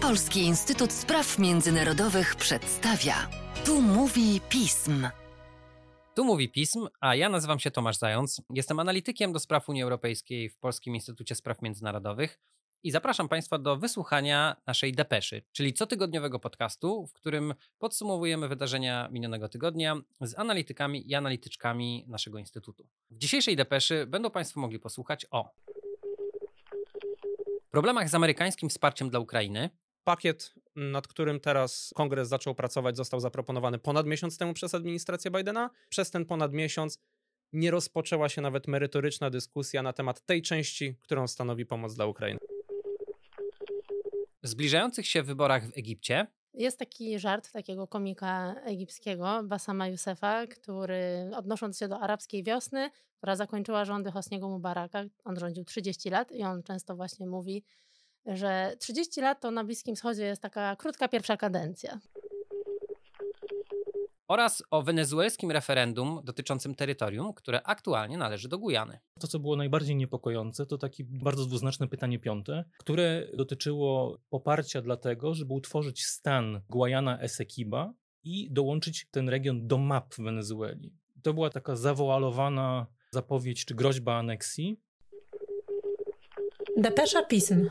Polski 0.00 0.40
Instytut 0.40 0.92
Spraw 0.92 1.38
Międzynarodowych 1.38 2.36
przedstawia. 2.36 3.14
Tu 3.64 3.82
mówi 3.82 4.40
pism. 4.48 5.08
Tu 6.14 6.24
mówi 6.24 6.48
pism, 6.48 6.88
a 7.00 7.14
ja 7.14 7.28
nazywam 7.28 7.58
się 7.58 7.70
Tomasz 7.70 7.96
Zając. 7.96 8.42
Jestem 8.50 8.80
analitykiem 8.80 9.32
do 9.32 9.40
spraw 9.40 9.68
Unii 9.68 9.82
Europejskiej 9.82 10.50
w 10.50 10.58
Polskim 10.58 10.94
Instytucie 10.94 11.34
Spraw 11.34 11.62
Międzynarodowych 11.62 12.40
i 12.82 12.90
zapraszam 12.90 13.28
Państwa 13.28 13.58
do 13.58 13.76
wysłuchania 13.76 14.56
naszej 14.66 14.92
depeszy, 14.92 15.42
czyli 15.52 15.72
cotygodniowego 15.72 16.38
podcastu, 16.38 17.06
w 17.06 17.12
którym 17.12 17.54
podsumowujemy 17.78 18.48
wydarzenia 18.48 19.08
minionego 19.12 19.48
tygodnia 19.48 19.96
z 20.20 20.38
analitykami 20.38 21.10
i 21.10 21.14
analityczkami 21.14 22.04
naszego 22.08 22.38
Instytutu. 22.38 22.86
W 23.10 23.18
dzisiejszej 23.18 23.56
depeszy 23.56 24.06
będą 24.06 24.30
Państwo 24.30 24.60
mogli 24.60 24.78
posłuchać 24.78 25.26
o 25.30 25.54
problemach 27.74 28.08
z 28.08 28.14
amerykańskim 28.14 28.68
wsparciem 28.68 29.10
dla 29.10 29.20
Ukrainy, 29.20 29.70
Pakiet, 30.04 30.54
nad 30.76 31.08
którym 31.08 31.40
teraz 31.40 31.90
kongres 31.94 32.28
zaczął 32.28 32.54
pracować, 32.54 32.96
został 32.96 33.20
zaproponowany 33.20 33.78
ponad 33.78 34.06
miesiąc 34.06 34.38
temu 34.38 34.54
przez 34.54 34.74
administrację 34.74 35.30
Bidena. 35.30 35.70
Przez 35.88 36.10
ten 36.10 36.24
ponad 36.24 36.52
miesiąc 36.52 36.98
nie 37.52 37.70
rozpoczęła 37.70 38.28
się 38.28 38.42
nawet 38.42 38.68
merytoryczna 38.68 39.30
dyskusja 39.30 39.82
na 39.82 39.92
temat 39.92 40.26
tej 40.26 40.42
części, 40.42 40.96
którą 41.02 41.26
stanowi 41.26 41.66
pomoc 41.66 41.94
dla 41.94 42.06
Ukrainy. 42.06 42.38
W 44.42 44.48
zbliżających 44.48 45.06
się 45.06 45.22
wyborach 45.22 45.66
w 45.66 45.78
Egipcie 45.78 46.26
Jest 46.54 46.78
taki 46.78 47.18
żart 47.18 47.52
takiego 47.52 47.86
komika 47.86 48.54
egipskiego, 48.64 49.42
Basama 49.44 49.88
Yousefa, 49.88 50.46
który 50.46 51.30
odnosząc 51.36 51.78
się 51.78 51.88
do 51.88 52.00
arabskiej 52.00 52.42
wiosny, 52.42 52.90
która 53.16 53.36
zakończyła 53.36 53.84
rządy 53.84 54.10
Hosniego 54.10 54.48
Mubaraka, 54.48 55.04
on 55.24 55.38
rządził 55.38 55.64
30 55.64 56.10
lat 56.10 56.32
i 56.32 56.42
on 56.42 56.62
często 56.62 56.96
właśnie 56.96 57.26
mówi, 57.26 57.64
że 58.26 58.76
30 58.78 59.20
lat 59.20 59.40
to 59.40 59.50
na 59.50 59.64
Bliskim 59.64 59.96
Wschodzie 59.96 60.24
jest 60.24 60.42
taka 60.42 60.76
krótka 60.76 61.08
pierwsza 61.08 61.36
kadencja. 61.36 62.00
Oraz 64.34 64.62
o 64.70 64.82
wenezuelskim 64.82 65.50
referendum 65.50 66.20
dotyczącym 66.24 66.74
terytorium, 66.74 67.34
które 67.34 67.62
aktualnie 67.62 68.18
należy 68.18 68.48
do 68.48 68.58
Gujany. 68.58 68.98
To, 69.20 69.26
co 69.26 69.38
było 69.38 69.56
najbardziej 69.56 69.96
niepokojące, 69.96 70.66
to 70.66 70.78
takie 70.78 71.04
bardzo 71.04 71.46
dwuznaczne 71.46 71.88
pytanie 71.88 72.18
piąte, 72.18 72.64
które 72.78 73.26
dotyczyło 73.34 74.18
poparcia 74.30 74.82
dla 74.82 74.96
tego, 74.96 75.34
żeby 75.34 75.52
utworzyć 75.52 76.04
stan 76.04 76.60
Guayana 76.68 77.20
Essequiba 77.20 77.92
i 78.24 78.50
dołączyć 78.50 79.08
ten 79.10 79.28
region 79.28 79.66
do 79.66 79.78
map 79.78 80.14
Wenezueli. 80.18 80.94
To 81.22 81.34
była 81.34 81.50
taka 81.50 81.76
zawoalowana 81.76 82.86
zapowiedź 83.10 83.64
czy 83.64 83.74
groźba 83.74 84.18
aneksji. 84.18 84.80
Depesza 86.76 87.22
pism. 87.22 87.68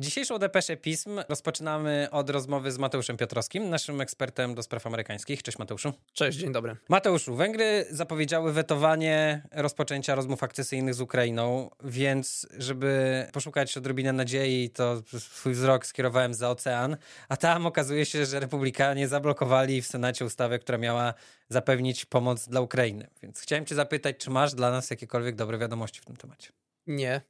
Dzisiejszą 0.00 0.38
depeszę 0.38 0.76
pism 0.76 1.20
rozpoczynamy 1.28 2.08
od 2.10 2.30
rozmowy 2.30 2.72
z 2.72 2.78
Mateuszem 2.78 3.16
Piotrowskim, 3.16 3.70
naszym 3.70 4.00
ekspertem 4.00 4.54
do 4.54 4.62
spraw 4.62 4.86
amerykańskich. 4.86 5.42
Cześć 5.42 5.58
Mateuszu. 5.58 5.92
Cześć, 6.12 6.38
dzień 6.38 6.52
dobry. 6.52 6.76
Mateuszu, 6.88 7.34
Węgry 7.34 7.86
zapowiedziały 7.90 8.52
wetowanie 8.52 9.42
rozpoczęcia 9.52 10.14
rozmów 10.14 10.42
akcesyjnych 10.42 10.94
z 10.94 11.00
Ukrainą, 11.00 11.70
więc 11.84 12.46
żeby 12.58 13.26
poszukać 13.32 13.76
odrobinę 13.76 14.12
nadziei, 14.12 14.70
to 14.70 15.02
swój 15.18 15.52
wzrok 15.52 15.86
skierowałem 15.86 16.34
za 16.34 16.50
ocean, 16.50 16.96
a 17.28 17.36
tam 17.36 17.66
okazuje 17.66 18.06
się, 18.06 18.26
że 18.26 18.40
republikanie 18.40 19.08
zablokowali 19.08 19.82
w 19.82 19.86
Senacie 19.86 20.24
ustawę, 20.24 20.58
która 20.58 20.78
miała 20.78 21.14
zapewnić 21.48 22.06
pomoc 22.06 22.48
dla 22.48 22.60
Ukrainy. 22.60 23.08
Więc 23.22 23.40
chciałem 23.40 23.66
cię 23.66 23.74
zapytać, 23.74 24.16
czy 24.16 24.30
masz 24.30 24.54
dla 24.54 24.70
nas 24.70 24.90
jakiekolwiek 24.90 25.36
dobre 25.36 25.58
wiadomości 25.58 26.00
w 26.00 26.04
tym 26.04 26.16
temacie? 26.16 26.52
Nie. 26.86 27.20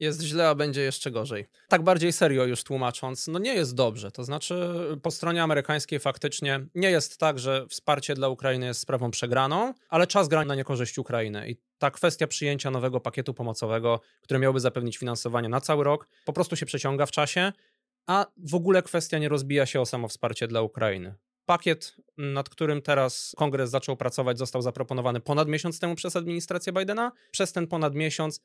Jest 0.00 0.22
źle, 0.22 0.48
a 0.48 0.54
będzie 0.54 0.82
jeszcze 0.82 1.10
gorzej. 1.10 1.46
Tak 1.68 1.82
bardziej 1.82 2.12
serio 2.12 2.44
już 2.44 2.64
tłumacząc, 2.64 3.28
no 3.28 3.38
nie 3.38 3.54
jest 3.54 3.74
dobrze. 3.74 4.10
To 4.10 4.24
znaczy, 4.24 4.74
po 5.02 5.10
stronie 5.10 5.42
amerykańskiej 5.42 5.98
faktycznie 5.98 6.66
nie 6.74 6.90
jest 6.90 7.18
tak, 7.18 7.38
że 7.38 7.66
wsparcie 7.68 8.14
dla 8.14 8.28
Ukrainy 8.28 8.66
jest 8.66 8.80
sprawą 8.80 9.10
przegraną, 9.10 9.74
ale 9.88 10.06
czas 10.06 10.28
gra 10.28 10.44
na 10.44 10.54
niekorzyść 10.54 10.98
Ukrainy. 10.98 11.50
I 11.50 11.56
ta 11.78 11.90
kwestia 11.90 12.26
przyjęcia 12.26 12.70
nowego 12.70 13.00
pakietu 13.00 13.34
pomocowego, 13.34 14.00
który 14.22 14.40
miałby 14.40 14.60
zapewnić 14.60 14.98
finansowanie 14.98 15.48
na 15.48 15.60
cały 15.60 15.84
rok, 15.84 16.08
po 16.24 16.32
prostu 16.32 16.56
się 16.56 16.66
przeciąga 16.66 17.06
w 17.06 17.10
czasie, 17.10 17.52
a 18.06 18.26
w 18.36 18.54
ogóle 18.54 18.82
kwestia 18.82 19.18
nie 19.18 19.28
rozbija 19.28 19.66
się 19.66 19.80
o 19.80 19.86
samo 19.86 20.08
wsparcie 20.08 20.48
dla 20.48 20.62
Ukrainy. 20.62 21.14
Pakiet, 21.46 21.96
nad 22.18 22.48
którym 22.48 22.82
teraz 22.82 23.32
kongres 23.36 23.70
zaczął 23.70 23.96
pracować, 23.96 24.38
został 24.38 24.62
zaproponowany 24.62 25.20
ponad 25.20 25.48
miesiąc 25.48 25.80
temu 25.80 25.94
przez 25.94 26.16
administrację 26.16 26.72
Bidena. 26.72 27.12
Przez 27.30 27.52
ten 27.52 27.66
ponad 27.66 27.94
miesiąc 27.94 28.40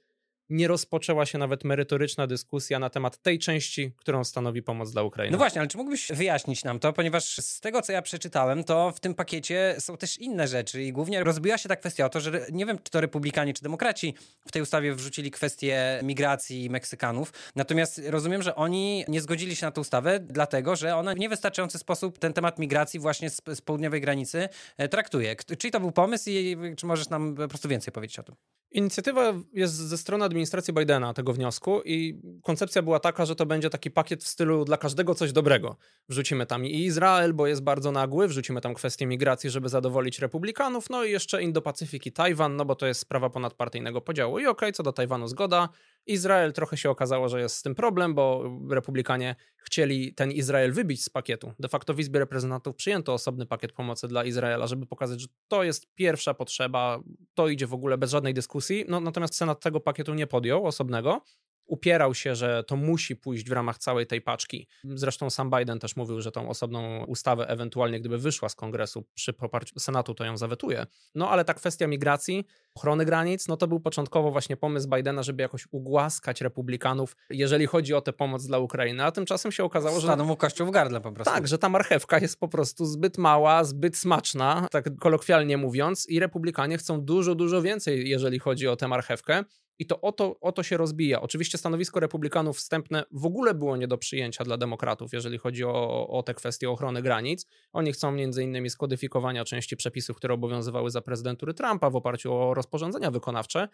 nie 0.50 0.68
rozpoczęła 0.68 1.26
się 1.26 1.38
nawet 1.38 1.64
merytoryczna 1.64 2.28
dyskusja 2.28 2.80
na 2.80 2.90
temat 2.90 3.18
tej 3.18 3.40
części, 3.40 3.92
którą 3.98 4.24
stanowi 4.24 4.64
pomoc 4.64 4.92
dla 4.92 5.04
Ukrainy. 5.04 5.32
No 5.32 5.38
właśnie, 5.38 5.62
ale 5.62 5.68
czy 5.68 5.78
mógłbyś 5.78 6.08
wyjaśnić 6.08 6.64
nam 6.64 6.80
to, 6.80 6.94
ponieważ 6.94 7.38
z 7.38 7.60
tego, 7.60 7.82
co 7.82 7.92
ja 7.92 8.02
przeczytałem, 8.02 8.64
to 8.64 8.92
w 8.92 9.00
tym 9.00 9.16
pakiecie 9.16 9.76
są 9.80 9.98
też 9.98 10.18
inne 10.18 10.48
rzeczy 10.48 10.84
i 10.84 10.92
głównie 10.92 11.24
rozbiła 11.24 11.58
się 11.58 11.70
ta 11.70 11.76
kwestia 11.76 12.06
o 12.06 12.10
to, 12.10 12.20
że 12.20 12.46
nie 12.52 12.66
wiem, 12.66 12.78
czy 12.84 12.92
to 12.92 13.02
republikanie, 13.02 13.54
czy 13.54 13.64
demokraci 13.64 14.14
w 14.48 14.52
tej 14.52 14.62
ustawie 14.62 14.96
wrzucili 14.96 15.32
kwestię 15.32 16.00
migracji 16.04 16.70
Meksykanów, 16.70 17.34
natomiast 17.56 18.02
rozumiem, 18.06 18.42
że 18.42 18.56
oni 18.56 19.06
nie 19.08 19.22
zgodzili 19.22 19.56
się 19.56 19.66
na 19.66 19.72
tę 19.72 19.82
ustawę, 19.82 20.20
dlatego, 20.20 20.76
że 20.76 20.96
ona 20.96 21.14
w 21.14 21.20
niewystarczający 21.20 21.78
sposób 21.78 22.20
ten 22.20 22.34
temat 22.34 22.60
migracji 22.60 23.00
właśnie 23.00 23.30
z, 23.30 23.42
z 23.54 23.62
południowej 23.62 24.02
granicy 24.02 24.50
e, 24.78 24.88
traktuje. 24.88 25.36
Czyli 25.58 25.72
to 25.72 25.80
był 25.80 25.92
pomysł 25.92 26.30
i 26.30 26.58
czy 26.78 26.86
możesz 26.86 27.10
nam 27.10 27.36
po 27.36 27.48
prostu 27.48 27.70
więcej 27.70 27.94
powiedzieć 27.94 28.20
o 28.20 28.24
tym? 28.24 28.36
Inicjatywa 28.76 29.34
jest 29.54 29.76
ze 29.76 29.98
strony 29.98 30.26
administracji 30.26 30.74
Bidena 30.74 31.14
tego 31.14 31.34
wniosku 31.34 31.82
i 31.86 32.22
koncepcja 32.44 32.82
była 32.82 33.00
taka, 33.00 33.26
że 33.26 33.36
to 33.36 33.46
będzie 33.46 33.70
taki 33.70 33.92
pakiet 33.92 34.24
w 34.24 34.28
stylu 34.28 34.66
dla 34.66 34.78
każdego 34.78 35.16
coś 35.16 35.32
dobrego. 35.32 35.78
Wrzucimy 36.10 36.46
tam 36.46 36.66
i 36.66 36.86
Izrael, 36.86 37.34
bo 37.34 37.48
jest 37.48 37.64
bardzo 37.64 37.92
nagły, 37.92 38.28
wrzucimy 38.28 38.62
tam 38.62 38.74
kwestię 38.74 39.06
migracji, 39.06 39.50
żeby 39.50 39.70
zadowolić 39.70 40.20
republikanów, 40.20 40.90
no 40.90 41.04
i 41.04 41.12
jeszcze 41.12 41.42
Indo-Pacyfik 41.42 42.08
i 42.08 42.12
Tajwan, 42.12 42.56
no 42.56 42.66
bo 42.66 42.76
to 42.76 42.86
jest 42.88 43.00
sprawa 43.00 43.30
ponadpartyjnego 43.30 44.02
podziału. 44.02 44.40
I 44.40 44.46
okej, 44.46 44.74
co 44.74 44.84
do 44.84 44.94
Tajwanu 44.94 45.28
zgoda. 45.28 45.70
Izrael 46.06 46.54
trochę 46.54 46.78
się 46.78 46.90
okazało, 46.90 47.30
że 47.30 47.42
jest 47.42 47.56
z 47.56 47.62
tym 47.62 47.76
problem, 47.76 48.16
bo 48.16 48.44
republikanie 48.70 49.36
chcieli 49.58 50.14
ten 50.14 50.32
Izrael 50.32 50.72
wybić 50.72 51.04
z 51.04 51.10
pakietu. 51.10 51.54
De 51.60 51.70
facto 51.70 51.94
w 51.94 52.00
Izbie 52.00 52.20
Reprezentantów 52.20 52.76
przyjęto 52.76 53.14
osobny 53.14 53.46
pakiet 53.46 53.72
pomocy 53.72 54.08
dla 54.08 54.24
Izraela, 54.24 54.68
żeby 54.68 54.86
pokazać, 54.86 55.22
że 55.22 55.28
to 55.48 55.64
jest 55.64 55.94
pierwsza 55.94 56.34
potrzeba, 56.34 57.00
to 57.34 57.50
idzie 57.50 57.68
w 57.68 57.74
ogóle 57.74 57.98
bez 57.98 58.12
żadnej 58.12 58.34
dyskusji. 58.34 58.65
No, 58.88 59.00
natomiast 59.00 59.36
Senat 59.36 59.62
tego 59.62 59.80
pakietu 59.80 60.14
nie 60.14 60.28
podjął 60.28 60.66
osobnego. 60.68 61.22
Upierał 61.66 62.14
się, 62.14 62.36
że 62.36 62.64
to 62.64 62.76
musi 62.76 63.16
pójść 63.16 63.46
w 63.50 63.52
ramach 63.52 63.78
całej 63.78 64.08
tej 64.08 64.22
paczki. 64.22 64.68
Zresztą 64.84 65.30
sam 65.30 65.50
Biden 65.50 65.80
też 65.80 65.96
mówił, 65.96 66.22
że 66.22 66.32
tą 66.32 66.50
osobną 66.50 67.06
ustawę, 67.06 67.48
ewentualnie 67.48 68.00
gdyby 68.00 68.18
wyszła 68.18 68.50
z 68.50 68.56
kongresu 68.56 69.06
przy 69.14 69.34
poparciu 69.34 69.80
Senatu, 69.80 70.14
to 70.14 70.26
ją 70.26 70.38
zawetuje. 70.38 70.86
No 71.16 71.30
ale 71.30 71.46
ta 71.46 71.54
kwestia 71.54 71.88
migracji, 71.88 72.46
ochrony 72.76 73.06
granic, 73.06 73.48
no 73.48 73.58
to 73.58 73.68
był 73.68 73.80
początkowo 73.80 74.32
właśnie 74.32 74.58
pomysł 74.58 74.90
Bidena, 74.90 75.24
żeby 75.24 75.42
jakoś 75.42 75.68
ugłaskać 75.72 76.42
republikanów, 76.42 77.16
jeżeli 77.30 77.66
chodzi 77.66 77.94
o 77.94 78.02
tę 78.02 78.14
pomoc 78.14 78.46
dla 78.46 78.60
Ukrainy. 78.60 79.04
A 79.04 79.12
tymczasem 79.12 79.52
się 79.52 79.64
okazało, 79.64 80.00
że. 80.00 80.08
Stanął 80.08 80.26
mu 80.28 80.36
kościół 80.36 80.68
w 80.68 80.72
gardle 80.72 81.02
po 81.02 81.12
prostu. 81.12 81.34
Tak, 81.34 81.48
że 81.48 81.58
ta 81.58 81.70
marchewka 81.70 82.20
jest 82.20 82.40
po 82.40 82.48
prostu 82.48 82.86
zbyt 82.86 83.18
mała, 83.18 83.64
zbyt 83.64 83.98
smaczna, 83.98 84.68
tak 84.72 84.98
kolokwialnie 85.00 85.58
mówiąc, 85.58 86.10
i 86.10 86.20
republikanie 86.20 86.78
chcą 86.78 87.02
dużo, 87.02 87.36
dużo 87.36 87.62
więcej, 87.62 88.10
jeżeli 88.10 88.40
chodzi 88.40 88.68
o 88.68 88.76
tę 88.76 88.88
marchewkę. 88.88 89.44
I 89.80 89.86
to 89.86 90.02
o, 90.02 90.12
to 90.12 90.40
o 90.40 90.52
to 90.52 90.64
się 90.64 90.78
rozbija. 90.78 91.22
Oczywiście 91.22 91.58
stanowisko 91.58 92.00
republikanów 92.00 92.58
wstępne 92.58 93.04
w 93.12 93.26
ogóle 93.26 93.54
było 93.54 93.78
nie 93.78 93.88
do 93.88 93.98
przyjęcia 93.98 94.44
dla 94.44 94.58
demokratów, 94.58 95.14
jeżeli 95.14 95.38
chodzi 95.38 95.64
o, 95.64 96.08
o 96.08 96.24
te 96.24 96.34
kwestie 96.34 96.70
ochrony 96.70 97.02
granic. 97.02 97.46
Oni 97.74 97.92
chcą 97.92 98.16
innymi 98.16 98.70
skodyfikowania 98.70 99.46
części 99.46 99.78
przepisów, 99.78 100.18
które 100.18 100.34
obowiązywały 100.34 100.92
za 100.92 101.02
prezydentury 101.02 101.54
Trumpa 101.54 101.90
w 101.90 101.96
oparciu 101.96 102.34
o 102.34 102.54
rozporządzenia 102.54 103.12
wykonawcze, 103.12 103.68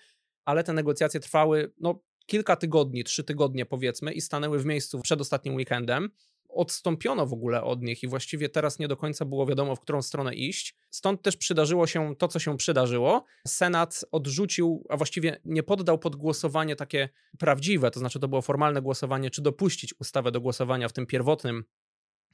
ale 0.46 0.64
te 0.64 0.74
negocjacje 0.74 1.20
trwały 1.20 1.74
no, 1.80 2.00
kilka 2.26 2.56
tygodni, 2.56 3.04
trzy 3.04 3.24
tygodnie 3.24 3.66
powiedzmy 3.66 4.14
i 4.14 4.22
stanęły 4.22 4.60
w 4.60 4.66
miejscu 4.66 5.02
przed 5.02 5.22
ostatnim 5.22 5.56
weekendem. 5.56 6.10
Odstąpiono 6.54 7.26
w 7.26 7.34
ogóle 7.34 7.64
od 7.64 7.82
nich 7.82 8.04
i 8.04 8.08
właściwie 8.08 8.50
teraz 8.50 8.80
nie 8.80 8.88
do 8.88 8.98
końca 8.98 9.26
było 9.26 9.46
wiadomo, 9.46 9.76
w 9.76 9.80
którą 9.80 10.02
stronę 10.02 10.36
iść. 10.36 10.76
Stąd 10.90 11.22
też 11.22 11.38
przydarzyło 11.38 11.88
się 11.88 12.16
to, 12.16 12.28
co 12.28 12.40
się 12.40 12.58
przydarzyło. 12.58 13.26
Senat 13.48 14.06
odrzucił, 14.12 14.86
a 14.90 14.98
właściwie 14.98 15.42
nie 15.46 15.64
poddał 15.64 16.00
pod 16.00 16.16
głosowanie 16.16 16.76
takie 16.76 17.10
prawdziwe, 17.40 17.92
to 17.92 18.00
znaczy 18.00 18.20
to 18.20 18.28
było 18.28 18.42
formalne 18.42 18.82
głosowanie, 18.82 19.30
czy 19.30 19.42
dopuścić 19.42 19.94
ustawę 20.00 20.32
do 20.32 20.42
głosowania 20.42 20.88
w 20.88 20.94
tym 20.94 21.06
pierwotnym 21.06 21.64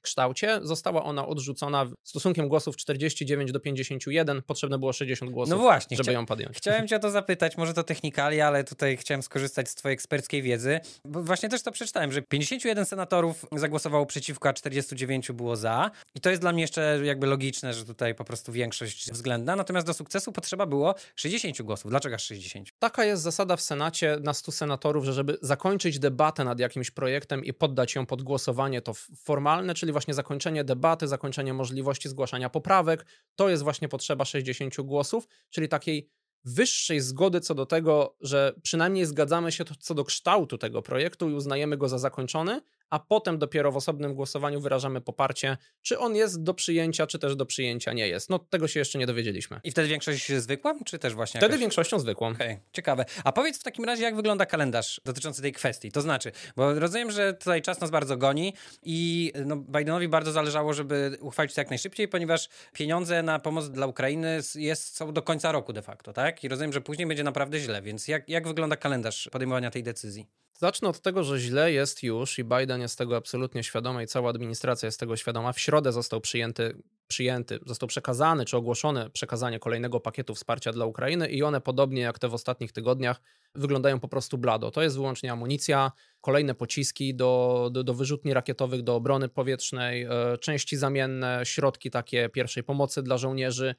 kształcie. 0.01 0.59
Została 0.63 1.03
ona 1.03 1.27
odrzucona 1.27 1.85
stosunkiem 2.03 2.47
głosów 2.47 2.77
49 2.77 3.51
do 3.51 3.59
51. 3.59 4.41
Potrzebne 4.41 4.79
było 4.79 4.93
60 4.93 5.31
głosów, 5.31 5.51
No 5.51 5.57
właśnie, 5.57 5.97
żeby 5.97 6.13
ją 6.13 6.25
podjąć. 6.25 6.57
Chciałem 6.57 6.87
cię 6.87 6.95
o 6.95 6.99
to 6.99 7.11
zapytać, 7.11 7.57
może 7.57 7.73
to 7.73 7.83
technikalia, 7.83 8.47
ale 8.47 8.63
tutaj 8.63 8.97
chciałem 8.97 9.23
skorzystać 9.23 9.69
z 9.69 9.75
twojej 9.75 9.93
eksperckiej 9.93 10.41
wiedzy, 10.41 10.79
bo 11.05 11.23
właśnie 11.23 11.49
też 11.49 11.61
to 11.61 11.71
przeczytałem, 11.71 12.11
że 12.11 12.21
51 12.21 12.85
senatorów 12.85 13.45
zagłosowało 13.55 14.05
przeciwko, 14.05 14.49
a 14.49 14.53
49 14.53 15.31
było 15.31 15.55
za. 15.55 15.91
I 16.15 16.21
to 16.21 16.29
jest 16.29 16.41
dla 16.41 16.51
mnie 16.51 16.61
jeszcze 16.61 16.99
jakby 17.03 17.27
logiczne, 17.27 17.73
że 17.73 17.85
tutaj 17.85 18.15
po 18.15 18.23
prostu 18.23 18.51
większość 18.51 19.11
względna. 19.11 19.55
Natomiast 19.55 19.87
do 19.87 19.93
sukcesu 19.93 20.31
potrzeba 20.31 20.65
było 20.65 20.95
60 21.15 21.61
głosów. 21.61 21.91
Dlaczego 21.91 22.15
aż 22.15 22.23
60? 22.23 22.69
Taka 22.79 23.05
jest 23.05 23.23
zasada 23.23 23.55
w 23.55 23.61
Senacie 23.61 24.17
na 24.21 24.33
100 24.33 24.51
senatorów, 24.51 25.05
że 25.05 25.13
żeby 25.13 25.37
zakończyć 25.41 25.99
debatę 25.99 26.43
nad 26.43 26.59
jakimś 26.59 26.91
projektem 26.91 27.45
i 27.45 27.53
poddać 27.53 27.95
ją 27.95 28.05
pod 28.05 28.21
głosowanie, 28.21 28.81
to 28.81 28.93
formalne, 29.23 29.73
czyli 29.73 29.86
właśnie 29.91 30.13
zakończenie 30.13 30.63
debaty, 30.63 31.07
zakończenie 31.07 31.53
możliwości 31.53 32.09
zgłaszania 32.09 32.49
poprawek, 32.49 33.05
to 33.35 33.49
jest 33.49 33.63
właśnie 33.63 33.89
potrzeba 33.89 34.25
60 34.25 34.75
głosów, 34.81 35.27
czyli 35.49 35.69
takiej 35.69 36.09
wyższej 36.45 36.99
zgody 37.01 37.41
co 37.41 37.55
do 37.55 37.65
tego, 37.65 38.15
że 38.21 38.53
przynajmniej 38.61 39.05
zgadzamy 39.05 39.51
się 39.51 39.63
co 39.79 39.93
do 39.93 40.03
kształtu 40.03 40.57
tego 40.57 40.81
projektu 40.81 41.29
i 41.29 41.33
uznajemy 41.33 41.77
go 41.77 41.89
za 41.89 41.97
zakończony, 41.97 42.61
a 42.89 42.99
potem 42.99 43.37
dopiero 43.37 43.71
w 43.71 43.77
osobnym 43.77 44.15
głosowaniu 44.15 44.61
wyrażamy 44.61 45.01
poparcie, 45.01 45.57
czy 45.81 45.99
on 45.99 46.15
jest 46.15 46.43
do 46.43 46.53
przyjęcia, 46.53 47.07
czy 47.07 47.19
też 47.19 47.35
do 47.35 47.45
przyjęcia 47.45 47.93
nie 47.93 48.07
jest. 48.07 48.29
No 48.29 48.39
tego 48.39 48.67
się 48.67 48.79
jeszcze 48.79 48.99
nie 48.99 49.07
dowiedzieliśmy. 49.07 49.59
I 49.63 49.71
wtedy 49.71 49.87
większość 49.87 50.31
zwykła, 50.31 50.75
czy 50.85 50.99
też 50.99 51.13
właśnie 51.13 51.39
Wtedy 51.39 51.51
jakaś... 51.51 51.61
większością 51.61 51.99
zwykłą. 51.99 52.27
Okej, 52.29 52.59
ciekawe. 52.73 53.05
A 53.23 53.31
powiedz 53.31 53.59
w 53.59 53.63
takim 53.63 53.85
razie, 53.85 54.03
jak 54.03 54.15
wygląda 54.15 54.45
kalendarz 54.45 55.01
dotyczący 55.05 55.41
tej 55.41 55.53
kwestii? 55.53 55.91
To 55.91 56.01
znaczy, 56.01 56.31
bo 56.55 56.79
rozumiem, 56.79 57.11
że 57.11 57.33
tutaj 57.33 57.61
czas 57.61 57.81
nas 57.81 57.89
bardzo 57.89 58.17
goni 58.17 58.53
i 58.83 59.31
no, 59.45 59.55
Bidenowi 59.55 60.07
bardzo 60.07 60.31
zależało, 60.31 60.73
żeby 60.73 61.17
uchwalić 61.21 61.53
to 61.53 61.61
jak 61.61 61.69
najszybciej, 61.69 62.07
ponieważ 62.07 62.49
pieniądze 62.73 63.23
na 63.23 63.39
pomoc 63.39 63.69
dla 63.69 63.87
Ukrainy 63.87 64.39
jest, 64.55 64.95
są 64.95 65.13
do 65.13 65.21
końca 65.21 65.51
roku 65.51 65.73
de 65.73 65.81
facto, 65.81 66.13
tak? 66.13 66.43
I 66.43 66.47
rozumiem, 66.47 66.73
że 66.73 66.81
później 66.81 67.07
będzie 67.07 67.23
naprawdę 67.23 67.59
źle, 67.59 67.81
więc 67.81 68.07
jak, 68.07 68.29
jak 68.29 68.47
wygląda 68.47 68.75
kalendarz 68.75 69.29
podejmowania 69.31 69.71
tej 69.71 69.83
decyzji? 69.83 70.27
Zacznę 70.59 70.89
od 70.89 71.01
tego, 71.01 71.23
że 71.23 71.39
źle 71.39 71.71
jest 71.71 72.03
już 72.03 72.39
i 72.39 72.43
Biden 72.43 72.81
jest 72.81 72.97
tego 72.97 73.17
absolutnie 73.17 73.63
świadomy 73.63 74.03
i 74.03 74.07
cała 74.07 74.29
administracja 74.29 74.87
jest 74.87 74.99
tego 74.99 75.15
świadoma. 75.15 75.53
W 75.53 75.59
środę 75.59 75.91
został 75.91 76.21
przyjęty, 76.21 76.77
przyjęty, 77.07 77.59
został 77.65 77.87
przekazany 77.87 78.45
czy 78.45 78.57
ogłoszone 78.57 79.09
przekazanie 79.09 79.59
kolejnego 79.59 79.99
pakietu 79.99 80.35
wsparcia 80.35 80.71
dla 80.71 80.85
Ukrainy 80.85 81.29
i 81.29 81.43
one 81.43 81.61
podobnie 81.61 82.01
jak 82.01 82.19
te 82.19 82.29
w 82.29 82.33
ostatnich 82.33 82.71
tygodniach 82.71 83.21
wyglądają 83.55 83.99
po 83.99 84.07
prostu 84.07 84.37
blado. 84.37 84.71
To 84.71 84.81
jest 84.81 84.95
wyłącznie 84.95 85.31
amunicja, 85.31 85.91
kolejne 86.21 86.55
pociski 86.55 87.15
do, 87.15 87.69
do, 87.71 87.83
do 87.83 87.93
wyrzutni 87.93 88.33
rakietowych, 88.33 88.83
do 88.83 88.95
obrony 88.95 89.29
powietrznej, 89.29 90.03
e, 90.03 90.37
części 90.37 90.77
zamienne, 90.77 91.41
środki 91.43 91.91
takie 91.91 92.29
pierwszej 92.29 92.63
pomocy 92.63 93.03
dla 93.03 93.17
żołnierzy 93.17 93.75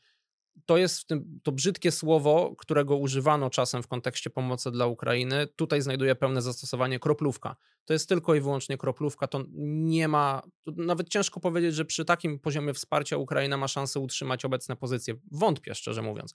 to 0.66 0.76
jest 0.76 1.00
w 1.00 1.04
tym, 1.04 1.40
to 1.42 1.52
brzydkie 1.52 1.92
słowo, 1.92 2.54
którego 2.58 2.96
używano 2.96 3.50
czasem 3.50 3.82
w 3.82 3.86
kontekście 3.86 4.30
pomocy 4.30 4.70
dla 4.70 4.86
Ukrainy. 4.86 5.46
Tutaj 5.56 5.82
znajduje 5.82 6.14
pełne 6.14 6.42
zastosowanie 6.42 6.98
kroplówka. 6.98 7.56
To 7.84 7.92
jest 7.92 8.08
tylko 8.08 8.34
i 8.34 8.40
wyłącznie 8.40 8.78
kroplówka. 8.78 9.26
To 9.26 9.44
nie 9.52 10.08
ma, 10.08 10.42
to 10.64 10.72
nawet 10.76 11.08
ciężko 11.08 11.40
powiedzieć, 11.40 11.74
że 11.74 11.84
przy 11.84 12.04
takim 12.04 12.38
poziomie 12.38 12.74
wsparcia 12.74 13.16
Ukraina 13.16 13.56
ma 13.56 13.68
szansę 13.68 14.00
utrzymać 14.00 14.44
obecne 14.44 14.76
pozycje. 14.76 15.14
Wątpię, 15.30 15.74
szczerze 15.74 16.02
mówiąc. 16.02 16.34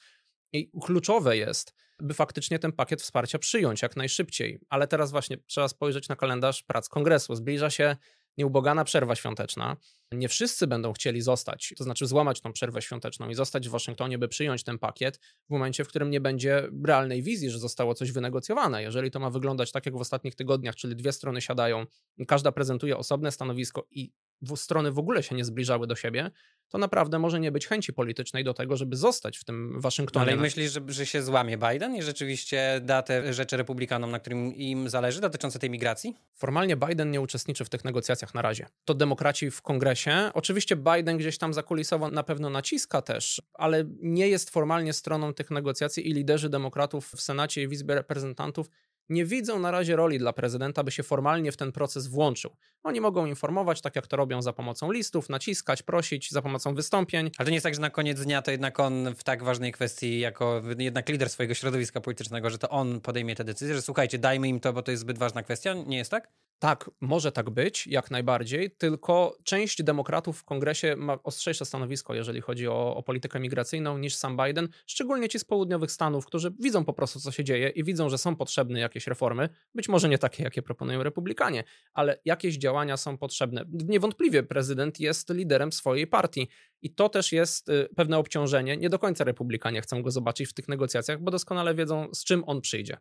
I 0.54 0.72
kluczowe 0.82 1.38
jest, 1.38 1.74
by 2.00 2.14
faktycznie 2.14 2.60
ten 2.60 2.72
pakiet 2.72 3.02
wsparcia 3.02 3.40
przyjąć 3.40 3.82
jak 3.82 3.96
najszybciej. 3.96 4.60
Ale 4.70 4.88
teraz 4.88 5.12
właśnie 5.12 5.38
trzeba 5.38 5.68
spojrzeć 5.68 6.10
na 6.10 6.16
kalendarz 6.16 6.64
prac 6.64 6.90
kongresu. 6.90 7.36
Zbliża 7.36 7.70
się 7.70 7.98
nieubłagana 8.38 8.84
przerwa 8.84 9.16
świąteczna. 9.16 9.78
Nie 10.12 10.30
wszyscy 10.30 10.68
będą 10.68 10.94
chcieli 10.94 11.22
zostać, 11.22 11.74
to 11.78 11.84
znaczy 11.84 12.08
złamać 12.08 12.42
tą 12.42 12.54
przerwę 12.54 12.82
świąteczną 12.82 13.30
i 13.30 13.36
zostać 13.36 13.70
w 13.70 13.72
Waszyngtonie, 13.72 14.18
by 14.18 14.28
przyjąć 14.28 14.64
ten 14.64 14.80
pakiet 14.80 15.20
w 15.48 15.50
momencie, 15.50 15.84
w 15.84 15.88
którym 15.88 16.10
nie 16.10 16.22
będzie 16.22 16.70
realnej 16.86 17.24
wizji, 17.24 17.50
że 17.50 17.60
zostało 17.60 17.94
coś 17.94 18.12
wynegocjowane. 18.12 18.84
Jeżeli 18.84 19.12
to 19.12 19.20
ma 19.20 19.30
wyglądać 19.30 19.72
tak 19.72 19.86
jak 19.86 19.98
w 19.98 20.02
ostatnich 20.02 20.36
tygodniach, 20.36 20.76
czyli 20.76 20.96
dwie 20.96 21.12
strony 21.12 21.42
siadają, 21.42 21.86
każda 22.28 22.52
prezentuje 22.52 22.98
osobne 22.98 23.32
stanowisko 23.32 23.88
i 23.92 24.12
strony 24.56 24.92
w 24.92 25.00
ogóle 25.00 25.24
się 25.24 25.36
nie 25.36 25.46
zbliżały 25.46 25.88
do 25.88 25.96
siebie, 25.96 26.32
to 26.70 26.78
naprawdę 26.78 27.20
może 27.20 27.40
nie 27.40 27.52
być 27.52 27.68
chęci 27.68 27.94
politycznej 27.94 28.44
do 28.44 28.54
tego, 28.54 28.78
żeby 28.78 28.96
zostać 28.96 29.38
w 29.38 29.44
tym 29.44 29.82
Waszyngtonie. 29.82 30.26
Ale 30.26 30.36
myślisz, 30.36 30.72
że, 30.72 30.82
że 30.88 31.06
się 31.06 31.22
złamie 31.22 31.58
Biden 31.58 31.96
i 31.96 32.02
rzeczywiście 32.02 32.82
da 32.84 33.02
te 33.02 33.34
rzeczy 33.34 33.58
republikanom, 33.58 34.12
na 34.12 34.20
którym 34.20 34.56
im 34.56 34.90
zależy, 34.90 35.22
dotyczące 35.22 35.60
tej 35.60 35.70
migracji? 35.70 36.16
Formalnie 36.36 36.78
Biden 36.78 37.12
nie 37.12 37.22
uczestniczy 37.22 37.66
w 37.66 37.70
tych 37.70 37.86
negocjacjach 37.86 38.34
na 38.34 38.42
razie. 38.42 38.66
To 38.86 38.94
demokraci 38.94 39.52
w 39.52 39.62
kongresie. 39.62 40.32
Oczywiście 40.34 40.76
Biden 40.76 41.18
gdzieś 41.18 41.38
tam 41.38 41.54
zakulisowo 41.54 42.10
na 42.10 42.24
pewno 42.24 42.50
naciska 42.50 43.02
też, 43.02 43.42
ale 43.54 43.84
nie 44.00 44.28
jest 44.28 44.50
formalnie 44.50 44.94
stroną 44.94 45.34
tych 45.34 45.52
negocjacji 45.52 46.10
i 46.10 46.14
liderzy 46.14 46.50
demokratów 46.50 47.12
w 47.16 47.22
Senacie 47.22 47.64
i 47.64 47.68
w 47.68 47.74
Izbie 47.74 47.96
Reprezentantów 47.96 48.70
nie 49.10 49.26
widzą 49.26 49.60
na 49.60 49.72
razie 49.72 49.96
roli 49.96 50.20
dla 50.20 50.34
prezydenta, 50.34 50.84
by 50.84 50.92
się 50.92 51.04
formalnie 51.04 51.52
w 51.52 51.58
ten 51.58 51.72
proces 51.72 52.08
włączył. 52.08 52.56
Oni 52.84 53.02
mogą 53.02 53.26
informować, 53.26 53.82
tak 53.82 53.96
jak 53.96 54.08
to 54.08 54.18
robią 54.18 54.42
za 54.42 54.54
pomocą 54.54 54.92
listów, 54.92 55.30
naciskać, 55.30 55.84
prosić, 55.84 56.32
za 56.32 56.42
pomocą 56.42 56.76
wystąpień. 56.76 57.32
Ale 57.38 57.46
to 57.46 57.50
nie 57.50 57.56
jest 57.56 57.64
tak, 57.64 57.76
że 57.76 57.82
na 57.82 57.90
koniec 57.90 58.22
dnia 58.22 58.42
to 58.42 58.52
jednak 58.52 58.80
on 58.80 59.16
w 59.16 59.24
tak 59.24 59.44
ważnej 59.44 59.72
kwestii, 59.72 60.20
jako 60.20 60.62
jednak 60.78 61.10
lider 61.10 61.30
swojego 61.30 61.54
środowiska 61.54 62.02
politycznego, 62.02 62.50
że 62.50 62.58
to 62.58 62.70
on 62.70 63.02
podejmie 63.02 63.36
te 63.36 63.44
decyzje, 63.44 63.76
że 63.76 63.82
słuchajcie, 63.82 64.20
dajmy 64.20 64.48
im 64.48 64.60
to, 64.60 64.74
bo 64.74 64.82
to 64.82 64.92
jest 64.92 65.02
zbyt 65.02 65.18
ważna 65.18 65.44
kwestia. 65.44 65.74
Nie 65.74 65.98
jest 65.98 66.12
tak? 66.12 66.43
Tak, 66.60 66.92
może 67.02 67.32
tak 67.32 67.50
być, 67.50 67.88
jak 67.88 68.12
najbardziej, 68.12 68.72
tylko 68.72 69.38
część 69.44 69.84
demokratów 69.84 70.40
w 70.40 70.44
kongresie 70.44 70.96
ma 70.96 71.24
ostrzejsze 71.24 71.66
stanowisko, 71.66 72.14
jeżeli 72.14 72.42
chodzi 72.42 72.68
o, 72.68 72.96
o, 72.96 73.04
politykę 73.04 73.40
migracyjną, 73.40 73.98
niż 73.98 74.16
sam 74.16 74.38
Biden, 74.38 74.70
szczególnie 74.86 75.30
ci 75.30 75.40
z 75.40 75.44
południowych 75.44 75.92
Stanów, 75.92 76.26
którzy 76.26 76.54
widzą 76.60 76.86
po 76.86 76.94
prostu, 76.94 77.20
co 77.20 77.32
się 77.32 77.44
dzieje 77.44 77.70
i 77.70 77.84
widzą, 77.84 78.10
że 78.10 78.18
są 78.18 78.36
potrzebne 78.36 78.80
jakieś 78.80 79.08
reformy, 79.08 79.50
być 79.76 79.90
może 79.90 80.10
nie 80.10 80.18
takie, 80.18 80.44
jakie 80.44 80.62
proponują 80.62 81.04
republikanie, 81.04 81.64
ale 81.94 82.20
jakieś 82.26 82.58
działania 82.58 82.98
są 82.98 83.18
potrzebne. 83.18 83.66
Niewątpliwie 83.72 84.44
prezydent 84.44 85.00
jest 85.00 85.30
liderem 85.30 85.72
swojej 85.72 86.08
partii 86.08 86.48
i 86.82 86.96
to 86.96 87.10
też 87.10 87.32
jest 87.32 87.70
y, 87.70 87.90
pewne 87.96 88.18
obciążenie. 88.18 88.78
Nie 88.78 88.90
do 88.90 89.00
końca 89.00 89.24
republikanie 89.24 89.82
chcą 89.82 90.02
go 90.02 90.12
zobaczyć 90.12 90.50
w 90.50 90.54
tych 90.54 90.68
negocjacjach, 90.68 91.22
bo 91.22 91.32
doskonale 91.32 91.76
wiedzą, 91.76 92.08
z 92.14 92.24
czym 92.24 92.44
on 92.48 92.62
przyjdzie. 92.62 92.98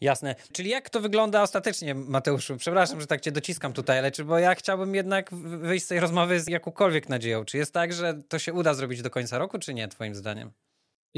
Jasne. 0.00 0.34
Czyli 0.52 0.70
jak 0.70 0.90
to 0.90 1.00
wygląda 1.00 1.42
ostatecznie, 1.42 1.94
Mateuszu? 1.94 2.56
Przepraszam, 2.56 3.00
że 3.00 3.06
tak 3.06 3.20
cię 3.20 3.32
dociskam 3.32 3.72
tutaj, 3.72 3.98
ale 3.98 4.10
czy 4.10 4.24
bo 4.24 4.38
ja 4.38 4.54
chciałbym 4.54 4.94
jednak 4.94 5.34
wyjść 5.34 5.84
z 5.84 5.88
tej 5.88 6.00
rozmowy 6.00 6.40
z 6.40 6.48
jakąkolwiek 6.48 7.08
nadzieją. 7.08 7.44
Czy 7.44 7.56
jest 7.58 7.72
tak, 7.72 7.92
że 7.92 8.14
to 8.28 8.38
się 8.38 8.52
uda 8.52 8.74
zrobić 8.74 9.02
do 9.02 9.10
końca 9.10 9.38
roku, 9.38 9.58
czy 9.58 9.74
nie, 9.74 9.88
twoim 9.88 10.14
zdaniem? 10.14 10.52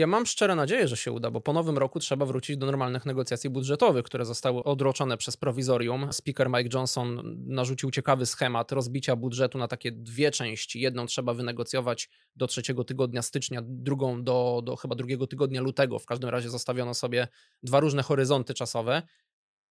Ja 0.00 0.06
mam 0.06 0.26
szczere 0.26 0.54
nadzieję, 0.54 0.88
że 0.88 0.96
się 0.96 1.12
uda, 1.12 1.30
bo 1.30 1.40
po 1.40 1.52
nowym 1.52 1.78
roku 1.78 1.98
trzeba 1.98 2.26
wrócić 2.26 2.56
do 2.56 2.66
normalnych 2.66 3.06
negocjacji 3.06 3.50
budżetowych, 3.50 4.04
które 4.04 4.24
zostały 4.24 4.64
odroczone 4.64 5.16
przez 5.16 5.36
prowizorium. 5.36 6.12
Speaker 6.12 6.48
Mike 6.48 6.68
Johnson 6.74 7.36
narzucił 7.46 7.90
ciekawy 7.90 8.26
schemat 8.26 8.72
rozbicia 8.72 9.16
budżetu 9.16 9.58
na 9.58 9.68
takie 9.68 9.92
dwie 9.92 10.30
części. 10.30 10.80
Jedną 10.80 11.06
trzeba 11.06 11.34
wynegocjować 11.34 12.08
do 12.36 12.46
trzeciego 12.46 12.84
tygodnia 12.84 13.22
stycznia, 13.22 13.60
drugą 13.64 14.24
do, 14.24 14.62
do 14.64 14.76
chyba 14.76 14.94
drugiego 14.94 15.26
tygodnia 15.26 15.60
lutego. 15.60 15.98
W 15.98 16.06
każdym 16.06 16.30
razie 16.30 16.50
zostawiono 16.50 16.94
sobie 16.94 17.28
dwa 17.62 17.80
różne 17.80 18.02
horyzonty 18.02 18.54
czasowe 18.54 19.02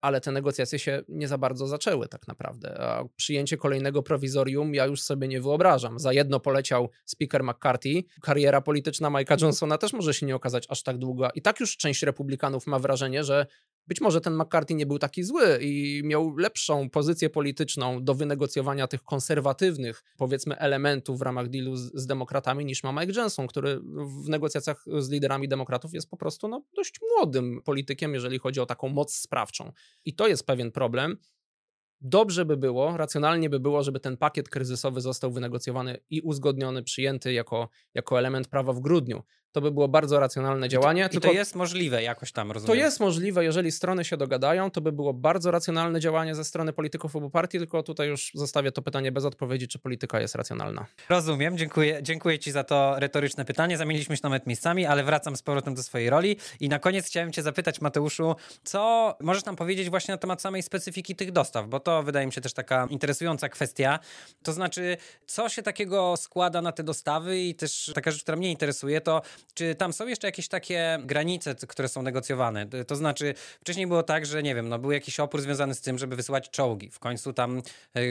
ale 0.01 0.22
te 0.22 0.31
negocjacje 0.31 0.80
się 0.80 1.04
nie 1.07 1.28
za 1.28 1.38
bardzo 1.38 1.68
zaczęły 1.68 2.07
tak 2.07 2.28
naprawdę. 2.28 2.81
A 2.81 3.04
przyjęcie 3.16 3.57
kolejnego 3.57 4.03
prowizorium 4.03 4.74
ja 4.74 4.86
już 4.86 5.01
sobie 5.01 5.27
nie 5.27 5.41
wyobrażam. 5.41 6.00
Za 6.00 6.13
jedno 6.13 6.39
poleciał 6.39 6.89
speaker 7.06 7.44
McCarthy. 7.44 8.03
Kariera 8.22 8.62
polityczna 8.62 9.10
Mike'a 9.10 9.41
Johnsona 9.41 9.77
też 9.77 9.94
może 9.94 10.13
się 10.13 10.25
nie 10.25 10.36
okazać 10.36 10.65
aż 10.70 10.84
tak 10.84 10.98
długa. 10.98 11.29
I 11.36 11.41
tak 11.41 11.60
już 11.60 11.77
część 11.77 12.03
republikanów 12.03 12.68
ma 12.68 12.79
wrażenie, 12.79 13.24
że 13.24 13.46
być 13.89 14.01
może 14.01 14.22
ten 14.22 14.36
McCarthy 14.36 14.74
nie 14.74 14.86
był 14.86 15.00
taki 15.00 15.24
zły 15.24 15.60
i 15.62 16.01
miał 16.03 16.38
lepszą 16.38 16.89
pozycję 16.89 17.29
polityczną 17.29 18.03
do 18.03 18.13
wynegocjowania 18.13 18.88
tych 18.88 19.03
konserwatywnych, 19.03 20.03
powiedzmy, 20.17 20.58
elementów 20.58 21.19
w 21.19 21.22
ramach 21.22 21.50
dealu 21.50 21.75
z, 21.75 21.91
z 21.93 22.05
demokratami 22.05 22.65
niż 22.65 22.84
ma 22.84 22.91
Mike 22.91 23.13
Johnson, 23.19 23.48
który 23.48 23.79
w 24.24 24.29
negocjacjach 24.29 24.86
z 25.00 25.10
liderami 25.10 25.48
demokratów 25.48 25.93
jest 25.93 26.10
po 26.10 26.17
prostu 26.17 26.48
no, 26.48 26.63
dość 26.75 26.93
młodym 27.01 27.62
politykiem, 27.65 28.13
jeżeli 28.13 28.39
chodzi 28.39 28.60
o 28.60 28.65
taką 28.65 28.89
moc 28.89 29.13
sprawczą. 29.13 29.72
I 30.05 30.13
to 30.13 30.27
jest 30.27 30.46
pewien 30.46 30.72
problem. 30.72 31.17
Dobrze 32.01 32.46
by 32.46 32.58
było, 32.58 32.98
racjonalnie 32.98 33.50
by 33.50 33.60
było, 33.60 33.84
żeby 33.84 34.00
ten 34.00 34.17
pakiet 34.17 34.50
kryzysowy 34.50 35.01
został 35.01 35.31
wynegocjowany 35.31 35.98
i 36.10 36.22
uzgodniony, 36.22 36.84
przyjęty 36.84 37.34
jako, 37.34 37.69
jako 37.93 38.19
element 38.19 38.48
prawa 38.48 38.74
w 38.74 38.79
grudniu. 38.79 39.24
To 39.51 39.62
by 39.62 39.72
było 39.72 39.88
bardzo 39.88 40.20
racjonalne 40.20 40.70
działanie. 40.70 41.01
I 41.01 41.06
to, 41.06 41.10
tylko 41.10 41.27
I 41.27 41.32
to 41.32 41.38
jest 41.38 41.56
możliwe 41.56 42.03
jakoś 42.03 42.32
tam, 42.32 42.51
rozumiem. 42.51 42.77
to 42.77 42.84
jest 42.84 43.00
możliwe, 43.00 43.44
jeżeli 43.44 43.72
strony 43.72 44.06
się 44.06 44.18
dogadają, 44.18 44.72
to 44.72 44.82
by 44.82 44.91
było 44.91 45.13
bardzo 45.13 45.51
racjonalne 45.51 46.00
działanie 46.00 46.36
ze 46.36 46.46
strony 46.46 46.74
polityków 46.74 47.15
obu 47.15 47.29
partii, 47.29 47.58
tylko 47.58 47.84
tutaj 47.84 48.08
już 48.08 48.32
zostawię 48.34 48.72
to 48.72 48.82
pytanie 48.82 49.12
bez 49.12 49.25
odpowiedzi, 49.25 49.68
czy 49.68 49.79
polityka 49.79 50.20
jest 50.20 50.36
racjonalna. 50.36 50.86
Rozumiem, 51.10 51.58
dziękuję, 51.58 52.00
dziękuję 52.01 52.39
ci 52.39 52.51
za 52.51 52.63
to 52.63 53.00
retoryczne 53.00 53.46
pytanie. 53.46 53.77
Zamieniliśmy 53.77 54.18
się 54.18 54.22
nawet 54.24 54.48
miejscami, 54.48 54.86
ale 54.86 55.03
wracam 55.03 55.36
z 55.36 55.41
powrotem 55.41 55.75
do 55.75 55.84
swojej 55.84 56.10
roli. 56.10 56.38
I 56.60 56.70
na 56.70 56.79
koniec 56.79 57.06
chciałem 57.06 57.32
cię 57.32 57.41
zapytać, 57.41 57.82
Mateuszu, 57.82 58.36
co 58.63 59.15
możesz 59.22 59.46
nam 59.46 59.56
powiedzieć 59.56 59.89
właśnie 59.89 60.12
na 60.12 60.18
temat 60.18 60.41
samej 60.41 60.63
specyfiki 60.63 61.15
tych 61.15 61.32
dostaw, 61.32 61.68
bo 61.68 61.79
to 61.79 62.03
wydaje 62.03 62.25
mi 62.25 62.34
się 62.34 62.41
też 62.41 62.53
taka 62.53 62.88
interesująca 62.89 63.50
kwestia. 63.50 64.00
To 64.44 64.53
znaczy, 64.53 64.98
co 65.25 65.50
się 65.50 65.63
takiego 65.63 66.18
składa 66.18 66.62
na 66.62 66.72
te 66.72 66.84
dostawy 66.84 67.39
i 67.39 67.56
też 67.56 67.91
taka 67.96 68.12
rzecz, 68.12 68.22
która 68.24 68.38
mnie 68.38 68.51
interesuje, 68.51 69.01
to 69.01 69.22
czy 69.53 69.75
tam 69.75 69.93
są 69.93 70.08
jeszcze 70.08 70.27
jakieś 70.27 70.48
takie 70.48 71.00
granice, 71.03 71.55
które 71.55 71.88
są 71.88 72.01
negocjowane? 72.01 72.67
To 72.88 72.96
znaczy, 72.96 73.34
wcześniej 73.62 73.88
było 73.88 74.03
tak, 74.03 74.25
że 74.25 74.43
nie 74.43 74.55
wiem, 74.55 74.69
no 74.69 74.79
był 74.79 74.91
jakiś 74.91 75.19
opór 75.19 75.41
związany 75.41 75.75
z 75.75 75.81
tym, 75.81 75.98
żeby 75.98 76.15
wysyłać 76.15 76.50
czołgi. 76.50 76.89
W 76.89 77.00
końcu 77.00 77.34
tam 77.34 77.62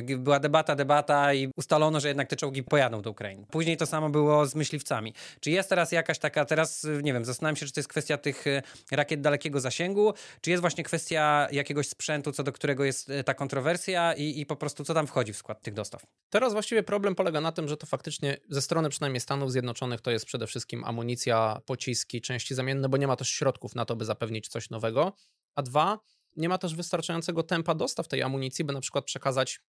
g- 0.03 0.19
była 0.19 0.41
debata, 0.41 0.75
debata 0.75 1.35
i 1.35 1.49
ustalono, 1.57 2.01
że 2.01 2.09
jednak 2.09 2.29
te 2.29 2.37
czołgi 2.37 2.63
pojadą 2.63 3.03
do 3.03 3.11
Ukrainy. 3.11 3.47
Później 3.51 3.77
to 3.77 3.87
samo 3.87 4.11
było 4.11 4.47
z 4.47 4.55
myśliwcami. 4.55 5.15
Czy 5.41 5.51
jest 5.51 5.69
teraz 5.69 5.93
jakaś 5.93 6.19
taka, 6.19 6.45
teraz 6.45 6.85
y, 6.85 7.01
nie 7.03 7.13
wiem, 7.13 7.25
zastanawiam 7.25 7.57
się, 7.57 7.67
czy 7.67 7.73
to 7.73 7.81
jest 7.81 7.89
kwestia 7.89 8.19
tych 8.19 8.47
y, 8.47 8.63
rakiet 8.93 9.21
dalekiego 9.21 9.61
zasięgu, 9.61 10.15
czy 10.41 10.51
jest 10.51 10.61
właśnie 10.61 10.85
kwestia 10.85 11.49
jakiegoś 11.53 11.89
sprzętu, 11.89 12.33
co 12.33 12.43
do 12.43 12.53
którego 12.53 12.85
jest 12.85 13.11
y, 13.11 13.25
ta 13.25 13.35
kontrowersja 13.35 14.15
i, 14.15 14.41
i 14.41 14.47
po 14.47 14.57
prostu 14.57 14.85
co 14.85 14.95
tam 14.95 15.07
wchodzi 15.07 15.33
w 15.33 15.37
skład 15.37 15.63
tych 15.63 15.75
dostaw? 15.75 16.03
Teraz 16.31 16.53
właściwie 16.53 16.83
problem 16.83 17.15
polega 17.15 17.41
na 17.41 17.53
tym, 17.53 17.69
że 17.69 17.77
to 17.77 17.87
faktycznie 17.87 18.37
ze 18.49 18.63
strony 18.63 18.89
przynajmniej 18.89 19.21
Stanów 19.21 19.53
Zjednoczonych 19.53 20.01
to 20.01 20.11
jest 20.11 20.27
przede 20.27 20.47
wszystkim 20.47 20.85
amunicja, 20.85 21.18
pociski, 21.67 22.21
części 22.21 22.55
zamienne, 22.55 22.89
bo 22.89 22.97
nie 22.97 23.07
ma 23.07 23.17
też 23.17 23.29
środków 23.29 23.75
na 23.75 23.85
to, 23.85 23.97
by 23.97 24.05
zapewnić 24.05 24.49
coś 24.49 24.71
nowego. 24.71 25.13
A 25.55 25.63
dwa, 25.63 25.99
nie 26.37 26.49
ma 26.49 26.59
też 26.59 26.75
wystarczającego 26.75 27.43
tempa 27.43 27.75
dostaw 27.75 28.09
tej 28.09 28.23
amunicji, 28.23 28.65
by 28.65 28.73
na 28.73 28.81
przykład 28.81 29.05
przekazać 29.05 29.61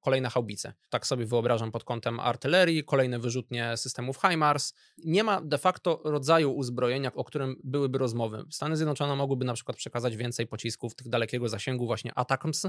kolejne 0.00 0.30
haubice. 0.30 0.72
Tak 0.88 1.06
sobie 1.06 1.26
wyobrażam 1.26 1.72
pod 1.72 1.84
kątem 1.84 2.20
artylerii, 2.20 2.84
kolejne 2.84 3.18
wyrzutnie 3.18 3.76
systemów 3.76 4.18
HIMARS. 4.20 4.74
Nie 5.04 5.24
ma 5.24 5.40
de 5.40 5.58
facto 5.58 6.00
rodzaju 6.04 6.52
uzbrojenia, 6.52 7.12
o 7.14 7.24
którym 7.24 7.56
byłyby 7.64 7.98
rozmowy. 7.98 8.44
Stany 8.50 8.76
Zjednoczone 8.76 9.16
mogłyby 9.16 9.44
na 9.44 9.54
przykład 9.54 9.76
przekazać 9.76 10.16
więcej 10.16 10.46
pocisków 10.46 10.94
tych 10.94 11.08
dalekiego 11.08 11.48
zasięgu, 11.48 11.86
właśnie 11.86 12.14
ATACMS, 12.14 12.66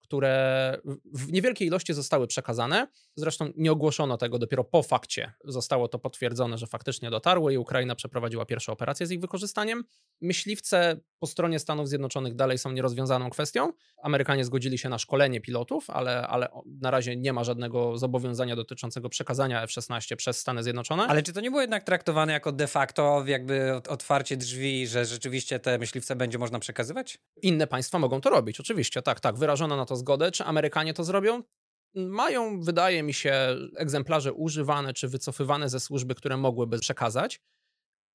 które 0.00 0.78
w- 1.04 1.32
niewielkiej 1.32 1.68
ilości 1.68 1.94
zostały 1.94 2.26
przekazane. 2.26 2.88
Zresztą 3.16 3.52
nie 3.56 3.72
ogłoszono 3.72 4.16
tego, 4.16 4.38
dopiero 4.38 4.64
po 4.64 4.82
fakcie 4.82 5.32
zostało 5.44 5.88
to 5.88 5.98
potwierdzone, 5.98 6.58
że 6.58 6.66
faktycznie 6.66 7.10
dotarły 7.10 7.54
i 7.54 7.58
Ukraina 7.58 7.94
przeprowadziła 7.94 8.46
pierwsze 8.46 8.72
operacje 8.72 9.06
z 9.06 9.10
ich 9.10 9.20
wykorzystaniem. 9.20 9.84
Myśliwce 10.20 11.00
po 11.18 11.26
stronie 11.26 11.58
Stanów 11.58 11.88
Zjednoczonych 11.88 12.34
dalej 12.34 12.58
są 12.58 12.72
nierozwiązaną 12.72 13.30
kwestią. 13.30 13.72
Amerykanie 14.02 14.44
zgodzili 14.44 14.78
się 14.78 14.88
na 14.88 14.98
szkolenie 14.98 15.40
pilotów, 15.40 15.90
ale, 15.90 16.26
ale 16.28 16.48
na 16.80 16.90
razie 16.90 17.16
nie 17.16 17.32
ma 17.32 17.44
żadnego 17.44 17.98
zobowiązania 17.98 18.56
dotyczącego 18.56 19.08
przekazania 19.08 19.62
F-16 19.62 20.16
przez 20.16 20.38
Stany 20.40 20.62
Zjednoczone. 20.62 21.06
Ale 21.06 21.22
czy 21.22 21.32
to 21.32 21.40
nie 21.40 21.50
było 21.50 21.60
jednak 21.60 21.84
traktowane 21.84 22.32
jako 22.32 22.52
de 22.52 22.66
facto 22.66 23.24
jakby 23.26 23.72
ot- 23.74 23.88
otwarcie 23.88 24.36
drzwi, 24.36 24.86
że 24.86 25.04
rzeczywiście 25.04 25.58
te 25.60 25.78
myśliwce 25.78 26.16
będzie 26.16 26.38
można 26.38 26.58
przekazywać? 26.58 27.18
Inne 27.42 27.66
państwa 27.66 27.98
mogą 27.98 28.20
to 28.20 28.30
robić, 28.30 28.60
oczywiście, 28.60 29.02
tak, 29.02 29.20
tak. 29.20 29.38
Wyrażono 29.38 29.76
na 29.76 29.86
to 29.88 29.96
zgodę. 29.96 30.30
Czy 30.30 30.44
Amerykanie 30.44 30.94
to 30.94 31.04
zrobią? 31.04 31.42
Mają, 31.94 32.60
wydaje 32.60 33.02
mi 33.02 33.14
się, 33.14 33.56
egzemplarze 33.76 34.32
używane 34.32 34.92
czy 34.92 35.08
wycofywane 35.08 35.68
ze 35.68 35.80
służby, 35.80 36.14
które 36.14 36.36
mogłyby 36.36 36.78
przekazać, 36.78 37.40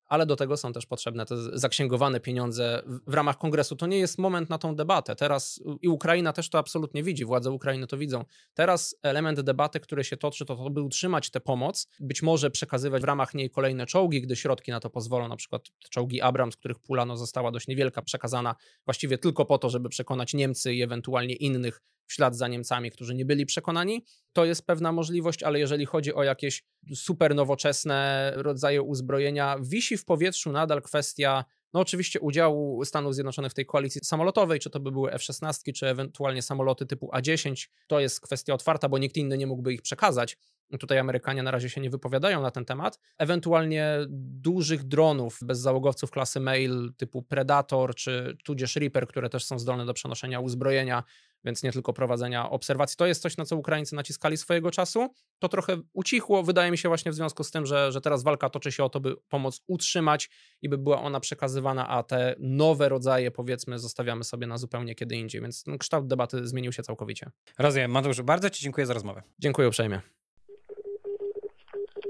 ale 0.08 0.26
do 0.26 0.36
tego 0.36 0.58
są 0.58 0.74
też 0.74 0.86
potrzebne 0.86 1.26
te 1.26 1.36
zaksięgowane 1.60 2.20
pieniądze 2.20 2.84
w- 2.86 3.14
ramach 3.14 3.38
kongresu. 3.38 3.76
To 3.76 3.88
nie 3.88 3.98
jest 3.98 4.18
moment 4.18 4.50
na 4.50 4.58
tą 4.58 4.76
debatę. 4.76 5.16
Teraz 5.16 5.60
i 5.82 5.88
Ukraina 5.88 6.34
też 6.34 6.50
to 6.50 6.58
absolutnie 6.58 7.04
widzi, 7.04 7.26
władze 7.26 7.52
Ukrainy 7.52 7.88
to 7.88 7.98
widzą. 7.98 8.26
Teraz 8.54 8.96
element 9.04 9.42
debaty, 9.42 9.80
który 9.80 10.04
się 10.04 10.18
toczy, 10.18 10.46
to 10.46 10.56
to, 10.56 10.70
by 10.70 10.82
utrzymać 10.82 11.30
tę 11.30 11.40
pomoc, 11.40 11.88
być 12.00 12.22
może 12.22 12.52
przekazywać 12.52 13.02
w 13.02 13.06
ramach 13.06 13.34
niej 13.34 13.50
kolejne 13.50 13.86
czołgi, 13.86 14.22
gdy 14.22 14.36
środki 14.36 14.72
na 14.72 14.80
to 14.80 14.90
pozwolą, 14.90 15.28
na 15.28 15.36
przykład 15.36 15.62
czołgi 15.90 16.22
Abrams, 16.22 16.56
których 16.56 16.80
pula 16.80 17.06
no, 17.06 17.18
została 17.18 17.52
dość 17.52 17.68
niewielka, 17.68 18.02
przekazana 18.02 18.56
właściwie 18.86 19.18
tylko 19.18 19.46
po 19.46 19.58
to, 19.58 19.70
żeby 19.70 19.90
przekonać 19.90 20.34
Niemcy 20.34 20.74
i 20.74 20.82
ewentualnie 20.82 21.36
innych 21.36 21.82
w 22.08 22.14
ślad 22.14 22.36
za 22.36 22.48
Niemcami, 22.48 22.92
którzy 22.92 23.16
nie 23.16 23.26
byli 23.26 23.46
przekonani. 23.46 24.06
To 24.34 24.46
jest 24.46 24.66
pewna 24.66 24.92
możliwość, 24.92 25.44
ale 25.44 25.60
jeżeli 25.60 25.86
chodzi 25.86 26.14
o 26.14 26.24
jakieś 26.24 26.64
super 26.96 27.36
nowoczesne 27.36 28.32
rodzaje 28.36 28.82
uzbrojenia, 28.82 29.58
wisi 29.62 29.98
w 29.98 30.06
powietrzu 30.06 30.52
nadal 30.52 30.82
kwestia 30.82 31.46
no 31.74 31.80
oczywiście 31.80 32.20
udziału 32.20 32.86
Stanów 32.86 33.14
Zjednoczonych 33.14 33.52
w 33.52 33.56
tej 33.56 33.66
koalicji 33.66 34.02
samolotowej, 34.04 34.60
czy 34.60 34.70
to 34.70 34.80
by 34.80 34.92
były 34.92 35.12
F-16, 35.12 35.74
czy 35.74 35.88
ewentualnie 35.88 36.42
samoloty 36.42 36.86
typu 36.86 37.10
A-10, 37.12 37.68
to 37.88 38.00
jest 38.00 38.22
kwestia 38.22 38.54
otwarta, 38.54 38.90
bo 38.90 38.98
nikt 38.98 39.18
inny 39.18 39.38
nie 39.38 39.48
mógłby 39.48 39.74
ich 39.74 39.82
przekazać. 39.82 40.38
Tutaj 40.80 41.00
Amerykanie 41.00 41.44
na 41.44 41.52
razie 41.52 41.70
się 41.70 41.82
nie 41.82 41.90
wypowiadają 41.90 42.42
na 42.42 42.52
ten 42.52 42.66
temat. 42.66 43.00
Ewentualnie 43.18 43.98
dużych 44.10 44.84
dronów 44.84 45.40
bezzałogowców 45.42 46.12
klasy 46.12 46.40
Mail 46.40 46.94
typu 46.98 47.24
Predator 47.24 47.96
czy 47.96 48.38
tudzież 48.44 48.76
Reaper, 48.76 49.08
które 49.08 49.30
też 49.30 49.46
są 49.46 49.60
zdolne 49.60 49.86
do 49.86 49.94
przenoszenia 49.94 50.40
uzbrojenia, 50.40 51.04
więc 51.46 51.64
nie 51.64 51.72
tylko 51.72 51.94
prowadzenia 51.94 52.50
obserwacji. 52.50 52.98
To 52.98 53.06
jest 53.06 53.22
coś, 53.22 53.38
na 53.38 53.46
co 53.46 53.58
Ukraińcy 53.58 53.96
naciskali 53.96 54.38
swojego 54.38 54.72
czasu. 54.72 55.14
To 55.40 55.50
trochę 55.50 55.78
ucichło, 55.94 56.44
wydaje 56.44 56.72
mi 56.72 56.78
się, 56.78 56.90
właśnie 56.90 57.12
w 57.12 57.16
związku 57.16 57.44
z 57.44 57.52
tym, 57.52 57.66
że, 57.66 57.92
że 57.92 58.02
teraz 58.02 58.24
walka 58.24 58.50
toczy 58.50 58.72
się 58.72 58.84
o 58.84 58.90
to, 58.90 59.00
by 59.00 59.16
pomoc 59.30 59.62
utrzymać 59.68 60.30
i 60.62 60.70
by 60.70 60.78
była 60.78 61.02
ona 61.02 61.20
przekazywana, 61.20 61.88
a 61.88 62.04
te 62.04 62.36
nowe 62.40 62.90
rodzaje, 62.90 63.32
powiedzmy, 63.32 63.80
zostawiamy 63.80 64.24
sobie 64.24 64.48
na 64.48 64.58
zupełnie 64.58 64.96
kiedy 64.96 65.16
indziej, 65.16 65.42
więc 65.42 65.64
no, 65.68 65.78
kształt 65.78 66.08
debaty 66.08 66.48
zmienił 66.48 66.72
się 66.72 66.84
całkowicie. 66.84 67.30
Rozumiem. 67.60 67.92
Mateuszu, 67.92 68.24
bardzo 68.24 68.50
Ci 68.50 68.64
dziękuję 68.64 68.86
za 68.86 68.94
rozmowę. 68.94 69.22
Dziękuję 69.40 69.68
uprzejmie. 69.68 70.02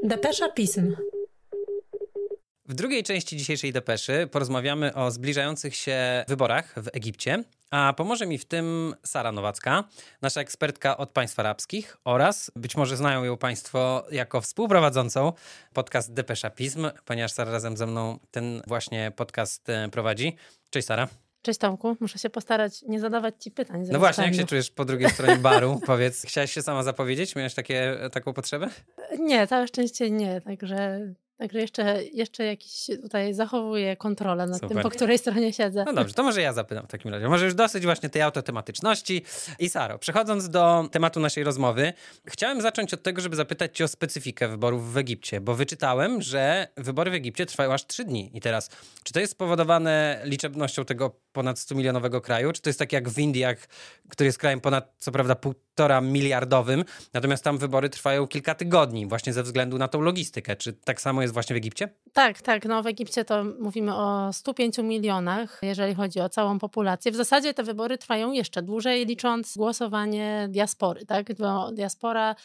Depesza 0.04 0.50
pism. 0.50 0.96
W 2.68 2.74
drugiej 2.74 3.04
części 3.04 3.38
dzisiejszej 3.38 3.74
depeszy 3.74 4.28
porozmawiamy 4.32 4.94
o 4.94 5.12
zbliżających 5.12 5.76
się 5.76 6.26
wyborach 6.28 6.74
w 6.84 6.88
Egipcie, 6.94 7.44
a 7.72 7.94
pomoże 7.98 8.26
mi 8.26 8.38
w 8.38 8.46
tym 8.46 8.96
Sara 9.06 9.32
Nowacka, 9.32 9.84
nasza 10.22 10.42
ekspertka 10.42 10.98
od 10.98 11.10
państw 11.10 11.40
arabskich 11.40 11.98
oraz 12.06 12.52
być 12.56 12.78
może 12.78 12.98
znają 12.98 13.24
ją 13.24 13.38
Państwo 13.38 14.06
jako 14.12 14.42
współprowadzącą 14.42 15.34
podcast 15.74 16.14
Depesza 16.14 16.50
Pism, 16.50 16.88
ponieważ 17.06 17.32
Sara 17.32 17.52
razem 17.52 17.78
ze 17.78 17.88
mną 17.88 18.20
ten 18.32 18.62
właśnie 18.68 19.12
podcast 19.16 19.70
e, 19.70 19.90
prowadzi. 19.90 20.36
Cześć 20.70 20.88
Sara. 20.88 21.08
Cześć 21.42 21.60
Tomku, 21.60 21.98
muszę 22.00 22.20
się 22.20 22.30
postarać 22.30 22.82
nie 22.82 23.00
zadawać 23.00 23.44
ci 23.44 23.52
pytań. 23.52 23.86
No 23.92 24.00
właśnie, 24.00 24.24
jak 24.24 24.36
się 24.36 24.46
czujesz 24.46 24.72
po 24.72 24.86
drugiej 24.86 25.10
stronie 25.10 25.38
baru? 25.38 25.80
Powiedz, 25.86 26.26
chciałaś 26.26 26.52
się 26.52 26.62
sama 26.62 26.84
zapowiedzieć? 26.84 27.36
Miałeś 27.36 27.54
takie, 27.54 27.98
taką 28.12 28.34
potrzebę? 28.34 28.70
Nie, 29.20 29.48
całe 29.48 29.68
szczęście 29.68 30.12
nie, 30.12 30.42
także, 30.42 31.00
także 31.38 31.60
jeszcze, 31.60 32.04
jeszcze 32.04 32.46
jakiś 32.46 32.86
tutaj 33.02 33.34
zachowuję 33.34 33.96
kontrolę 33.96 34.48
nad 34.48 34.56
Super. 34.56 34.70
tym, 34.70 34.82
po 34.82 34.90
której 34.90 35.18
stronie 35.18 35.54
siedzę. 35.54 35.84
No 35.86 35.94
dobrze, 35.94 36.14
to 36.14 36.24
może 36.24 36.42
ja 36.42 36.54
zapytam 36.54 36.88
w 36.88 36.92
takim 36.92 37.12
razie. 37.12 37.30
Może 37.30 37.46
już 37.46 37.54
dosyć 37.54 37.84
właśnie 37.84 38.10
tej 38.10 38.22
autotematyczności. 38.22 39.24
I 39.60 39.70
Saro, 39.70 40.00
przechodząc 40.00 40.50
do 40.50 40.88
tematu 40.92 41.20
naszej 41.20 41.44
rozmowy, 41.44 41.94
chciałem 42.28 42.62
zacząć 42.62 42.94
od 42.94 43.04
tego, 43.04 43.22
żeby 43.22 43.36
zapytać 43.36 43.78
cię 43.78 43.84
o 43.84 43.88
specyfikę 43.88 44.48
wyborów 44.48 44.94
w 44.94 44.98
Egipcie, 44.98 45.42
bo 45.42 45.56
wyczytałem, 45.56 46.22
że 46.22 46.68
wybory 46.78 47.12
w 47.12 47.14
Egipcie 47.14 47.46
trwają 47.46 47.74
aż 47.74 47.86
trzy 47.86 48.04
dni. 48.04 48.32
I 48.34 48.42
teraz, 48.42 48.70
czy 49.04 49.14
to 49.14 49.20
jest 49.20 49.32
spowodowane 49.32 50.22
liczebnością 50.24 50.86
tego 50.86 51.16
ponad 51.32 51.58
100-milionowego 51.58 52.22
kraju, 52.22 52.52
czy 52.52 52.62
to 52.62 52.70
jest 52.70 52.80
tak 52.80 52.94
jak 52.94 53.10
w 53.10 53.20
Indiach, 53.20 53.58
który 54.10 54.28
jest 54.28 54.38
krajem 54.38 54.62
ponad, 54.62 54.94
co 54.98 55.12
prawda, 55.12 55.36
półtora 55.74 56.02
miliardowym, 56.02 56.84
natomiast 57.14 57.44
tam 57.44 57.58
wybory 57.58 57.90
trwają 57.90 58.28
kilka 58.28 58.56
tygodni, 58.56 59.08
właśnie 59.08 59.34
ze 59.34 59.44
względu 59.44 59.78
na 59.78 59.88
tą 59.88 60.02
logistykę. 60.02 60.56
Czy 60.56 60.74
tak 60.74 61.02
samo 61.02 61.22
jest 61.22 61.34
właśnie 61.34 61.54
w 61.54 61.58
Egipcie? 61.58 61.90
Tak, 62.14 62.42
tak. 62.42 62.66
No 62.66 62.84
w 62.84 62.88
Egipcie 62.88 63.26
to 63.26 63.44
mówimy 63.60 63.96
o 63.96 64.34
105 64.34 64.78
milionach, 64.78 65.60
jeżeli 65.62 65.96
chodzi 65.96 66.20
o 66.20 66.30
całą 66.30 66.60
populację. 66.60 67.12
W 67.12 67.16
zasadzie 67.16 67.54
te 67.54 67.64
wybory 67.64 67.98
trwają 67.98 68.32
jeszcze 68.32 68.62
dłużej, 68.62 69.06
licząc 69.06 69.58
głosowanie 69.58 70.48
diaspory, 70.50 71.06
tak? 71.06 71.34
Bo 71.38 71.72
diaspora 71.72 72.36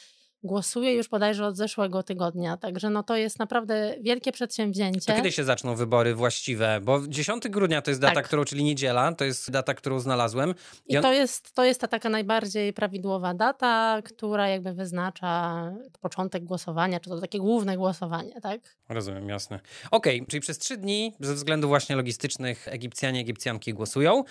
głosuje 0.42 0.94
już 0.94 1.08
bodajże 1.08 1.46
od 1.46 1.56
zeszłego 1.56 2.02
tygodnia, 2.02 2.56
także 2.56 2.90
no 2.90 3.02
to 3.02 3.16
jest 3.16 3.38
naprawdę 3.38 3.94
wielkie 4.00 4.32
przedsięwzięcie. 4.32 5.00
To 5.00 5.16
kiedy 5.16 5.32
się 5.32 5.44
zaczną 5.44 5.74
wybory 5.76 6.14
właściwe? 6.14 6.80
Bo 6.82 7.00
10 7.08 7.48
grudnia 7.48 7.82
to 7.82 7.90
jest 7.90 8.00
data, 8.00 8.14
Tak. 8.14 8.24
którą, 8.26 8.44
czyli 8.44 8.64
niedziela, 8.64 9.12
to 9.14 9.24
jest 9.24 9.50
data, 9.50 9.74
którą 9.74 9.98
znalazłem. 10.00 10.54
I 10.86 10.96
on- 10.96 11.02
to 11.02 11.12
jest, 11.12 11.52
to 11.54 11.64
jest 11.64 11.80
ta 11.80 11.88
taka 11.88 12.08
najbardziej 12.08 12.72
prawidłowa 12.72 13.34
data, 13.34 14.02
która 14.04 14.48
jakby 14.48 14.72
wyznacza 14.72 15.62
początek 16.00 16.44
głosowania, 16.44 17.00
czy 17.00 17.10
to 17.10 17.20
takie 17.20 17.38
główne 17.38 17.76
głosowanie, 17.76 18.40
tak? 18.40 18.60
Rozumiem, 18.88 19.28
jasne. 19.28 19.60
Okej, 19.90 20.26
czyli 20.28 20.40
przez 20.40 20.58
trzy 20.58 20.76
dni 20.76 21.14
ze 21.20 21.34
względów 21.34 21.68
właśnie 21.68 21.96
logistycznych 21.96 22.68
Egipcjanie, 22.68 23.20
Egipcjanki 23.20 23.74
głosują. 23.74 24.24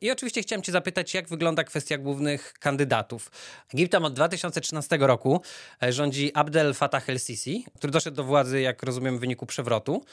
I 0.00 0.10
oczywiście 0.10 0.42
chciałem 0.42 0.62
cię 0.62 0.72
zapytać, 0.72 1.14
jak 1.14 1.28
wygląda 1.28 1.64
kwestia 1.64 1.98
głównych 1.98 2.52
kandydatów. 2.52 3.30
Egiptem 3.74 4.04
od 4.04 4.14
2013 4.14 4.98
roku 5.00 5.40
e, 5.82 5.92
rządzi 5.92 6.30
Abdel 6.34 6.74
Fattah 6.74 7.10
el-Sisi, 7.10 7.66
który 7.74 7.90
doszedł 7.90 8.16
do 8.16 8.24
władzy, 8.24 8.60
jak 8.60 8.82
rozumiem, 8.82 9.16
w 9.16 9.20
wyniku 9.20 9.46
przewrotu. 9.46 10.04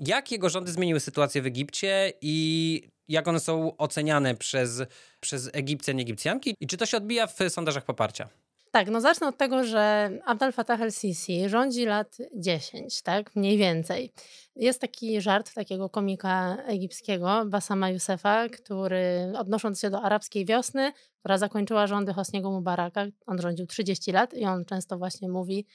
Jak 0.00 0.32
jego 0.32 0.48
rządy 0.48 0.72
zmieniły 0.72 1.00
sytuację 1.00 1.42
w 1.42 1.46
Egipcie 1.46 2.12
i 2.20 2.82
jak 3.08 3.28
one 3.28 3.40
są 3.40 3.76
oceniane 3.76 4.34
przez, 4.34 4.82
przez 5.20 5.50
Egipcjan 5.52 5.98
i 5.98 6.02
Egipcjanki? 6.02 6.54
I 6.60 6.66
czy 6.66 6.76
to 6.76 6.86
się 6.86 6.96
odbija 6.96 7.26
w 7.26 7.38
sondażach 7.48 7.84
poparcia? 7.84 8.28
Tak, 8.72 8.90
no 8.90 9.00
zacznę 9.00 9.28
od 9.28 9.36
tego, 9.36 9.64
że 9.64 10.10
Abdel 10.24 10.52
Fattah 10.52 10.80
el-Sisi 10.80 11.48
rządzi 11.48 11.86
lat 11.86 12.16
10, 12.34 13.02
tak, 13.02 13.36
mniej 13.36 13.58
więcej. 13.58 14.12
Jest 14.56 14.80
taki 14.80 15.20
żart 15.20 15.54
takiego 15.54 15.88
komika 15.88 16.56
egipskiego, 16.66 17.44
Basama 17.46 17.90
Yousefa, 17.90 18.48
który 18.48 19.32
odnosząc 19.38 19.80
się 19.80 19.90
do 19.90 20.02
arabskiej 20.02 20.46
wiosny, 20.46 20.92
która 21.18 21.38
zakończyła 21.38 21.86
rządy 21.86 22.12
Hosniego 22.12 22.50
Mubaraka, 22.50 23.06
on 23.26 23.40
rządził 23.40 23.66
30 23.66 24.12
lat 24.12 24.34
i 24.34 24.44
on 24.44 24.64
często 24.64 24.98
właśnie 24.98 25.28
mówi, 25.28 25.66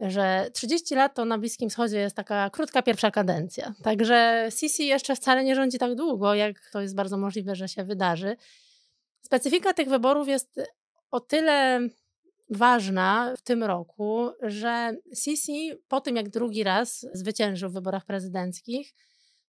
że 0.00 0.50
30 0.52 0.94
lat 0.94 1.14
to 1.14 1.24
na 1.24 1.38
Bliskim 1.38 1.70
Wschodzie 1.70 1.98
jest 1.98 2.16
taka 2.16 2.50
krótka 2.50 2.82
pierwsza 2.82 3.10
kadencja. 3.10 3.74
Także 3.82 4.48
Sisi 4.50 4.86
jeszcze 4.86 5.16
wcale 5.16 5.44
nie 5.44 5.54
rządzi 5.54 5.78
tak 5.78 5.94
długo, 5.94 6.34
jak 6.34 6.70
to 6.72 6.80
jest 6.80 6.94
bardzo 6.94 7.16
możliwe, 7.16 7.54
że 7.54 7.68
się 7.68 7.84
wydarzy. 7.84 8.36
Specyfika 9.20 9.74
tych 9.74 9.88
wyborów 9.88 10.28
jest 10.28 10.60
o 11.10 11.20
tyle 11.20 11.80
ważna 12.52 13.34
w 13.36 13.42
tym 13.42 13.62
roku, 13.62 14.30
że 14.42 14.96
Sisi 15.14 15.72
po 15.88 16.00
tym, 16.00 16.16
jak 16.16 16.28
drugi 16.28 16.64
raz 16.64 17.06
zwyciężył 17.12 17.70
w 17.70 17.72
wyborach 17.72 18.04
prezydenckich, 18.04 18.94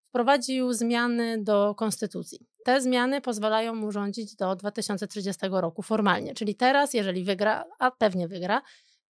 wprowadził 0.09 0.73
zmiany 0.73 1.43
do 1.43 1.75
konstytucji. 1.75 2.39
Te 2.65 2.81
zmiany 2.81 3.21
pozwalają 3.21 3.75
mu 3.75 3.91
rządzić 3.91 4.35
do 4.35 4.55
2030 4.55 5.41
roku 5.51 5.81
formalnie. 5.81 6.33
Czyli 6.33 6.55
teraz, 6.55 6.93
jeżeli 6.93 7.23
wygra, 7.23 7.65
a 7.79 7.91
pewnie 7.91 8.27
wygra, 8.27 8.61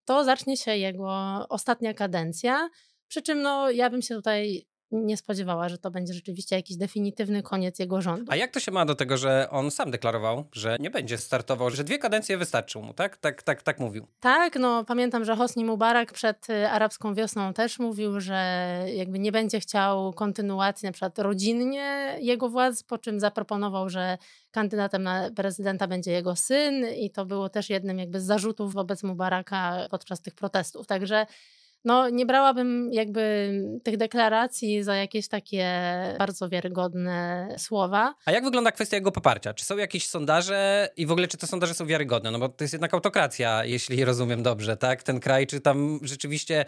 to 0.05 0.23
zacznie 0.23 0.57
się 0.57 0.77
jego 0.77 1.09
ostatnia 1.49 1.93
kadencja. 1.93 2.69
Przy 3.07 3.21
czym 3.21 3.41
no, 3.41 3.71
ja 3.71 3.89
bym 3.89 4.01
się 4.01 4.15
tutaj 4.15 4.67
nie 4.93 5.17
spodziewała, 5.17 5.69
że 5.69 5.77
to 5.77 5.91
będzie 5.91 6.13
rzeczywiście 6.13 6.55
jakiś 6.55 6.77
definitywny 6.77 7.43
koniec 7.43 7.79
jego 7.79 8.01
rządu. 8.01 8.31
A 8.31 8.35
jak 8.35 8.51
to 8.51 8.59
się 8.59 8.71
ma 8.71 8.85
do 8.85 8.95
tego, 8.95 9.17
że 9.17 9.47
on 9.51 9.71
sam 9.71 9.91
deklarował, 9.91 10.45
że 10.53 10.77
nie 10.79 10.89
będzie 10.89 11.17
startował, 11.17 11.69
że 11.69 11.83
dwie 11.83 11.97
kadencje 11.97 12.37
wystarczą 12.37 12.81
mu, 12.81 12.93
tak? 12.93 13.17
Tak, 13.17 13.43
tak, 13.43 13.61
tak 13.61 13.79
mówił. 13.79 14.07
Tak, 14.19 14.55
no 14.55 14.85
pamiętam, 14.85 15.25
że 15.25 15.35
Hosni 15.35 15.65
Mubarak 15.65 16.13
przed 16.13 16.49
y, 16.49 16.69
arabską 16.69 17.13
wiosną 17.13 17.53
też 17.53 17.79
mówił, 17.79 18.19
że 18.19 18.79
jakby 18.95 19.19
nie 19.19 19.31
będzie 19.31 19.59
chciał 19.59 20.13
kontynuacji 20.13 20.85
na 20.85 20.91
przykład 20.91 21.19
rodzinnie 21.19 22.17
jego 22.19 22.49
władz, 22.49 22.83
po 22.83 22.97
czym 22.97 23.19
zaproponował, 23.19 23.89
że 23.89 24.17
kandydatem 24.51 25.03
na 25.03 25.29
prezydenta 25.35 25.87
będzie 25.87 26.11
jego 26.11 26.35
syn 26.35 26.85
i 26.97 27.09
to 27.11 27.25
było 27.25 27.49
też 27.49 27.69
jednym 27.69 27.99
jakby 27.99 28.21
z 28.21 28.25
zarzutów 28.25 28.73
wobec 28.73 29.03
Mubaraka 29.03 29.87
podczas 29.91 30.21
tych 30.21 30.35
protestów. 30.35 30.87
Także 30.87 31.25
no, 31.85 32.09
nie 32.09 32.25
brałabym 32.25 32.89
jakby 32.93 33.53
tych 33.83 33.97
deklaracji 33.97 34.83
za 34.83 34.95
jakieś 34.95 35.27
takie 35.27 35.65
bardzo 36.17 36.49
wiarygodne 36.49 37.47
słowa. 37.57 38.15
A 38.25 38.31
jak 38.31 38.43
wygląda 38.43 38.71
kwestia 38.71 38.97
jego 38.97 39.11
poparcia? 39.11 39.53
Czy 39.53 39.65
są 39.65 39.77
jakieś 39.77 40.07
sondaże 40.07 40.89
i 40.97 41.05
w 41.05 41.11
ogóle 41.11 41.27
czy 41.27 41.37
te 41.37 41.47
sondaże 41.47 41.73
są 41.73 41.85
wiarygodne? 41.85 42.31
No 42.31 42.39
bo 42.39 42.49
to 42.49 42.63
jest 42.63 42.73
jednak 42.73 42.93
autokracja, 42.93 43.65
jeśli 43.65 44.05
rozumiem 44.05 44.43
dobrze, 44.43 44.77
tak? 44.77 45.03
Ten 45.03 45.19
kraj, 45.19 45.47
czy 45.47 45.61
tam 45.61 45.99
rzeczywiście 46.01 46.65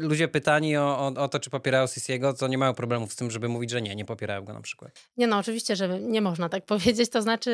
ludzie 0.00 0.28
pytani 0.28 0.76
o, 0.76 0.98
o, 0.98 1.06
o 1.06 1.28
to, 1.28 1.40
czy 1.40 1.50
popierają 1.50 1.86
Sisiego, 1.86 2.34
to 2.34 2.48
nie 2.48 2.58
mają 2.58 2.74
problemów 2.74 3.12
z 3.12 3.16
tym, 3.16 3.30
żeby 3.30 3.48
mówić, 3.48 3.70
że 3.70 3.82
nie, 3.82 3.96
nie 3.96 4.04
popierają 4.04 4.44
go 4.44 4.52
na 4.52 4.60
przykład. 4.60 4.92
Nie 5.16 5.26
no, 5.26 5.38
oczywiście, 5.38 5.76
że 5.76 6.00
nie 6.00 6.20
można 6.20 6.48
tak 6.48 6.66
powiedzieć. 6.74 7.10
To 7.10 7.22
znaczy 7.22 7.50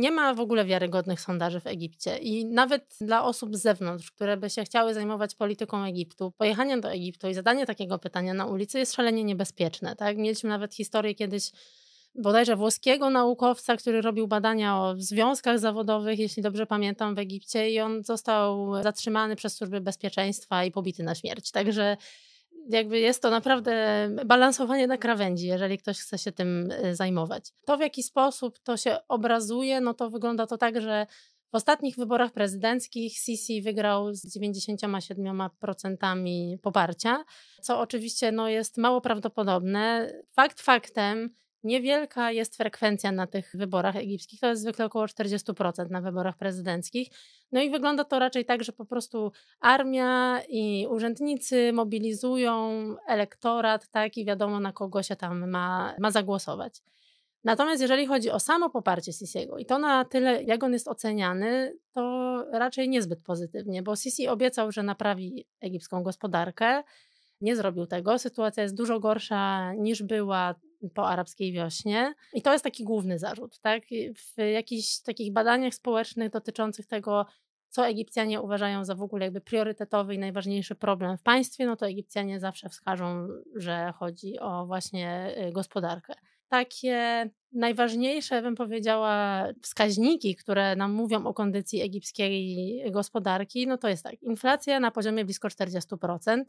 nie 0.00 0.10
ma 0.10 0.34
w 0.34 0.40
ogóle 0.40 0.64
wiarygodnych 0.64 1.20
sondaży 1.20 1.60
w 1.60 1.66
Egipcie 1.66 2.18
i 2.18 2.44
nawet 2.44 2.96
dla 3.00 3.24
osób 3.24 3.56
z 3.56 3.62
zewnątrz, 3.62 4.10
które 4.10 4.36
by 4.36 4.50
się 4.50 4.64
chciały 4.64 4.94
zajmować 4.94 5.34
polityką 5.34 5.84
Egiptu, 5.84 6.32
pojechanie 6.42 6.78
do 6.78 6.90
Egiptu 6.90 7.28
i 7.28 7.34
zadanie 7.34 7.66
takiego 7.66 7.98
pytania 7.98 8.34
na 8.34 8.46
ulicy 8.46 8.78
jest 8.78 8.94
szalenie 8.94 9.24
niebezpieczne. 9.24 9.96
Tak? 9.96 10.16
Mieliśmy 10.16 10.50
nawet 10.50 10.74
historię 10.74 11.14
kiedyś 11.14 11.50
bodajże 12.14 12.56
włoskiego 12.56 13.10
naukowca, 13.10 13.76
który 13.76 14.00
robił 14.00 14.28
badania 14.28 14.78
o 14.78 14.94
związkach 14.96 15.58
zawodowych, 15.58 16.18
jeśli 16.18 16.42
dobrze 16.42 16.66
pamiętam, 16.66 17.14
w 17.14 17.18
Egipcie 17.18 17.70
i 17.70 17.80
on 17.80 18.04
został 18.04 18.82
zatrzymany 18.82 19.36
przez 19.36 19.54
służby 19.54 19.80
bezpieczeństwa 19.80 20.64
i 20.64 20.70
pobity 20.70 21.02
na 21.02 21.14
śmierć. 21.14 21.50
Także 21.50 21.96
jakby 22.68 22.98
jest 22.98 23.22
to 23.22 23.30
naprawdę 23.30 24.08
balansowanie 24.26 24.86
na 24.86 24.98
krawędzi, 24.98 25.46
jeżeli 25.46 25.78
ktoś 25.78 25.98
chce 25.98 26.18
się 26.18 26.32
tym 26.32 26.70
y, 26.70 26.96
zajmować. 26.96 27.44
To, 27.64 27.76
w 27.76 27.80
jaki 27.80 28.02
sposób 28.02 28.58
to 28.58 28.76
się 28.76 28.96
obrazuje, 29.08 29.80
no 29.80 29.94
to 29.94 30.10
wygląda 30.10 30.46
to 30.46 30.58
tak, 30.58 30.80
że 30.80 31.06
w 31.52 31.54
ostatnich 31.54 31.96
wyborach 31.96 32.32
prezydenckich 32.32 33.16
Sisi 33.16 33.62
wygrał 33.62 34.14
z 34.14 34.38
97% 34.38 36.58
poparcia, 36.62 37.24
co 37.60 37.80
oczywiście 37.80 38.32
no, 38.32 38.48
jest 38.48 38.78
mało 38.78 39.00
prawdopodobne. 39.00 40.12
Fakt 40.30 40.60
faktem, 40.60 41.30
niewielka 41.64 42.30
jest 42.30 42.56
frekwencja 42.56 43.12
na 43.12 43.26
tych 43.26 43.50
wyborach 43.54 43.96
egipskich, 43.96 44.40
to 44.40 44.46
jest 44.46 44.62
zwykle 44.62 44.84
około 44.84 45.06
40% 45.06 45.90
na 45.90 46.00
wyborach 46.00 46.36
prezydenckich. 46.36 47.08
No 47.52 47.62
i 47.62 47.70
wygląda 47.70 48.04
to 48.04 48.18
raczej 48.18 48.44
tak, 48.44 48.64
że 48.64 48.72
po 48.72 48.84
prostu 48.84 49.32
armia 49.60 50.42
i 50.48 50.86
urzędnicy 50.90 51.72
mobilizują 51.72 52.84
elektorat, 53.06 53.88
tak, 53.88 54.16
i 54.16 54.24
wiadomo 54.24 54.60
na 54.60 54.72
kogo 54.72 55.02
się 55.02 55.16
tam 55.16 55.50
ma, 55.50 55.94
ma 55.98 56.10
zagłosować. 56.10 56.82
Natomiast 57.44 57.82
jeżeli 57.82 58.06
chodzi 58.06 58.30
o 58.30 58.40
samo 58.40 58.70
poparcie 58.70 59.12
Sisiego 59.12 59.58
i 59.58 59.66
to 59.66 59.78
na 59.78 60.04
tyle, 60.04 60.42
jak 60.42 60.62
on 60.62 60.72
jest 60.72 60.88
oceniany, 60.88 61.76
to 61.92 62.44
raczej 62.52 62.88
niezbyt 62.88 63.22
pozytywnie, 63.22 63.82
bo 63.82 63.96
Sisi 63.96 64.28
obiecał, 64.28 64.72
że 64.72 64.82
naprawi 64.82 65.46
egipską 65.60 66.02
gospodarkę. 66.02 66.82
Nie 67.40 67.56
zrobił 67.56 67.86
tego. 67.86 68.18
Sytuacja 68.18 68.62
jest 68.62 68.76
dużo 68.76 69.00
gorsza 69.00 69.72
niż 69.72 70.02
była 70.02 70.54
po 70.94 71.08
arabskiej 71.08 71.52
wiośnie. 71.52 72.14
I 72.32 72.42
to 72.42 72.52
jest 72.52 72.64
taki 72.64 72.84
główny 72.84 73.18
zarzut. 73.18 73.58
Tak? 73.60 73.82
W 74.16 74.42
jakichś 74.52 74.98
takich 74.98 75.32
badaniach 75.32 75.74
społecznych 75.74 76.30
dotyczących 76.30 76.86
tego, 76.86 77.26
co 77.68 77.86
Egipcjanie 77.86 78.40
uważają 78.40 78.84
za 78.84 78.94
w 78.94 79.02
ogóle 79.02 79.24
jakby 79.24 79.40
priorytetowy 79.40 80.14
i 80.14 80.18
najważniejszy 80.18 80.74
problem 80.74 81.18
w 81.18 81.22
państwie, 81.22 81.66
no 81.66 81.76
to 81.76 81.86
Egipcjanie 81.86 82.40
zawsze 82.40 82.68
wskażą, 82.68 83.28
że 83.54 83.92
chodzi 83.96 84.38
o 84.38 84.66
właśnie 84.66 85.34
y, 85.48 85.52
gospodarkę 85.52 86.14
takie 86.52 87.30
najważniejsze, 87.52 88.42
bym 88.42 88.54
powiedziała, 88.54 89.44
wskaźniki, 89.62 90.36
które 90.36 90.76
nam 90.76 90.92
mówią 90.92 91.26
o 91.26 91.34
kondycji 91.34 91.82
egipskiej 91.82 92.84
gospodarki, 92.90 93.66
no 93.66 93.78
to 93.78 93.88
jest 93.88 94.02
tak, 94.02 94.22
inflacja 94.22 94.80
na 94.80 94.90
poziomie 94.90 95.24
blisko 95.24 95.48
40%, 95.48 96.44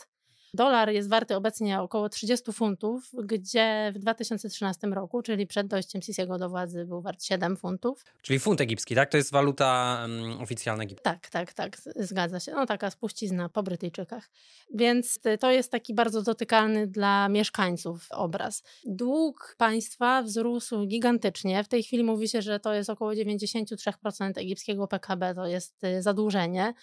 Dolar 0.55 0.89
jest 0.89 1.09
warty 1.09 1.35
obecnie 1.35 1.81
około 1.81 2.09
30 2.09 2.51
funtów, 2.53 3.11
gdzie 3.23 3.91
w 3.95 3.99
2013 3.99 4.87
roku, 4.87 5.21
czyli 5.21 5.47
przed 5.47 5.67
dojściem 5.67 6.01
Sisiego 6.01 6.37
do 6.37 6.49
władzy, 6.49 6.85
był 6.85 7.01
wart 7.01 7.23
7 7.23 7.57
funtów. 7.57 8.05
Czyli 8.21 8.39
funt 8.39 8.61
egipski, 8.61 8.95
tak? 8.95 9.09
To 9.09 9.17
jest 9.17 9.31
waluta 9.31 9.99
um, 10.01 10.41
oficjalna 10.41 10.83
Egiptu. 10.83 11.03
Tak, 11.03 11.29
tak, 11.29 11.53
tak, 11.53 11.77
zgadza 11.95 12.39
się. 12.39 12.51
No 12.51 12.65
taka 12.65 12.89
spuścizna 12.89 13.49
po 13.49 13.63
Brytyjczykach. 13.63 14.29
Więc 14.73 15.19
to 15.39 15.51
jest 15.51 15.71
taki 15.71 15.93
bardzo 15.93 16.21
dotykalny 16.21 16.87
dla 16.87 17.29
mieszkańców 17.29 18.07
obraz. 18.11 18.63
Dług 18.85 19.55
państwa 19.57 20.23
wzrósł 20.23 20.85
gigantycznie. 20.85 21.63
W 21.63 21.67
tej 21.67 21.83
chwili 21.83 22.03
mówi 22.03 22.29
się, 22.29 22.41
że 22.41 22.59
to 22.59 22.73
jest 22.73 22.89
około 22.89 23.11
93% 23.11 24.31
egipskiego 24.35 24.87
PKB, 24.87 25.35
to 25.35 25.47
jest 25.47 25.83
y, 25.83 26.01
zadłużenie 26.01 26.73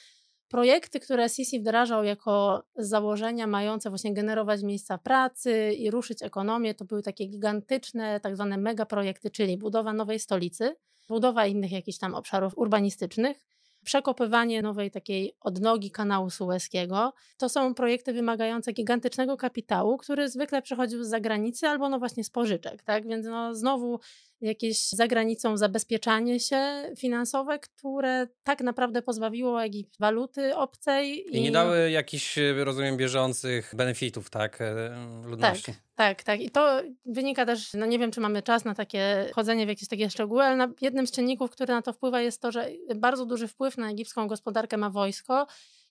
projekty, 0.50 1.00
które 1.00 1.28
Sisi 1.28 1.60
wdrażał 1.60 2.04
jako 2.04 2.62
założenia 2.76 3.46
mające 3.46 3.88
właśnie 3.88 4.14
generować 4.14 4.62
miejsca 4.62 4.98
pracy 4.98 5.72
i 5.72 5.90
ruszyć 5.90 6.22
ekonomię, 6.22 6.74
to 6.74 6.84
były 6.84 7.02
takie 7.02 7.26
gigantyczne, 7.26 8.20
tak 8.20 8.34
zwane 8.34 8.56
megaprojekty, 8.56 9.30
czyli 9.30 9.58
budowa 9.58 9.92
nowej 9.92 10.18
stolicy, 10.18 10.76
budowa 11.08 11.46
innych 11.46 11.72
jakichś 11.72 11.98
tam 11.98 12.14
obszarów 12.14 12.58
urbanistycznych, 12.58 13.46
przekopywanie 13.84 14.62
nowej 14.62 14.90
takiej 14.90 15.36
odnogi 15.40 15.90
kanału 15.90 16.30
sueskiego. 16.30 17.12
To 17.38 17.48
są 17.48 17.74
projekty 17.74 18.12
wymagające 18.12 18.72
gigantycznego 18.72 19.36
kapitału, 19.36 19.96
który 19.96 20.28
zwykle 20.28 20.62
przychodził 20.62 21.04
z 21.04 21.08
zagranicy 21.08 21.68
albo 21.68 21.88
no 21.88 21.98
właśnie 21.98 22.24
z 22.24 22.30
pożyczek, 22.30 22.82
tak? 22.82 23.08
Więc 23.08 23.26
no 23.26 23.54
znowu 23.54 24.00
jakieś 24.40 24.88
za 24.88 25.06
granicą 25.06 25.56
zabezpieczanie 25.56 26.40
się 26.40 26.92
finansowe, 26.96 27.58
które 27.58 28.26
tak 28.42 28.60
naprawdę 28.60 29.02
pozbawiło 29.02 29.64
Egipt 29.64 29.98
waluty 29.98 30.56
obcej. 30.56 31.28
I, 31.28 31.36
I 31.36 31.42
nie 31.42 31.52
dały 31.52 31.90
jakichś, 31.90 32.38
rozumiem, 32.56 32.96
bieżących 32.96 33.74
benefitów, 33.76 34.30
tak, 34.30 34.60
e, 34.60 34.90
ludności. 35.24 35.72
Tak, 35.72 35.76
tak, 35.94 36.22
tak. 36.22 36.40
I 36.40 36.50
to 36.50 36.82
wynika 37.06 37.46
też, 37.46 37.74
no 37.74 37.86
nie 37.86 37.98
wiem, 37.98 38.10
czy 38.10 38.20
mamy 38.20 38.42
czas 38.42 38.64
na 38.64 38.74
takie 38.74 39.30
chodzenie 39.34 39.66
w 39.66 39.68
jakieś 39.68 39.88
takie 39.88 40.10
szczegóły, 40.10 40.42
ale 40.42 40.72
jednym 40.80 41.06
z 41.06 41.12
czynników, 41.12 41.50
który 41.50 41.74
na 41.74 41.82
to 41.82 41.92
wpływa 41.92 42.20
jest 42.20 42.42
to, 42.42 42.52
że 42.52 42.68
bardzo 42.96 43.26
duży 43.26 43.48
wpływ 43.48 43.78
na 43.78 43.90
egipską 43.90 44.28
gospodarkę 44.28 44.76
ma 44.76 44.90
wojsko 44.90 45.46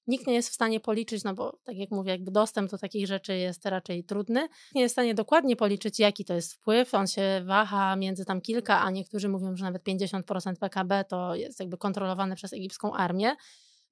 nikt 0.09 0.27
nie 0.27 0.33
jest 0.33 0.49
w 0.49 0.53
stanie 0.53 0.79
policzyć, 0.79 1.23
no 1.23 1.33
bo 1.33 1.59
tak 1.63 1.77
jak 1.77 1.91
mówię, 1.91 2.11
jakby 2.11 2.31
dostęp 2.31 2.71
do 2.71 2.77
takich 2.77 3.07
rzeczy 3.07 3.37
jest 3.37 3.65
raczej 3.65 4.03
trudny. 4.03 4.47
Nie 4.75 4.81
jest 4.81 4.93
w 4.93 4.95
stanie 4.95 5.13
dokładnie 5.13 5.55
policzyć, 5.55 5.99
jaki 5.99 6.25
to 6.25 6.33
jest 6.33 6.53
wpływ. 6.53 6.93
On 6.93 7.07
się 7.07 7.41
waha 7.45 7.95
między 7.95 8.25
tam 8.25 8.41
kilka, 8.41 8.81
a 8.81 8.91
niektórzy 8.91 9.29
mówią, 9.29 9.55
że 9.55 9.65
nawet 9.65 9.83
50% 9.83 10.55
PKB 10.59 11.05
to 11.09 11.35
jest 11.35 11.59
jakby 11.59 11.77
kontrolowane 11.77 12.35
przez 12.35 12.53
egipską 12.53 12.93
armię 12.93 13.35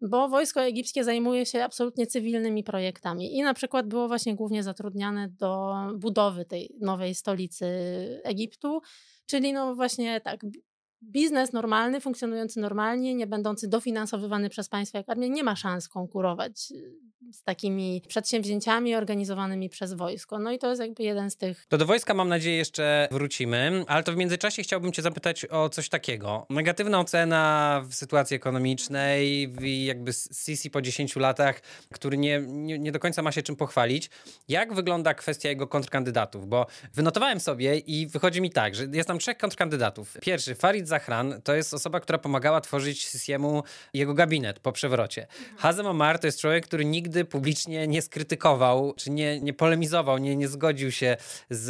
bo 0.02 0.30
wojsko 0.30 0.62
egipskie 0.62 1.04
zajmuje 1.04 1.46
się 1.46 1.64
absolutnie 1.64 2.08
cywilnymi 2.08 2.64
projektami 2.64 3.38
i 3.38 3.42
na 3.42 3.54
przykład 3.54 3.88
było 3.88 4.08
właśnie 4.08 4.36
głównie 4.36 4.64
zatrudniane 4.64 5.30
do 5.30 5.74
budowy 5.96 6.46
tej 6.46 6.76
nowej 6.82 7.16
stolicy 7.16 7.66
Egiptu, 8.24 8.82
czyli 9.26 9.54
no 9.54 9.76
właśnie 9.76 10.22
tak, 10.22 10.42
biznes 11.04 11.54
normalny, 11.54 12.02
funkcjonujący 12.02 12.60
normalnie, 12.60 13.16
nie 13.16 13.28
będący 13.28 13.68
dofinansowywany 13.68 14.50
przez 14.50 14.70
państwo 14.70 14.98
jak 14.98 15.10
armia, 15.10 15.28
nie 15.28 15.44
ma 15.44 15.56
szans 15.56 15.88
konkurować 15.88 16.74
z 17.34 17.44
takimi 17.44 18.02
przedsięwzięciami 18.08 18.96
organizowanymi 18.96 19.70
przez 19.70 19.94
wojsko. 19.94 20.40
No 20.40 20.52
i 20.52 20.60
to 20.60 20.70
jest 20.70 20.82
jakby 20.82 21.04
jeden 21.04 21.32
z 21.32 21.38
tych. 21.38 21.66
To 21.70 21.78
do 21.78 21.86
wojska 21.86 22.14
mam 22.14 22.30
nadzieję 22.30 22.58
jeszcze 22.58 23.08
wrócimy, 23.12 23.86
ale 23.88 24.04
to 24.04 24.14
w 24.14 24.16
międzyczasie 24.16 24.64
chciałbym 24.64 24.92
cię 24.92 25.02
zapytać 25.02 25.46
o 25.46 25.70
coś 25.70 25.90
takiego. 25.90 26.46
Negatywna 26.50 27.00
ocena 27.00 27.82
w 27.90 27.94
sytuacji 27.94 28.36
ekonomicznej 28.36 29.54
jakby 29.86 30.12
Sisi 30.46 30.72
po 30.72 30.82
10 30.82 31.16
latach, 31.16 31.62
który 31.94 32.18
nie, 32.18 32.44
nie, 32.48 32.80
nie 32.80 32.92
do 32.92 33.00
końca 33.00 33.22
ma 33.22 33.32
się 33.32 33.42
czym 33.44 33.56
pochwalić. 33.56 34.10
Jak 34.48 34.74
wygląda 34.74 35.14
kwestia 35.14 35.50
jego 35.50 35.68
kontrkandydatów? 35.68 36.48
Bo 36.48 36.66
wynotowałem 36.94 37.40
sobie 37.40 37.78
i 37.78 38.08
wychodzi 38.08 38.42
mi 38.42 38.50
tak, 38.50 38.76
że 38.76 38.86
jest 38.94 39.08
tam 39.08 39.20
trzech 39.20 39.38
kontrkandydatów. 39.38 40.18
Pierwszy, 40.22 40.56
Farid 40.56 40.87
Zahran, 40.88 41.42
to 41.44 41.56
jest 41.56 41.74
osoba, 41.74 42.00
która 42.00 42.18
pomagała 42.18 42.62
tworzyć 42.62 43.02
Sisiemu 43.02 43.64
jego 43.94 44.14
gabinet 44.14 44.60
po 44.60 44.72
przewrocie. 44.72 45.22
Mhm. 45.22 45.58
Hazem 45.58 45.86
Omar 45.86 46.20
to 46.20 46.28
jest 46.28 46.42
człowiek, 46.42 46.66
który 46.68 46.86
nigdy 46.86 47.26
publicznie 47.26 47.88
nie 47.88 48.02
skrytykował, 48.02 48.94
czy 48.98 49.12
nie, 49.12 49.42
nie 49.42 49.54
polemizował, 49.54 50.18
nie, 50.18 50.36
nie 50.36 50.48
zgodził 50.48 50.92
się 50.92 51.18
z, 51.50 51.68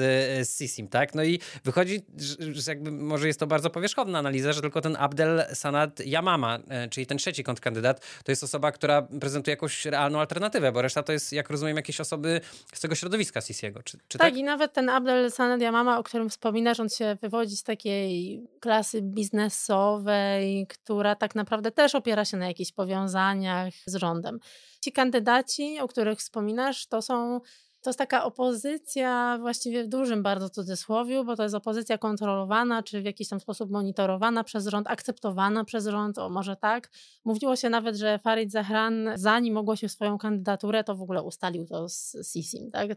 z 0.47 0.57
Sisim, 0.57 0.87
tak? 0.87 1.15
No 1.15 1.23
i 1.23 1.39
wychodzi, 1.63 2.01
że, 2.17 2.53
że 2.53 2.71
jakby 2.71 2.91
może 2.91 3.27
jest 3.27 3.39
to 3.39 3.47
bardzo 3.47 3.69
powierzchowna 3.69 4.19
analiza, 4.19 4.53
że 4.53 4.61
tylko 4.61 4.81
ten 4.81 4.95
Abdel 4.99 5.45
Sanad 5.53 5.99
Yamama, 5.99 6.59
e, 6.69 6.89
czyli 6.89 7.05
ten 7.05 7.17
trzeci 7.17 7.43
kontrkandydat, 7.43 8.05
to 8.23 8.31
jest 8.31 8.43
osoba, 8.43 8.71
która 8.71 9.01
prezentuje 9.01 9.53
jakąś 9.53 9.85
realną 9.85 10.19
alternatywę, 10.19 10.71
bo 10.71 10.81
reszta 10.81 11.03
to 11.03 11.13
jest, 11.13 11.33
jak 11.33 11.49
rozumiem, 11.49 11.77
jakieś 11.77 12.01
osoby 12.01 12.41
z 12.73 12.79
tego 12.79 12.95
środowiska 12.95 13.41
Sisiego. 13.41 13.83
Czy, 13.83 13.97
czy 14.07 14.17
tak, 14.17 14.27
tak, 14.27 14.37
i 14.37 14.43
nawet 14.43 14.73
ten 14.73 14.89
Abdel 14.89 15.31
Sanad 15.31 15.61
Yamama, 15.61 15.99
o 15.99 16.03
którym 16.03 16.29
wspominasz, 16.29 16.79
on 16.79 16.89
się 16.89 17.17
wywodzi 17.21 17.57
z 17.57 17.63
takiej 17.63 18.41
klasy 18.59 19.01
biznesowej, 19.07 20.67
która 20.67 21.15
tak 21.15 21.35
naprawdę 21.35 21.71
też 21.71 21.95
opiera 21.95 22.25
się 22.25 22.37
na 22.37 22.47
jakichś 22.47 22.71
powiązaniach 22.71 23.73
z 23.85 23.95
rządem. 23.95 24.39
Ci 24.81 24.91
kandydaci, 24.91 25.79
o 25.79 25.87
których 25.87 26.19
wspominasz, 26.19 26.87
to 26.87 27.01
są 27.01 27.41
to 27.81 27.89
jest 27.89 27.99
taka 27.99 28.23
opozycja 28.23 29.37
właściwie 29.41 29.83
w 29.83 29.87
dużym 29.87 30.23
bardzo 30.23 30.49
cudzysłowiu, 30.49 31.23
bo 31.25 31.35
to 31.35 31.43
jest 31.43 31.55
opozycja 31.55 31.97
kontrolowana, 31.97 32.83
czy 32.83 33.01
w 33.01 33.05
jakiś 33.05 33.29
tam 33.29 33.39
sposób 33.39 33.71
monitorowana 33.71 34.43
przez 34.43 34.67
rząd, 34.67 34.87
akceptowana 34.87 35.63
przez 35.63 35.87
rząd, 35.87 36.17
o 36.17 36.29
może 36.29 36.55
tak. 36.55 36.91
Mówiło 37.25 37.55
się 37.55 37.69
nawet, 37.69 37.95
że 37.95 38.19
Farid 38.19 38.51
Zahran, 38.51 39.09
zanim 39.15 39.57
ogłosił 39.57 39.89
swoją 39.89 40.17
kandydaturę, 40.17 40.83
to 40.83 40.95
w 40.95 41.01
ogóle 41.01 41.23
ustalił 41.23 41.65
to 41.65 41.89
z 41.89 42.15
Sisim. 42.33 42.71
Tak? 42.71 42.89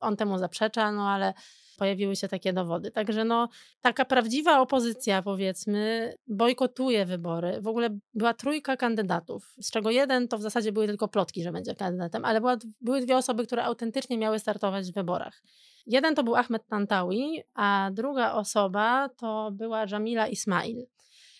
On 0.00 0.16
temu 0.16 0.38
zaprzecza, 0.38 0.92
no 0.92 1.08
ale 1.08 1.34
pojawiły 1.82 2.16
się 2.16 2.28
takie 2.28 2.52
dowody. 2.52 2.90
Także 2.90 3.24
no, 3.24 3.48
taka 3.80 4.04
prawdziwa 4.04 4.60
opozycja, 4.60 5.22
powiedzmy, 5.22 6.14
bojkotuje 6.26 7.06
wybory. 7.06 7.60
W 7.60 7.66
ogóle 7.66 7.98
była 8.14 8.34
trójka 8.34 8.76
kandydatów, 8.76 9.54
z 9.60 9.70
czego 9.70 9.90
jeden 9.90 10.28
to 10.28 10.38
w 10.38 10.42
zasadzie 10.42 10.72
były 10.72 10.86
tylko 10.86 11.08
plotki, 11.08 11.42
że 11.42 11.52
będzie 11.52 11.74
kandydatem, 11.74 12.24
ale 12.24 12.40
była, 12.40 12.56
były 12.80 13.00
dwie 13.00 13.16
osoby, 13.16 13.46
które 13.46 13.64
autentycznie 13.64 14.18
miały 14.18 14.38
startować 14.38 14.90
w 14.90 14.94
wyborach. 14.94 15.42
Jeden 15.86 16.14
to 16.14 16.24
był 16.24 16.36
Ahmed 16.36 16.66
Tantawi, 16.66 17.42
a 17.54 17.90
druga 17.92 18.32
osoba 18.32 19.08
to 19.08 19.50
była 19.52 19.84
Jamila 19.90 20.28
Ismail. 20.28 20.86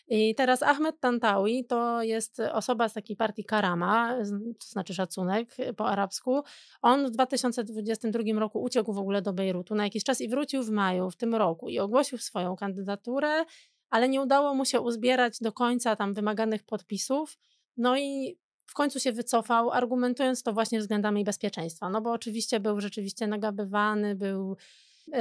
I 0.09 0.35
teraz 0.35 0.63
Ahmed 0.63 1.01
Tantawi 1.01 1.65
to 1.65 2.03
jest 2.03 2.41
osoba 2.41 2.89
z 2.89 2.93
takiej 2.93 3.17
partii 3.17 3.45
Karama, 3.45 4.17
to 4.61 4.67
znaczy 4.67 4.95
szacunek 4.95 5.57
po 5.77 5.89
arabsku. 5.89 6.43
On 6.83 7.07
w 7.07 7.11
2022 7.11 8.41
roku 8.41 8.63
uciekł 8.63 8.93
w 8.93 8.99
ogóle 8.99 9.23
do 9.23 9.33
Bejrutu 9.33 9.75
na 9.75 9.85
jakiś 9.85 10.05
czas 10.05 10.21
i 10.21 10.29
wrócił 10.29 10.63
w 10.63 10.71
maju 10.71 11.11
w 11.11 11.17
tym 11.17 11.35
roku 11.35 11.69
i 11.69 11.79
ogłosił 11.79 12.19
swoją 12.19 12.57
kandydaturę, 12.57 13.45
ale 13.91 14.09
nie 14.09 14.21
udało 14.21 14.55
mu 14.55 14.65
się 14.65 14.81
uzbierać 14.81 15.39
do 15.41 15.53
końca 15.53 15.97
tam 15.97 16.15
wymaganych 16.15 16.65
podpisów. 16.65 17.39
No 17.77 17.99
i 17.99 18.39
w 18.67 18.75
końcu 18.75 19.01
się 19.01 19.13
wycofał, 19.13 19.71
argumentując 19.71 20.43
to 20.43 20.53
właśnie 20.53 20.81
względami 20.81 21.25
bezpieczeństwa. 21.25 21.91
No 21.91 22.01
bo 22.01 22.13
oczywiście 22.13 22.61
był 22.61 22.81
rzeczywiście 22.81 23.27
nagabywany, 23.27 24.15
był 24.15 24.57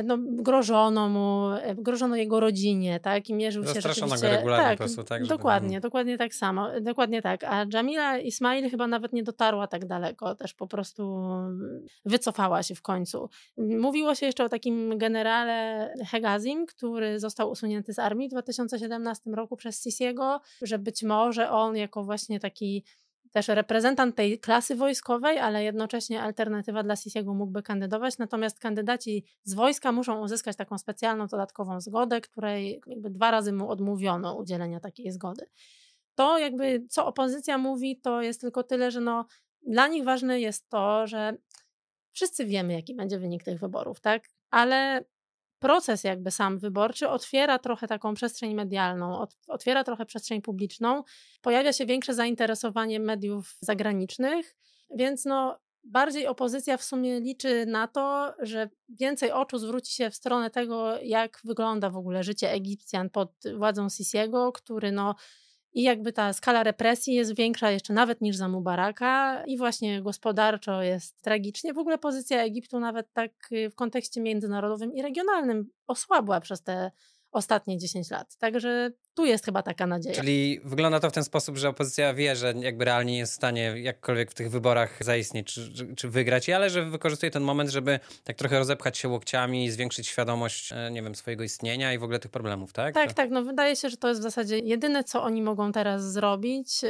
no, 0.04 0.18
grożono 0.20 1.10
mu, 1.10 1.50
e, 1.62 1.76
grożono 1.76 2.16
jego 2.16 2.40
rodzinie, 2.40 3.00
tak, 3.00 3.30
i 3.30 3.34
mierzył 3.34 3.64
się 3.66 3.82
rzeczywiście... 3.82 4.22
go 4.22 4.30
regularnie 4.30 4.66
tak, 4.66 4.78
po 4.78 4.84
prostu, 4.84 5.04
tak? 5.04 5.26
Dokładnie, 5.26 5.70
żeby... 5.70 5.82
dokładnie 5.82 6.18
tak 6.18 6.34
samo, 6.34 6.68
dokładnie 6.82 7.22
tak, 7.22 7.44
a 7.44 7.66
Jamila 7.74 8.18
Ismail 8.18 8.70
chyba 8.70 8.88
nawet 8.88 9.14
nie 9.14 9.24
dotarła 9.24 9.68
tak 9.68 9.86
daleko, 9.86 10.36
też 10.36 10.54
po 10.54 10.68
prostu 10.68 11.22
wycofała 12.06 12.64
się 12.64 12.76
w 12.76 12.82
końcu. 12.82 13.30
Mówiło 13.58 14.16
się 14.16 14.26
jeszcze 14.26 14.44
o 14.44 14.50
takim 14.50 14.98
generale 14.98 15.90
Hegazim, 16.12 16.66
który 16.66 17.20
został 17.20 17.52
usunięty 17.52 17.94
z 17.94 18.00
armii 18.00 18.28
w 18.28 18.32
2017 18.32 19.32
roku 19.32 19.58
przez 19.58 19.84
Sisiego, 19.84 20.42
że 20.62 20.80
być 20.80 21.04
może 21.04 21.52
on 21.52 21.76
jako 21.76 22.04
właśnie 22.04 22.40
taki 22.40 22.84
też 23.32 23.48
reprezentant 23.48 24.16
tej 24.16 24.40
klasy 24.40 24.76
wojskowej, 24.76 25.40
ale 25.40 25.64
jednocześnie 25.64 26.22
alternatywa 26.22 26.84
dla 26.84 26.96
Sisiego 26.96 27.34
mógłby 27.34 27.64
kandydować. 27.64 28.18
Natomiast 28.18 28.60
kandydaci 28.60 29.26
z 29.44 29.54
wojska 29.54 29.92
muszą 29.92 30.22
uzyskać 30.22 30.58
taką 30.58 30.78
specjalną 30.78 31.28
dodatkową 31.28 31.82
zgodę, 31.82 32.22
której 32.22 32.82
jakby 32.88 33.10
dwa 33.10 33.32
razy 33.32 33.54
mu 33.54 33.70
odmówiono 33.70 34.36
udzielenia 34.36 34.80
takiej 34.80 35.12
zgody. 35.12 35.46
To 36.16 36.38
jakby 36.38 36.86
co 36.90 37.06
opozycja 37.06 37.58
mówi, 37.58 38.02
to 38.02 38.22
jest 38.22 38.42
tylko 38.42 38.64
tyle, 38.64 38.92
że 38.92 39.02
no, 39.02 39.26
dla 39.68 39.88
nich 39.88 40.04
ważne 40.04 40.40
jest 40.40 40.70
to, 40.70 41.08
że 41.08 41.38
wszyscy 42.12 42.46
wiemy, 42.46 42.74
jaki 42.74 42.96
będzie 42.96 43.20
wynik 43.20 43.44
tych 43.44 43.60
wyborów, 43.60 44.00
tak? 44.00 44.24
Ale 44.50 45.06
proces 45.62 46.04
jakby 46.04 46.32
sam 46.32 46.60
wyborczy 46.60 47.10
otwiera 47.10 47.60
trochę 47.60 47.88
taką 47.88 48.14
przestrzeń 48.14 48.54
medialną, 48.54 49.26
otwiera 49.48 49.84
trochę 49.84 50.06
przestrzeń 50.06 50.42
publiczną, 50.42 51.04
pojawia 51.42 51.74
się 51.74 51.86
większe 51.86 52.14
zainteresowanie 52.14 53.00
mediów 53.00 53.58
zagranicznych, 53.62 54.56
więc 54.96 55.26
no 55.26 55.60
bardziej 55.84 56.28
opozycja 56.28 56.78
w 56.78 56.84
sumie 56.84 57.20
liczy 57.20 57.66
na 57.66 57.88
to, 57.88 58.34
że 58.40 58.70
więcej 58.90 59.32
oczu 59.32 59.58
zwróci 59.58 59.94
się 59.94 60.10
w 60.10 60.16
stronę 60.16 60.50
tego, 60.50 61.00
jak 61.02 61.42
wygląda 61.44 61.90
w 61.90 61.98
ogóle 61.98 62.24
życie 62.24 62.52
Egipcjan 62.52 63.10
pod 63.10 63.32
władzą 63.58 63.90
Sisiego, 63.90 64.52
który 64.52 64.92
no 64.92 65.16
i 65.74 65.84
jakby 65.84 66.14
ta 66.14 66.34
skala 66.34 66.64
represji 66.64 67.14
jest 67.14 67.36
większa 67.36 67.72
jeszcze 67.72 67.94
nawet 67.94 68.22
niż 68.22 68.36
za 68.36 68.48
Mubaraka 68.48 69.44
i 69.46 69.58
właśnie 69.58 70.02
gospodarczo 70.02 70.82
jest 70.82 71.22
tragicznie. 71.22 71.74
W 71.74 71.78
ogóle 71.78 71.98
pozycja 71.98 72.44
Egiptu 72.44 72.80
nawet 72.80 73.14
tak 73.14 73.32
y, 73.52 73.70
w 73.70 73.76
kontekście 73.76 74.22
międzynarodowym 74.22 74.94
i 74.94 75.02
regionalnym 75.02 75.70
osłabła 75.88 76.42
przez 76.42 76.64
te 76.64 76.92
ostatnie 77.32 77.78
10 77.78 78.12
lat. 78.12 78.38
Także 78.38 78.92
tu 79.14 79.26
jest 79.26 79.46
chyba 79.46 79.64
taka 79.64 79.88
nadzieja. 79.88 80.16
Czyli 80.16 80.60
wygląda 80.64 81.00
to 81.00 81.10
w 81.10 81.14
ten 81.14 81.24
sposób, 81.24 81.58
że 81.58 81.70
opozycja 81.70 82.14
wie, 82.14 82.36
że 82.36 82.54
jakby 82.60 82.86
realnie 82.86 83.18
jest 83.18 83.34
w 83.34 83.36
stanie 83.36 83.74
jakkolwiek 83.82 84.32
w 84.32 84.34
tych 84.34 84.50
wyborach 84.50 85.04
zaistnieć 85.04 85.54
czy, 85.54 85.74
czy, 85.74 85.96
czy 85.96 86.10
wygrać, 86.10 86.50
ale 86.50 86.70
że 86.70 86.86
wykorzystuje 86.86 87.32
ten 87.32 87.44
moment, 87.44 87.70
żeby 87.70 88.00
tak 88.24 88.38
trochę 88.38 88.60
rozepchać 88.60 88.98
się 88.98 89.08
łokciami 89.08 89.66
i 89.66 89.72
zwiększyć 89.72 90.08
świadomość, 90.08 90.72
e, 90.72 90.92
nie 90.92 91.02
wiem, 91.02 91.16
swojego 91.16 91.44
istnienia 91.44 91.94
i 91.94 91.98
w 91.98 92.04
ogóle 92.04 92.20
tych 92.20 92.32
problemów, 92.32 92.74
tak? 92.74 92.94
Tak, 92.94 93.10
to... 93.10 93.16
tak. 93.16 93.30
No 93.30 93.44
wydaje 93.44 93.76
się, 93.76 93.90
że 93.90 93.98
to 93.98 94.08
jest 94.08 94.22
w 94.22 94.24
zasadzie 94.24 94.60
jedyne, 94.60 95.04
co 95.04 95.24
oni 95.24 95.42
mogą 95.42 95.72
teraz 95.72 96.12
zrobić. 96.12 96.82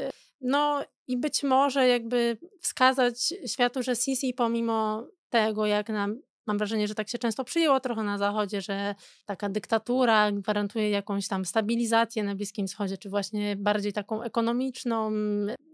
No 0.42 0.86
i 1.08 1.18
być 1.18 1.44
może 1.44 1.88
jakby 1.88 2.38
wskazać 2.62 3.34
światu, 3.48 3.84
że 3.84 3.96
Sisi 3.96 4.34
pomimo 4.34 5.08
tego, 5.30 5.66
jak 5.66 5.90
nam 5.90 6.22
Mam 6.48 6.58
wrażenie, 6.58 6.88
że 6.88 6.96
tak 6.96 7.10
się 7.10 7.18
często 7.18 7.44
przyjęło 7.44 7.80
trochę 7.80 8.04
na 8.04 8.18
Zachodzie, 8.18 8.62
że 8.62 8.96
taka 9.26 9.50
dyktatura 9.50 10.32
gwarantuje 10.32 10.90
jakąś 10.90 11.28
tam 11.28 11.46
stabilizację 11.46 12.24
na 12.24 12.36
Bliskim 12.36 12.68
Wschodzie, 12.68 12.98
czy 12.98 13.10
właśnie 13.10 13.56
bardziej 13.56 13.94
taką 13.94 14.24
ekonomiczną, 14.24 15.12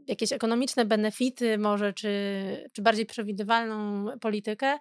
jakieś 0.07 0.31
ekonomiczne 0.31 0.85
benefity 0.85 1.57
może, 1.57 1.93
czy, 1.93 2.09
czy 2.73 2.81
bardziej 2.81 3.05
przewidywalną 3.05 4.05
politykę. 4.19 4.79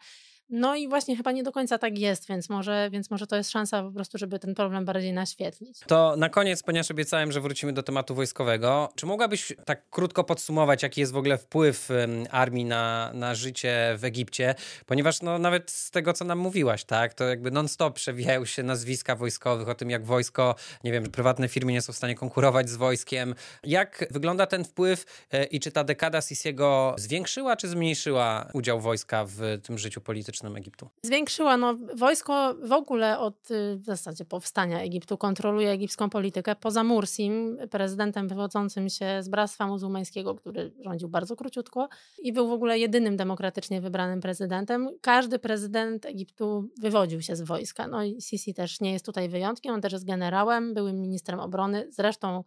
No 0.50 0.76
i 0.76 0.88
właśnie 0.88 1.16
chyba 1.16 1.32
nie 1.32 1.42
do 1.42 1.52
końca 1.52 1.78
tak 1.78 1.98
jest, 1.98 2.28
więc 2.28 2.48
może, 2.48 2.88
więc 2.92 3.10
może 3.10 3.26
to 3.26 3.36
jest 3.36 3.50
szansa 3.50 3.82
po 3.82 3.90
prostu, 3.90 4.18
żeby 4.18 4.38
ten 4.38 4.54
problem 4.54 4.84
bardziej 4.84 5.12
naświetlić. 5.12 5.78
To 5.86 6.14
na 6.16 6.28
koniec, 6.28 6.62
ponieważ 6.62 6.90
obiecałem, 6.90 7.32
że 7.32 7.40
wrócimy 7.40 7.72
do 7.72 7.82
tematu 7.82 8.14
wojskowego, 8.14 8.88
czy 8.94 9.06
mogłabyś 9.06 9.52
tak 9.64 9.90
krótko 9.90 10.24
podsumować, 10.24 10.82
jaki 10.82 11.00
jest 11.00 11.12
w 11.12 11.16
ogóle 11.16 11.38
wpływ 11.38 11.88
armii 12.30 12.64
na, 12.64 13.10
na 13.14 13.34
życie 13.34 13.94
w 13.98 14.04
Egipcie? 14.04 14.54
Ponieważ 14.86 15.22
no, 15.22 15.38
nawet 15.38 15.70
z 15.70 15.90
tego, 15.90 16.12
co 16.12 16.24
nam 16.24 16.38
mówiłaś, 16.38 16.84
tak, 16.84 17.14
to 17.14 17.24
jakby 17.24 17.50
non-stop 17.50 17.94
przewijają 17.94 18.44
się 18.44 18.62
nazwiska 18.62 19.16
wojskowych, 19.16 19.68
o 19.68 19.74
tym, 19.74 19.90
jak 19.90 20.04
wojsko, 20.04 20.54
nie 20.84 20.92
wiem, 20.92 21.04
prywatne 21.04 21.48
firmy 21.48 21.72
nie 21.72 21.82
są 21.82 21.92
w 21.92 21.96
stanie 21.96 22.14
konkurować 22.14 22.70
z 22.70 22.76
wojskiem. 22.76 23.34
Jak 23.64 24.04
wygląda 24.10 24.46
ten 24.46 24.64
wpływ 24.64 25.26
e, 25.32 25.44
i 25.44 25.60
czy 25.60 25.70
ta 25.70 25.84
dekada 25.84 26.20
Sisiego 26.20 26.94
zwiększyła, 26.98 27.56
czy 27.56 27.68
zmniejszyła 27.68 28.48
udział 28.52 28.80
wojska 28.80 29.24
w 29.24 29.40
tym 29.62 29.78
życiu 29.78 30.00
politycznym 30.00 30.35
Egiptu? 30.44 30.88
Zwiększyła. 31.02 31.56
No, 31.56 31.74
wojsko 31.94 32.54
w 32.62 32.72
ogóle 32.72 33.18
od 33.18 33.50
y, 33.50 33.76
w 33.76 33.84
zasadzie 33.84 34.24
powstania 34.24 34.80
Egiptu 34.80 35.18
kontroluje 35.18 35.70
egipską 35.70 36.10
politykę. 36.10 36.56
Poza 36.56 36.84
Mursim, 36.84 37.58
prezydentem 37.70 38.28
wywodzącym 38.28 38.88
się 38.88 39.22
z 39.22 39.28
Bractwa 39.28 39.66
Muzułmańskiego, 39.66 40.34
który 40.34 40.72
rządził 40.84 41.08
bardzo 41.08 41.36
króciutko 41.36 41.88
i 42.18 42.32
był 42.32 42.48
w 42.48 42.52
ogóle 42.52 42.78
jedynym 42.78 43.16
demokratycznie 43.16 43.80
wybranym 43.80 44.20
prezydentem. 44.20 44.88
Każdy 45.00 45.38
prezydent 45.38 46.06
Egiptu 46.06 46.68
wywodził 46.80 47.22
się 47.22 47.36
z 47.36 47.42
wojska. 47.42 47.88
No 47.88 48.04
i 48.04 48.22
Sisi 48.22 48.54
też 48.54 48.80
nie 48.80 48.92
jest 48.92 49.06
tutaj 49.06 49.28
wyjątkiem. 49.28 49.74
On 49.74 49.80
też 49.80 49.92
jest 49.92 50.06
generałem, 50.06 50.74
byłym 50.74 51.00
ministrem 51.00 51.40
obrony. 51.40 51.86
Zresztą 51.90 52.44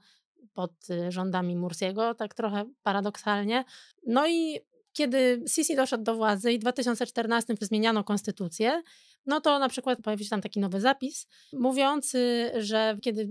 pod 0.54 0.90
y, 0.90 1.12
rządami 1.12 1.56
Mursiego, 1.56 2.16
tak 2.16 2.34
trochę 2.34 2.66
paradoksalnie. 2.84 3.64
No 4.08 4.28
i 4.28 4.60
kiedy 4.94 5.44
Sisi 5.48 5.76
doszedł 5.76 6.04
do 6.04 6.16
władzy 6.16 6.54
i 6.54 6.58
w 6.58 6.62
2014 6.62 7.56
zmieniano 7.62 8.04
konstytucję, 8.04 8.82
no 9.26 9.42
to 9.42 9.60
na 9.60 9.70
przykład 9.70 10.02
pojawił 10.02 10.24
się 10.24 10.30
tam 10.30 10.42
taki 10.42 10.60
nowy 10.60 10.82
zapis 10.82 11.28
mówiący, 11.54 12.52
że 12.58 12.98
kiedy 13.02 13.30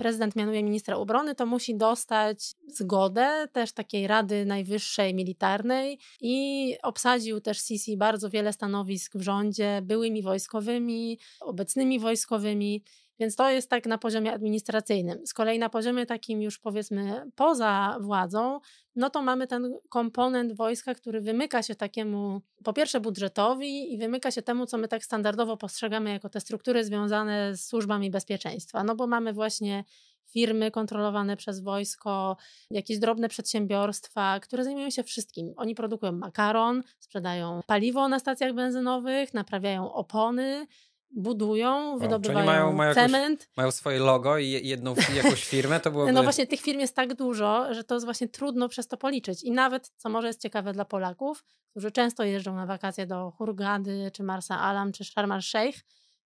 prezydent 0.00 0.36
mianuje 0.36 0.62
ministra 0.62 0.96
obrony, 0.96 1.34
to 1.34 1.46
musi 1.46 1.76
dostać 1.76 2.52
zgodę 2.68 3.48
też 3.52 3.72
takiej 3.72 4.06
Rady 4.06 4.46
Najwyższej 4.46 5.14
Militarnej 5.14 5.98
i 6.20 6.76
obsadził 6.82 7.40
też 7.40 7.58
Sisi 7.58 7.96
bardzo 7.96 8.30
wiele 8.30 8.52
stanowisk 8.52 9.16
w 9.16 9.22
rządzie 9.22 9.80
byłymi 9.82 10.22
wojskowymi, 10.22 11.18
obecnymi 11.40 11.98
wojskowymi. 11.98 12.82
Więc 13.20 13.36
to 13.36 13.50
jest 13.50 13.70
tak 13.70 13.86
na 13.86 13.98
poziomie 13.98 14.32
administracyjnym. 14.32 15.26
Z 15.26 15.34
kolei 15.34 15.58
na 15.58 15.68
poziomie 15.68 16.06
takim 16.06 16.42
już 16.42 16.58
powiedzmy 16.58 17.30
poza 17.34 17.98
władzą, 18.00 18.60
no 18.96 19.10
to 19.10 19.22
mamy 19.22 19.46
ten 19.46 19.74
komponent 19.88 20.52
wojska, 20.52 20.94
który 20.94 21.20
wymyka 21.20 21.62
się 21.62 21.74
takiemu, 21.74 22.40
po 22.64 22.72
pierwsze 22.72 23.00
budżetowi 23.00 23.94
i 23.94 23.98
wymyka 23.98 24.30
się 24.30 24.42
temu, 24.42 24.66
co 24.66 24.78
my 24.78 24.88
tak 24.88 25.04
standardowo 25.04 25.56
postrzegamy 25.56 26.10
jako 26.10 26.28
te 26.28 26.40
struktury 26.40 26.84
związane 26.84 27.56
z 27.56 27.66
służbami 27.66 28.10
bezpieczeństwa. 28.10 28.84
No 28.84 28.96
bo 28.96 29.06
mamy 29.06 29.32
właśnie 29.32 29.84
firmy 30.30 30.70
kontrolowane 30.70 31.36
przez 31.36 31.60
wojsko, 31.60 32.36
jakieś 32.70 32.98
drobne 32.98 33.28
przedsiębiorstwa, 33.28 34.40
które 34.40 34.64
zajmują 34.64 34.90
się 34.90 35.02
wszystkim. 35.02 35.54
Oni 35.56 35.74
produkują 35.74 36.12
makaron, 36.12 36.82
sprzedają 36.98 37.60
paliwo 37.66 38.08
na 38.08 38.18
stacjach 38.18 38.54
benzynowych, 38.54 39.34
naprawiają 39.34 39.92
opony, 39.92 40.66
budują, 41.10 41.98
wydobywają 41.98 42.46
mają, 42.46 42.72
mają 42.72 42.94
cement. 42.94 43.40
Jakąś, 43.40 43.56
mają 43.56 43.70
swoje 43.70 43.98
logo 43.98 44.38
i 44.38 44.50
jedną 44.50 44.94
jakąś 45.14 45.44
firmę, 45.44 45.80
to 45.80 45.90
byłoby... 45.90 46.12
No 46.12 46.22
właśnie 46.22 46.46
tych 46.46 46.60
firm 46.60 46.80
jest 46.80 46.96
tak 46.96 47.14
dużo, 47.14 47.74
że 47.74 47.84
to 47.84 47.94
jest 47.94 48.04
właśnie 48.04 48.28
trudno 48.28 48.68
przez 48.68 48.88
to 48.88 48.96
policzyć. 48.96 49.42
I 49.42 49.52
nawet, 49.52 49.92
co 49.96 50.08
może 50.08 50.26
jest 50.26 50.42
ciekawe 50.42 50.72
dla 50.72 50.84
Polaków, 50.84 51.44
którzy 51.70 51.90
często 51.90 52.24
jeżdżą 52.24 52.54
na 52.54 52.66
wakacje 52.66 53.06
do 53.06 53.30
Hurgady, 53.30 54.10
czy 54.12 54.22
Marsa 54.22 54.60
Alam, 54.60 54.92
czy 54.92 55.04
Sharm 55.04 55.32
el-Sheikh, 55.32 55.78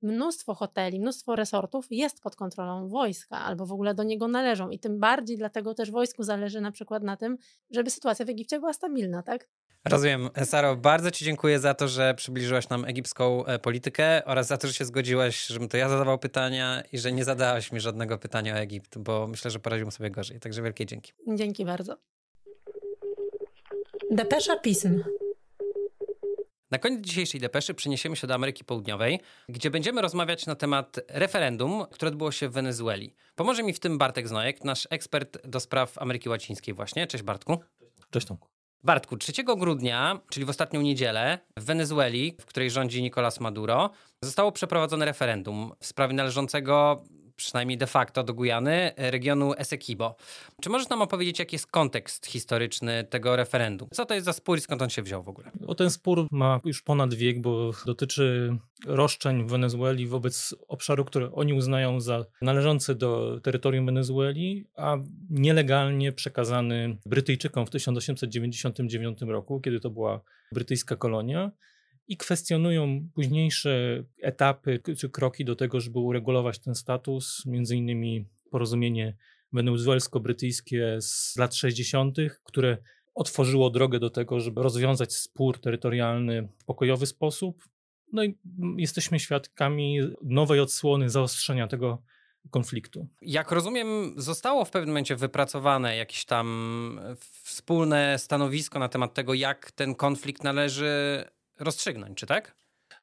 mnóstwo 0.03 0.55
hoteli, 0.55 1.01
mnóstwo 1.01 1.37
resortów 1.37 1.87
jest 1.91 2.23
pod 2.23 2.37
kontrolą 2.37 2.89
wojska 2.89 3.39
albo 3.39 3.67
w 3.67 3.73
ogóle 3.73 3.95
do 3.95 4.03
niego 4.03 4.29
należą 4.29 4.71
i 4.71 4.79
tym 4.79 5.01
bardziej 5.01 5.37
dlatego 5.37 5.75
też 5.75 5.91
wojsku 5.91 6.23
zależy 6.23 6.61
na 6.61 6.73
przykład 6.73 7.03
na 7.03 7.17
tym, 7.17 7.37
żeby 7.71 7.91
sytuacja 7.91 8.25
w 8.25 8.29
Egipcie 8.29 8.59
była 8.59 8.73
stabilna, 8.73 9.23
tak? 9.23 9.49
Rozumiem. 9.85 10.31
Saro, 10.45 10.77
bardzo 10.77 11.11
Ci 11.11 11.25
dziękuję 11.25 11.59
za 11.61 11.75
to, 11.75 11.89
że 11.89 12.15
przybliżyłaś 12.15 12.69
nam 12.69 12.85
egipską 12.85 13.47
e, 13.47 13.59
politykę 13.59 14.25
oraz 14.25 14.47
za 14.47 14.59
to, 14.59 14.69
że 14.69 14.75
się 14.75 14.85
zgodziłaś, 14.85 15.47
żebym 15.47 15.69
to 15.69 15.77
ja 15.77 15.89
zadawał 15.89 16.19
pytania 16.19 16.83
i 16.93 16.99
że 16.99 17.13
nie 17.13 17.25
zadałaś 17.25 17.73
mi 17.73 17.81
żadnego 17.81 18.19
pytania 18.19 18.55
o 18.55 18.59
Egipt, 18.59 18.99
bo 18.99 19.27
myślę, 19.27 19.51
że 19.51 19.59
poradziłbym 19.59 19.93
sobie 19.93 20.11
gorzej. 20.11 20.41
Także 20.41 20.63
wielkie 20.63 20.87
dzięki. 20.87 21.13
Dzięki 21.35 21.65
bardzo. 21.65 21.97
Depesza 24.11 24.57
Pism. 24.57 25.03
Na 26.71 26.79
koniec 26.79 27.01
dzisiejszej 27.01 27.41
depeszy 27.41 27.75
przeniesiemy 27.75 28.17
się 28.17 28.27
do 28.27 28.35
Ameryki 28.35 28.65
Południowej, 28.65 29.21
gdzie 29.49 29.71
będziemy 29.71 30.03
rozmawiać 30.03 30.47
na 30.47 30.55
temat 30.55 31.01
referendum, 31.09 31.85
które 31.91 32.09
odbyło 32.09 32.33
się 32.33 32.49
w 32.49 32.53
Wenezueli. 32.53 33.15
Pomoże 33.35 33.63
mi 33.63 33.73
w 33.73 33.81
tym 33.81 33.99
Bartek 33.99 34.29
Znojek, 34.29 34.65
nasz 34.65 34.89
ekspert 34.91 35.47
do 35.49 35.61
spraw 35.61 35.99
Ameryki 35.99 36.29
Łacińskiej 36.29 36.75
właśnie. 36.75 37.07
Cześć 37.07 37.25
Bartku. 37.25 37.59
Cześć 38.11 38.27
Tomku. 38.27 38.54
Bartku, 38.85 39.17
3 39.17 39.33
grudnia, 39.45 40.21
czyli 40.31 40.47
w 40.47 40.49
ostatnią 40.49 40.81
niedzielę, 40.81 41.39
w 41.59 41.65
Wenezueli, 41.65 42.37
w 42.41 42.47
której 42.47 42.71
rządzi 42.71 43.03
Nicolás 43.03 43.41
Maduro, 43.41 43.91
zostało 44.23 44.53
przeprowadzone 44.53 45.05
referendum 45.05 45.73
w 45.81 45.87
sprawie 45.87 46.15
należącego 46.15 47.05
przynajmniej 47.37 47.79
de 47.79 47.87
facto 47.87 48.25
do 48.25 48.35
Gujany, 48.35 48.93
regionu 48.97 49.55
Essequibo. 49.55 50.17
Czy 50.63 50.71
możesz 50.71 50.89
nam 50.89 51.03
opowiedzieć, 51.03 51.39
jaki 51.39 51.55
jest 51.55 51.67
kontekst 51.67 52.27
historyczny 52.27 53.05
tego 53.05 53.37
referendum? 53.37 53.89
Co 53.93 54.07
to 54.07 54.15
jest 54.15 54.25
za 54.25 54.33
spór 54.33 54.59
i 54.59 54.61
skąd 54.61 54.83
on 54.83 54.91
się 54.91 55.03
wziął 55.03 55.23
w 55.23 55.29
ogóle? 55.29 55.51
O 55.67 55.75
ten 55.75 55.91
spór 55.91 56.27
ma 56.31 56.61
już 56.65 56.83
ponad 56.83 57.15
wiek, 57.15 57.41
bo 57.41 57.71
dotyczy 57.87 58.57
roszczeń 58.87 59.47
w 59.47 59.51
Wenezueli 59.51 60.07
wobec 60.07 60.55
obszaru, 60.69 61.05
który 61.05 61.33
oni 61.33 61.53
uznają 61.53 62.01
za 62.01 62.25
należący 62.43 62.95
do 62.95 63.41
terytorium 63.43 63.87
Wenezueli, 63.87 64.67
a 64.77 64.97
nielegalnie 65.31 66.13
przekazany 66.13 66.97
Brytyjczykom 67.07 67.67
w 67.67 67.71
1899 67.71 69.23
roku, 69.23 69.61
kiedy 69.61 69.81
to 69.81 69.91
była 69.91 70.21
brytyjska 70.53 70.97
kolonia 70.97 71.51
i 72.09 72.17
kwestionują 72.17 73.09
późniejsze 73.15 74.05
etapy 74.23 74.81
czy 74.99 75.11
kroki 75.11 75.45
do 75.45 75.57
tego, 75.57 75.81
żeby 75.81 75.99
uregulować 75.99 76.59
ten 76.59 76.75
status, 76.75 77.47
między 77.47 77.77
innymi 77.77 78.27
porozumienie 78.51 79.17
wenezuelsko-brytyjskie 79.53 81.01
z 81.01 81.37
lat 81.37 81.55
60., 81.55 82.17
które 82.45 82.79
otworzyło 83.15 83.71
drogę 83.71 83.99
do 83.99 84.11
tego, 84.11 84.41
żeby 84.41 84.63
rozwiązać 84.63 85.15
spór 85.15 85.61
terytorialny 85.61 86.49
w 86.59 86.65
pokojowy 86.65 87.07
sposób. 87.07 87.65
No 88.13 88.25
i 88.25 88.39
jesteśmy 88.77 89.21
świadkami 89.21 90.01
nowej 90.23 90.61
odsłony 90.61 91.11
zaostrzenia 91.11 91.67
tego 91.67 92.03
konfliktu. 92.51 93.09
Jak 93.23 93.53
rozumiem, 93.53 94.15
zostało 94.17 94.65
w 94.65 94.71
pewnym 94.71 94.89
momencie 94.89 95.17
wypracowane 95.17 95.97
jakieś 95.97 96.25
tam 96.25 97.01
wspólne 97.43 98.19
stanowisko 98.19 98.79
na 98.79 98.89
temat 98.89 99.15
tego, 99.15 99.35
jak 99.35 99.73
ten 99.73 99.95
konflikt 99.95 100.45
należy 100.45 101.25
rozstrzygnąć, 101.59 102.19
czy 102.19 102.27
tak? 102.27 102.57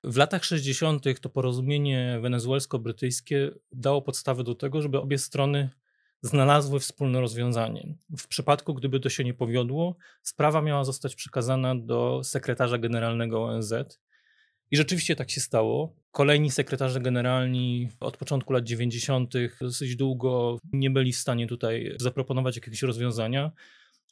W 0.04 0.18
latach 0.18 0.44
60. 0.44 1.04
to 1.22 1.30
porozumienie 1.30 2.20
wenezuelsko-brytyjskie 2.22 3.52
dało 3.72 4.02
podstawę 4.02 4.44
do 4.44 4.56
tego, 4.56 4.82
żeby 4.82 5.00
obie 5.00 5.18
strony 5.18 5.70
znalazły 6.22 6.80
wspólne 6.80 7.22
rozwiązanie. 7.22 7.96
W 8.18 8.28
przypadku, 8.28 8.74
gdyby 8.74 9.00
to 9.00 9.10
się 9.10 9.24
nie 9.24 9.34
powiodło, 9.34 9.96
sprawa 10.24 10.62
miała 10.62 10.84
zostać 10.84 11.16
przekazana 11.16 11.76
do 11.76 12.22
sekretarza 12.24 12.78
generalnego 12.78 13.44
ONZ. 13.44 13.74
I 14.72 14.78
rzeczywiście 14.78 15.16
tak 15.16 15.32
się 15.32 15.42
stało. 15.42 15.96
Kolejni 16.12 16.52
sekretarze 16.52 17.00
generalni 17.00 17.90
od 18.00 18.18
początku 18.18 18.54
lat 18.54 18.64
90. 18.64 19.34
dosyć 19.62 19.96
długo 19.96 20.58
nie 20.74 20.90
byli 20.90 21.14
w 21.14 21.18
stanie 21.18 21.48
tutaj 21.48 21.96
zaproponować 22.00 22.56
jakiegoś 22.56 22.82
rozwiązania. 22.82 23.52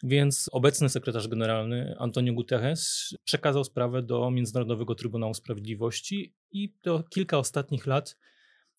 Więc 0.03 0.49
obecny 0.51 0.89
sekretarz 0.89 1.27
generalny 1.27 1.95
Antonio 1.97 2.33
Guterres 2.33 3.13
przekazał 3.23 3.63
sprawę 3.63 4.03
do 4.03 4.31
Międzynarodowego 4.31 4.95
Trybunału 4.95 5.33
Sprawiedliwości 5.33 6.33
i 6.51 6.73
to 6.81 7.03
kilka 7.03 7.38
ostatnich 7.38 7.85
lat 7.85 8.17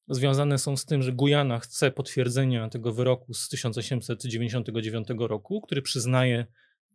związane 0.08 0.58
są 0.58 0.76
z 0.76 0.84
tym, 0.84 1.02
że 1.02 1.12
Gujana 1.12 1.58
chce 1.58 1.90
potwierdzenia 1.90 2.68
tego 2.68 2.92
wyroku 2.92 3.34
z 3.34 3.48
1899 3.48 5.08
roku, 5.18 5.60
który 5.60 5.82
przyznaje 5.82 6.46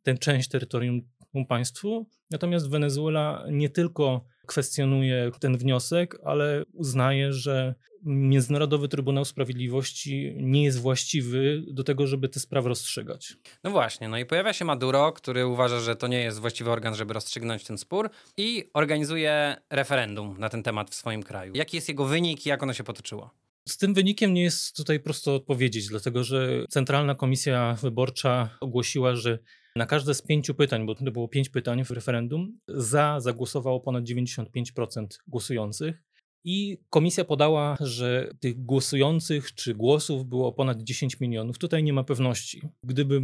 tę 0.03 0.17
część 0.17 0.49
terytorium 0.49 1.01
państwu. 1.43 2.07
Natomiast 2.31 2.69
Wenezuela 2.69 3.45
nie 3.51 3.69
tylko 3.69 4.25
kwestionuje 4.47 5.31
ten 5.39 5.57
wniosek, 5.57 6.17
ale 6.23 6.63
uznaje, 6.73 7.33
że 7.33 7.75
Międzynarodowy 8.05 8.87
Trybunał 8.87 9.25
Sprawiedliwości 9.25 10.35
nie 10.37 10.63
jest 10.63 10.79
właściwy 10.79 11.63
do 11.67 11.83
tego, 11.83 12.07
żeby 12.07 12.29
te 12.29 12.39
sprawy 12.39 12.69
rozstrzygać. 12.69 13.33
No 13.63 13.71
właśnie, 13.71 14.09
no 14.09 14.17
i 14.17 14.25
pojawia 14.25 14.53
się 14.53 14.65
Maduro, 14.65 15.11
który 15.11 15.47
uważa, 15.47 15.79
że 15.79 15.95
to 15.95 16.07
nie 16.07 16.19
jest 16.19 16.39
właściwy 16.39 16.71
organ, 16.71 16.95
żeby 16.95 17.13
rozstrzygnąć 17.13 17.63
ten 17.63 17.77
spór 17.77 18.09
i 18.37 18.69
organizuje 18.73 19.55
referendum 19.69 20.35
na 20.39 20.49
ten 20.49 20.63
temat 20.63 20.91
w 20.91 20.95
swoim 20.95 21.23
kraju. 21.23 21.53
Jaki 21.55 21.77
jest 21.77 21.89
jego 21.89 22.05
wynik 22.05 22.45
i 22.45 22.49
jak 22.49 22.63
ono 22.63 22.73
się 22.73 22.83
potoczyło? 22.83 23.29
Z 23.67 23.77
tym 23.77 23.93
wynikiem 23.93 24.33
nie 24.33 24.43
jest 24.43 24.75
tutaj 24.75 24.99
prosto 24.99 25.35
odpowiedzieć, 25.35 25.87
dlatego 25.87 26.23
że 26.23 26.65
Centralna 26.69 27.15
Komisja 27.15 27.77
Wyborcza 27.81 28.49
ogłosiła, 28.59 29.15
że 29.15 29.39
Na 29.77 29.85
każde 29.85 30.13
z 30.13 30.21
pięciu 30.21 30.53
pytań, 30.53 30.85
bo 30.85 30.95
to 30.95 31.11
było 31.11 31.27
pięć 31.27 31.49
pytań 31.49 31.85
w 31.85 31.91
referendum, 31.91 32.59
za 32.67 33.19
zagłosowało 33.19 33.79
ponad 33.79 34.03
95% 34.03 35.07
głosujących. 35.27 36.03
I 36.43 36.77
komisja 36.89 37.25
podała, 37.25 37.77
że 37.79 38.29
tych 38.39 38.63
głosujących 38.65 39.53
czy 39.53 39.75
głosów 39.75 40.25
było 40.25 40.53
ponad 40.53 40.83
10 40.83 41.19
milionów. 41.19 41.57
Tutaj 41.57 41.83
nie 41.83 41.93
ma 41.93 42.03
pewności. 42.03 42.61
Gdyby 42.83 43.21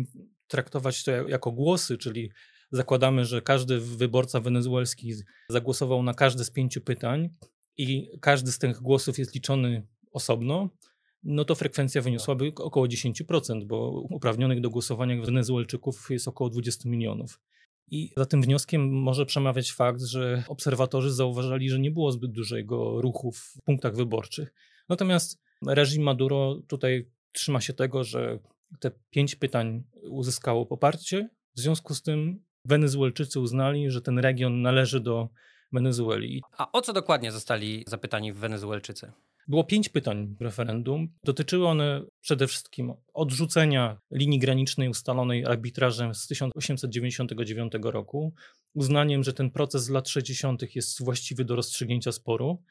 traktować 0.47 1.03
to 1.03 1.11
jako 1.11 1.51
głosy, 1.51 1.97
czyli 1.97 2.31
zakładamy, 2.71 3.25
że 3.25 3.41
każdy 3.41 3.79
wyborca 3.79 4.39
wenezuelski 4.39 5.13
zagłosował 5.49 6.03
na 6.03 6.13
każde 6.13 6.43
z 6.43 6.51
pięciu 6.51 6.81
pytań 6.81 7.29
i 7.77 8.09
każdy 8.21 8.51
z 8.51 8.59
tych 8.59 8.81
głosów 8.81 9.19
jest 9.19 9.35
liczony 9.35 9.87
osobno, 10.11 10.69
no 11.23 11.45
to 11.45 11.55
frekwencja 11.55 12.01
wyniosłaby 12.01 12.51
około 12.55 12.88
10%, 12.88 13.65
bo 13.65 14.05
uprawnionych 14.10 14.62
do 14.62 14.69
głosowania 14.69 15.21
Wenezuelczyków 15.21 16.07
jest 16.10 16.27
około 16.27 16.49
20 16.49 16.89
milionów. 16.89 17.39
I 17.88 18.13
za 18.17 18.25
tym 18.25 18.41
wnioskiem 18.41 19.01
może 19.01 19.25
przemawiać 19.25 19.71
fakt, 19.71 20.01
że 20.01 20.43
obserwatorzy 20.47 21.12
zauważali, 21.13 21.69
że 21.69 21.79
nie 21.79 21.91
było 21.91 22.12
zbyt 22.12 22.31
dużego 22.31 23.01
ruchu 23.01 23.31
w 23.31 23.57
punktach 23.65 23.95
wyborczych. 23.95 24.53
Natomiast 24.89 25.41
reżim 25.67 26.03
Maduro 26.03 26.62
tutaj 26.67 27.10
trzyma 27.31 27.62
się 27.62 27.73
tego, 27.73 28.03
że 28.03 28.39
te 28.79 28.91
pięć 29.10 29.36
pytań 29.36 29.84
uzyskało 30.10 30.65
poparcie. 30.65 31.29
W 31.55 31.60
związku 31.60 31.95
z 31.95 32.01
tym 32.01 32.43
Wenezuelczycy 32.65 33.39
uznali, 33.39 33.91
że 33.91 34.01
ten 34.01 34.19
region 34.19 34.62
należy 34.62 34.99
do 34.99 35.29
Wenezueli. 35.71 36.41
A 36.57 36.71
o 36.71 36.81
co 36.81 36.93
dokładnie 36.93 37.31
zostali 37.31 37.84
zapytani 37.88 38.34
Wenezuelczycy? 38.34 39.12
Było 39.51 39.63
pięć 39.63 39.89
pytań 39.89 40.35
w 40.39 40.41
referendum. 40.41 41.07
Dotyczyły 41.23 41.67
one 41.67 42.01
przede 42.21 42.47
wszystkim 42.47 42.93
odrzucenia 43.13 43.97
linii 44.11 44.39
granicznej 44.39 44.89
ustalonej 44.89 45.45
arbitrażem 45.45 46.15
z 46.15 46.27
1899 46.27 47.73
roku, 47.83 48.33
uznaniem, 48.73 49.23
że 49.23 49.33
ten 49.33 49.49
proces 49.49 49.83
z 49.83 49.89
lat 49.89 50.09
60. 50.09 50.75
jest 50.75 51.03
właściwy 51.03 51.45
do 51.45 51.55
rozstrzygnięcia 51.55 52.11
sporu, 52.11 52.63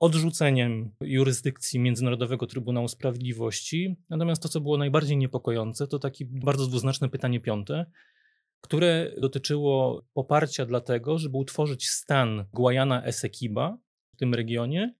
odrzuceniem 0.00 0.90
jurysdykcji 1.00 1.80
Międzynarodowego 1.80 2.46
Trybunału 2.46 2.88
Sprawiedliwości. 2.88 3.96
Natomiast 4.08 4.42
to, 4.42 4.48
co 4.48 4.60
było 4.60 4.78
najbardziej 4.78 5.16
niepokojące, 5.16 5.86
to 5.86 5.98
takie 5.98 6.24
bardzo 6.28 6.66
dwuznaczne 6.66 7.08
pytanie 7.08 7.40
piąte, 7.40 7.86
które 8.60 9.12
dotyczyło 9.18 10.04
poparcia 10.12 10.66
dla 10.66 10.80
tego, 10.80 11.18
żeby 11.18 11.36
utworzyć 11.36 11.88
stan 11.88 12.44
Guayana 12.52 13.04
Essequiba 13.04 13.78
w 14.14 14.16
tym 14.16 14.34
regionie 14.34 14.99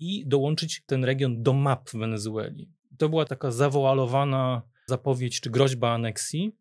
i 0.00 0.26
dołączyć 0.26 0.82
ten 0.86 1.04
region 1.04 1.42
do 1.42 1.52
map 1.52 1.90
Wenezueli. 1.90 2.70
To 2.98 3.08
była 3.08 3.24
taka 3.24 3.50
zawoalowana 3.50 4.62
zapowiedź 4.86 5.40
czy 5.40 5.50
groźba 5.50 5.90
aneksji, 5.94 6.56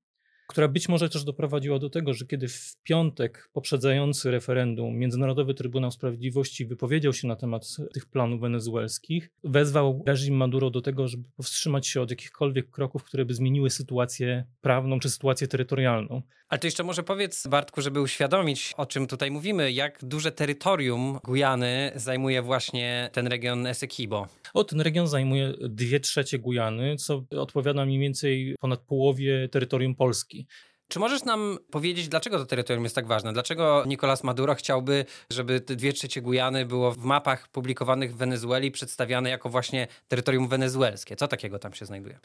która 0.49 0.67
być 0.67 0.89
może 0.89 1.09
też 1.09 1.23
doprowadziła 1.23 1.79
do 1.79 1.89
tego, 1.89 2.13
że 2.13 2.25
kiedy 2.25 2.47
w 2.47 2.75
piątek 2.83 3.49
poprzedzający 3.53 4.31
referendum 4.31 4.97
Międzynarodowy 4.97 5.53
Trybunał 5.53 5.91
Sprawiedliwości 5.91 6.65
wypowiedział 6.65 7.13
się 7.13 7.27
na 7.27 7.35
temat 7.35 7.77
tych 7.93 8.05
planów 8.05 8.41
wenezuelskich, 8.41 9.29
wezwał 9.43 10.03
reżim 10.07 10.35
Maduro 10.35 10.69
do 10.69 10.81
tego, 10.81 11.07
żeby 11.07 11.29
powstrzymać 11.37 11.87
się 11.87 12.01
od 12.01 12.09
jakichkolwiek 12.09 12.69
kroków, 12.69 13.03
które 13.03 13.25
by 13.25 13.33
zmieniły 13.33 13.69
sytuację 13.69 14.45
prawną 14.61 14.99
czy 14.99 15.09
sytuację 15.09 15.47
terytorialną. 15.47 16.21
Ale 16.49 16.59
to 16.59 16.67
jeszcze 16.67 16.83
może 16.83 17.03
powiedz, 17.03 17.47
Bartku, 17.47 17.81
żeby 17.81 18.01
uświadomić, 18.01 18.73
o 18.77 18.85
czym 18.85 19.07
tutaj 19.07 19.31
mówimy, 19.31 19.71
jak 19.71 19.99
duże 20.05 20.31
terytorium 20.31 21.19
Gujany 21.23 21.91
zajmuje 21.95 22.41
właśnie 22.41 23.09
ten 23.13 23.27
region 23.27 23.67
Essequibo. 23.67 24.27
O, 24.53 24.63
ten 24.63 24.81
region 24.81 25.07
zajmuje 25.07 25.53
dwie 25.61 25.99
trzecie 25.99 26.39
Gujany, 26.39 26.95
co 26.95 27.23
odpowiada 27.37 27.85
mniej 27.85 27.99
więcej 27.99 28.55
ponad 28.59 28.79
połowie 28.79 29.49
terytorium 29.49 29.95
Polski. 29.95 30.38
Czy 30.87 30.99
możesz 30.99 31.23
nam 31.23 31.57
powiedzieć, 31.71 32.07
dlaczego 32.07 32.39
to 32.39 32.45
terytorium 32.45 32.83
jest 32.83 32.95
tak 32.95 33.07
ważne? 33.07 33.33
Dlaczego 33.33 33.83
Nicolas 33.87 34.23
Maduro 34.23 34.55
chciałby, 34.55 35.05
żeby 35.31 35.61
te 35.61 35.75
dwie 35.75 35.93
trzecie 35.93 36.21
Gujany 36.21 36.65
było 36.65 36.91
w 36.91 36.97
mapach 36.97 37.47
publikowanych 37.47 38.13
w 38.13 38.17
Wenezueli 38.17 38.71
przedstawiane 38.71 39.29
jako 39.29 39.49
właśnie 39.49 39.87
terytorium 40.07 40.47
wenezuelskie? 40.47 41.15
Co 41.15 41.27
takiego 41.27 41.59
tam 41.59 41.73
się 41.73 41.85
znajduje? 41.85 42.19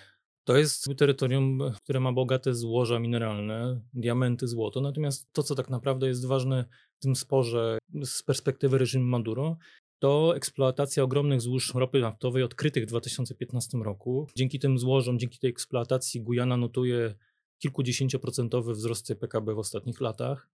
To 0.45 0.57
jest 0.57 0.87
terytorium, 0.99 1.59
które 1.83 2.01
ma 2.01 2.13
bogate 2.13 2.55
złoża 2.55 2.99
mineralne, 2.99 3.81
diamenty, 3.95 4.49
złoto. 4.49 4.81
Natomiast 4.81 5.33
to, 5.33 5.43
co 5.43 5.55
tak 5.55 5.71
naprawdę 5.71 6.07
jest 6.07 6.27
ważne 6.27 6.65
w 6.99 7.03
tym 7.03 7.17
sporze 7.17 7.79
z 8.05 8.23
perspektywy 8.23 8.79
reżimu 8.79 9.05
Maduro, 9.05 9.57
to 9.99 10.37
eksploatacja 10.37 11.03
ogromnych 11.03 11.41
złóż 11.41 11.75
ropy 11.75 12.01
naftowej 12.01 12.43
odkrytych 12.43 12.85
w 12.85 12.87
2015 12.87 13.79
roku. 13.79 14.29
Dzięki 14.37 14.59
tym 14.59 14.79
złożom, 14.79 15.19
dzięki 15.19 15.39
tej 15.39 15.51
eksploatacji 15.51 16.21
Gujana 16.21 16.57
notuje 16.57 17.15
kilkudziesięcioprocentowy 17.65 18.73
wzrost 18.73 19.15
PKB 19.21 19.55
w 19.55 19.59
ostatnich 19.59 20.01
latach. 20.01 20.49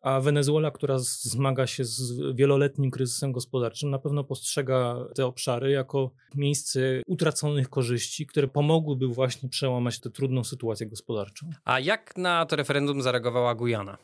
A 0.00 0.20
Wenezuela, 0.20 0.70
która 0.70 0.98
zmaga 0.98 1.66
się 1.66 1.84
z 1.84 2.12
wieloletnim 2.34 2.90
kryzysem 2.90 3.32
gospodarczym, 3.32 3.90
na 3.90 3.98
pewno 3.98 4.24
postrzega 4.24 4.96
te 5.14 5.26
obszary 5.26 5.70
jako 5.70 6.10
miejsce 6.34 6.80
utraconych 7.06 7.68
korzyści, 7.68 8.26
które 8.26 8.48
pomogłyby 8.48 9.06
właśnie 9.06 9.48
przełamać 9.48 10.00
tę 10.00 10.10
trudną 10.10 10.44
sytuację 10.44 10.86
gospodarczą. 10.86 11.50
A 11.64 11.80
jak 11.80 12.16
na 12.16 12.46
to 12.46 12.56
referendum 12.56 13.02
zareagowała 13.02 13.54
Gujana? 13.54 13.98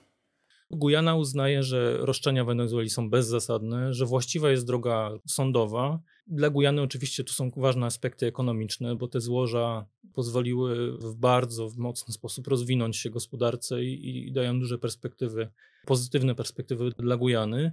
Gujana 0.70 1.16
uznaje, 1.16 1.62
że 1.62 1.96
roszczenia 1.96 2.44
Wenezueli 2.44 2.90
są 2.90 3.11
bezzasadne, 3.11 3.94
że 3.94 4.07
właściwa 4.07 4.50
jest 4.50 4.66
droga 4.66 5.11
sądowa. 5.26 6.00
Dla 6.26 6.50
Gujany 6.50 6.83
oczywiście 6.83 7.24
tu 7.24 7.33
są 7.33 7.50
ważne 7.57 7.87
aspekty 7.87 8.26
ekonomiczne, 8.26 8.96
bo 8.96 9.09
te 9.09 9.20
złoża 9.20 9.87
pozwoliły 10.12 10.98
w 10.98 11.14
bardzo 11.14 11.68
w 11.68 11.76
mocny 11.76 12.14
sposób 12.14 12.46
rozwinąć 12.46 12.96
się 12.96 13.11
gospodarce 13.11 13.85
i, 13.85 14.28
i 14.28 14.33
dają 14.33 14.61
duże 14.61 14.78
perspektywy, 14.78 15.50
pozytywne 15.87 16.35
perspektywy 16.35 16.90
dla 16.98 17.16
Gujany. 17.16 17.72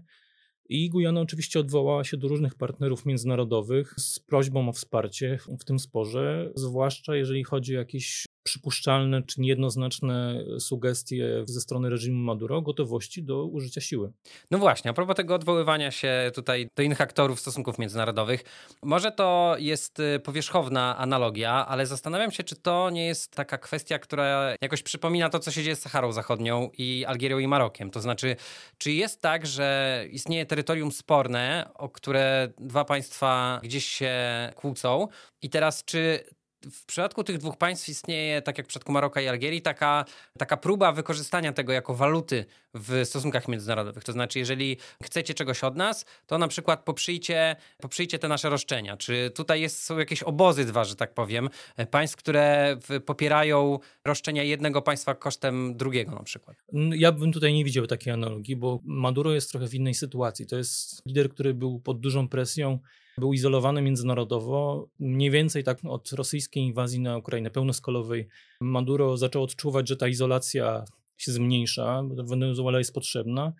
I 0.70 0.90
Gujana 0.90 1.22
oczywiście 1.22 1.60
odwołała 1.60 2.04
się 2.04 2.18
do 2.18 2.28
różnych 2.28 2.56
partnerów 2.56 3.06
międzynarodowych 3.06 3.94
z 3.98 4.20
prośbą 4.20 4.70
o 4.70 4.74
wsparcie 4.74 5.40
w 5.60 5.66
tym 5.66 5.80
sporze, 5.80 6.52
zwłaszcza 6.56 7.16
jeżeli 7.16 7.44
chodzi 7.44 7.76
o 7.76 7.80
jakieś 7.80 8.26
przypuszczalne 8.46 9.24
czy 9.24 9.42
niejednoznaczne 9.42 10.44
sugestie 10.60 11.44
ze 11.46 11.62
strony 11.62 11.90
reżimu 11.90 12.24
Maduro 12.24 12.62
gotowości 12.62 13.24
do 13.24 13.46
użycia 13.46 13.82
siły. 13.82 14.12
No 14.52 14.58
właśnie, 14.58 14.92
a 14.92 14.94
propos 14.94 15.16
tego 15.16 15.36
odwoływania 15.36 15.92
się 15.92 16.32
tutaj 16.36 16.70
do 16.76 16.84
innych 16.84 17.02
aktorów 17.02 17.40
stosunków 17.40 17.80
międzynarodowych, 17.80 18.44
może 18.84 19.12
to 19.12 19.56
jest 19.60 20.00
y, 20.00 20.20
powierzchowna 20.20 20.98
analogia, 20.98 21.68
ale 21.68 21.86
zastanawiam 21.86 22.32
się, 22.32 22.44
czy 22.44 22.56
to 22.56 22.90
nie 22.90 23.06
jest 23.06 23.32
taka 23.32 23.58
kwestia, 23.58 24.00
która 24.00 24.56
jakoś 24.62 24.84
przypomina 24.84 25.30
to, 25.30 25.40
co 25.40 25.52
się 25.52 25.64
dzieje 25.64 25.76
z 25.76 25.82
Saharą 25.82 26.12
Zachodnią 26.12 26.70
i 26.78 27.06
Algierią 27.06 27.40
i 27.40 27.48
Marokiem. 27.48 27.92
To 27.92 28.02
znaczy, 28.02 28.36
czy 28.78 28.92
jest 28.92 29.22
tak, 29.22 29.46
że 29.46 30.06
istnieje 30.12 30.46
terytorium 30.46 30.92
sporne, 30.92 31.70
o 31.74 31.90
które 31.90 32.54
dwa 32.58 32.86
państwa 32.86 33.60
gdzieś 33.64 33.86
się 33.86 34.14
kłócą 34.56 35.08
i 35.42 35.50
teraz 35.50 35.86
czy 35.86 36.24
w 36.72 36.86
przypadku 36.86 37.24
tych 37.24 37.38
dwóch 37.38 37.58
państw 37.58 37.90
istnieje, 37.90 38.42
tak 38.42 38.58
jak 38.58 38.68
w 38.68 38.70
przypadku 38.70 38.92
Maroka 38.92 39.22
i 39.22 39.28
Algierii, 39.28 39.62
taka, 39.62 40.06
taka 40.38 40.58
próba 40.58 40.92
wykorzystania 40.92 41.54
tego 41.54 41.74
jako 41.74 41.96
waluty 41.96 42.46
w 42.74 43.02
stosunkach 43.06 43.48
międzynarodowych. 43.48 44.04
To 44.04 44.12
znaczy, 44.12 44.40
jeżeli 44.40 44.78
chcecie 45.04 45.34
czegoś 45.34 45.64
od 45.64 45.76
nas, 45.76 46.06
to 46.28 46.38
na 46.38 46.48
przykład 46.48 46.84
poprzyjcie, 46.84 47.56
poprzyjcie 47.78 48.20
te 48.20 48.28
nasze 48.28 48.50
roszczenia. 48.50 48.98
Czy 48.98 49.32
tutaj 49.36 49.62
jest, 49.62 49.84
są 49.84 49.98
jakieś 49.98 50.24
obozy 50.24 50.66
dwa, 50.66 50.84
że 50.84 50.96
tak 50.96 51.14
powiem, 51.14 51.50
państw, 51.92 52.18
które 52.18 52.78
popierają 53.06 53.80
roszczenia 54.06 54.44
jednego 54.44 54.82
państwa 54.82 55.16
kosztem 55.16 55.78
drugiego 55.78 56.12
na 56.12 56.24
przykład? 56.24 56.58
Ja 56.74 57.12
bym 57.12 57.32
tutaj 57.32 57.54
nie 57.54 57.66
widział 57.66 57.88
takiej 57.88 58.14
analogii, 58.14 58.56
bo 58.56 58.80
Maduro 58.84 59.34
jest 59.34 59.52
trochę 59.52 59.68
w 59.68 59.74
innej 59.74 59.94
sytuacji. 59.94 60.46
To 60.46 60.58
jest 60.58 61.06
lider, 61.06 61.30
który 61.30 61.54
był 61.54 61.80
pod 61.80 62.00
dużą 62.00 62.28
presją 62.28 62.80
był 63.18 63.34
izolowany 63.34 63.82
międzynarodowo. 63.82 64.90
Mniej 65.00 65.32
więcej 65.32 65.64
tak 65.64 65.80
od 65.84 66.12
rosyjskiej 66.12 66.64
inwazji 66.64 67.00
na 67.00 67.18
Ukrainę 67.18 67.52
pełnoskalowej 67.52 68.28
Maduro 68.62 69.18
zaczął 69.18 69.44
odczuwać, 69.44 69.90
że 69.90 69.98
ta 69.98 70.08
izolacja 70.08 70.86
się 71.18 71.32
zmniejsza, 71.32 72.04
Wenezuela 72.10 72.78
jest 72.78 72.94
potrzebna. 72.94 73.54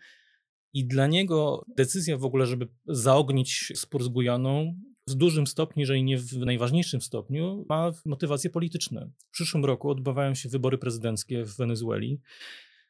I 0.74 0.86
dla 0.86 1.08
niego 1.08 1.66
decyzja 1.78 2.18
w 2.18 2.26
ogóle, 2.26 2.46
żeby 2.46 2.68
zaognić 2.88 3.72
spór 3.76 4.04
z 4.04 4.08
Gujaną, 4.08 4.76
w 5.08 5.14
dużym 5.14 5.48
stopniu, 5.48 5.82
jeżeli 5.82 6.04
nie 6.04 6.18
w 6.18 6.38
najważniejszym 6.38 7.02
stopniu, 7.02 7.66
ma 7.70 7.92
motywacje 8.06 8.50
polityczne. 8.50 9.10
W 9.28 9.32
przyszłym 9.32 9.66
roku 9.66 9.90
odbywają 9.90 10.36
się 10.36 10.50
wybory 10.50 10.78
prezydenckie 10.78 11.44
w 11.44 11.58
Wenezueli. 11.58 12.20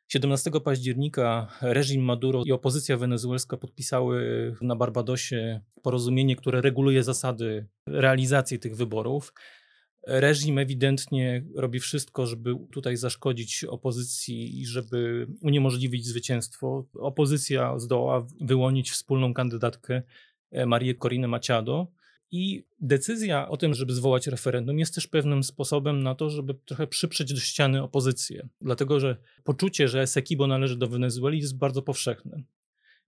17 0.08 0.52
października 0.64 1.48
reżim 1.62 2.04
Maduro 2.04 2.44
i 2.46 2.52
opozycja 2.52 2.98
wenezuelska 2.98 3.58
podpisały 3.58 4.56
na 4.62 4.76
Barbadosie 4.76 5.62
porozumienie, 5.82 6.36
które 6.36 6.62
reguluje 6.62 7.04
zasady 7.04 7.68
realizacji 7.88 8.60
tych 8.60 8.76
wyborów. 8.76 9.34
Reżim 10.08 10.58
ewidentnie 10.58 11.46
robi 11.56 11.80
wszystko, 11.80 12.28
żeby 12.28 12.56
tutaj 12.72 12.98
zaszkodzić 12.98 13.64
opozycji 13.64 14.62
i 14.62 14.66
żeby 14.66 15.28
uniemożliwić 15.42 16.06
zwycięstwo. 16.06 16.86
Opozycja 16.94 17.80
zdoła 17.80 18.28
wyłonić 18.42 18.92
wspólną 18.92 19.34
kandydatkę 19.34 20.02
Marię 20.66 20.96
Corinę 20.96 21.28
Machado 21.28 21.88
I 22.36 22.64
decyzja 22.82 23.50
o 23.50 23.58
tym, 23.58 23.74
żeby 23.74 23.94
zwołać 23.94 24.28
referendum, 24.28 24.80
jest 24.80 24.96
też 24.96 25.08
pewnym 25.08 25.44
sposobem 25.44 26.04
na 26.04 26.16
to, 26.16 26.30
żeby 26.30 26.54
trochę 26.54 26.88
przyprzeć 26.88 27.34
do 27.34 27.40
ściany 27.40 27.84
opozycję. 27.84 28.48
Dlatego, 28.62 29.00
że 29.00 29.18
poczucie, 29.44 29.88
że 29.88 30.02
Esequibo 30.02 30.48
należy 30.48 30.78
do 30.78 30.88
Wenezueli, 30.88 31.40
jest 31.40 31.58
bardzo 31.58 31.82
powszechne. 31.82 32.44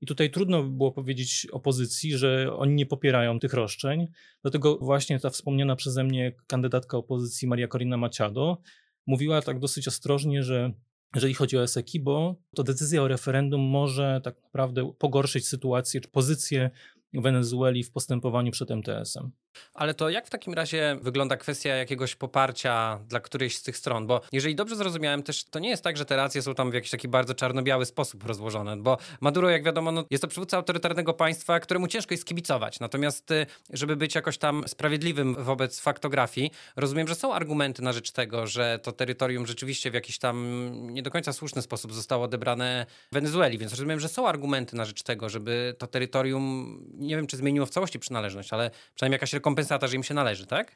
I 0.02 0.06
tutaj 0.06 0.32
trudno 0.32 0.64
było 0.64 0.92
powiedzieć 0.92 1.48
opozycji, 1.52 2.18
że 2.18 2.54
oni 2.58 2.76
nie 2.76 2.86
popierają 2.86 3.40
tych 3.40 3.54
roszczeń. 3.54 4.08
Dlatego 4.42 4.78
właśnie 4.78 5.20
ta 5.20 5.30
wspomniana 5.30 5.76
przeze 5.76 6.04
mnie 6.04 6.36
kandydatka 6.48 6.98
opozycji 6.98 7.48
Maria 7.48 7.68
Corina 7.68 7.98
Machado 7.98 8.62
mówiła 9.06 9.42
tak 9.42 9.60
dosyć 9.60 9.88
ostrożnie, 9.88 10.44
że 10.44 10.74
jeżeli 11.16 11.34
chodzi 11.34 11.58
o 11.58 11.64
Esequibo, 11.64 12.36
to 12.56 12.64
decyzja 12.64 13.04
o 13.04 13.08
referendum 13.08 13.62
może 13.62 14.22
tak 14.24 14.44
naprawdę 14.44 14.94
pogorszyć 15.00 15.48
sytuację 15.48 16.02
czy 16.02 16.10
pozycję 16.10 16.70
Wenezueli 17.14 17.84
w 17.84 17.92
postępowaniu 17.92 18.52
przed 18.52 18.72
MTS-em. 18.72 19.32
Ale 19.74 19.94
to 19.94 20.10
jak 20.10 20.28
w 20.28 20.30
takim 20.30 20.54
razie 20.54 20.98
wygląda 21.02 21.38
kwestia 21.38 21.76
jakiegoś 21.76 22.16
poparcia 22.16 23.00
dla 23.08 23.20
którejś 23.20 23.58
z 23.58 23.64
tych 23.64 23.78
stron? 23.78 24.08
Bo 24.08 24.22
jeżeli 24.32 24.56
dobrze 24.56 24.76
zrozumiałem, 24.76 25.24
też 25.24 25.44
to 25.44 25.60
nie 25.60 25.70
jest 25.70 25.84
tak, 25.84 25.98
że 25.98 26.06
te 26.06 26.16
racje 26.16 26.42
są 26.42 26.56
tam 26.56 26.72
w 26.72 26.74
jakiś 26.74 26.92
taki 26.92 27.08
bardzo 27.08 27.34
czarno-biały 27.34 27.86
sposób 27.86 28.24
rozłożone, 28.24 28.78
bo 28.78 28.98
Maduro, 29.22 29.50
jak 29.50 29.64
wiadomo, 29.64 29.92
no, 29.92 30.06
jest 30.10 30.22
to 30.22 30.28
przywódca 30.28 30.58
autorytarnego 30.58 31.14
państwa, 31.14 31.60
któremu 31.60 31.88
ciężko 31.88 32.14
jest 32.14 32.26
kibicować. 32.26 32.80
Natomiast, 32.80 33.32
y, 33.32 33.46
żeby 33.74 33.96
być 33.96 34.16
jakoś 34.16 34.38
tam 34.38 34.64
sprawiedliwym 34.68 35.44
wobec 35.44 35.80
faktografii, 35.80 36.52
rozumiem, 36.76 37.08
że 37.08 37.16
są 37.16 37.34
argumenty 37.34 37.82
na 37.82 37.94
rzecz 37.94 38.12
tego, 38.12 38.48
że 38.48 38.80
to 38.84 38.92
terytorium 38.92 39.48
rzeczywiście 39.48 39.92
w 39.92 39.94
jakiś 39.94 40.20
tam 40.20 40.68
nie 40.94 41.02
do 41.02 41.12
końca 41.12 41.34
słuszny 41.34 41.62
sposób 41.62 41.94
zostało 41.94 42.24
odebrane 42.24 42.86
Wenezueli, 43.12 43.58
więc 43.58 43.72
rozumiem, 43.72 44.00
że 44.00 44.10
są 44.10 44.28
argumenty 44.28 44.76
na 44.76 44.86
rzecz 44.86 45.04
tego, 45.04 45.30
żeby 45.30 45.76
to 45.78 45.88
terytorium, 45.88 46.80
nie 46.98 47.16
wiem, 47.16 47.28
czy 47.28 47.38
zmieniło 47.38 47.66
w 47.66 47.70
całości 47.70 48.00
przynależność, 48.00 48.54
ale 48.54 48.72
przynajmniej 48.96 49.16
jakaś 49.16 49.34
rekompensata, 49.34 49.88
że 49.88 49.96
im 49.96 50.04
się 50.04 50.14
należy, 50.14 50.46
tak? 50.46 50.76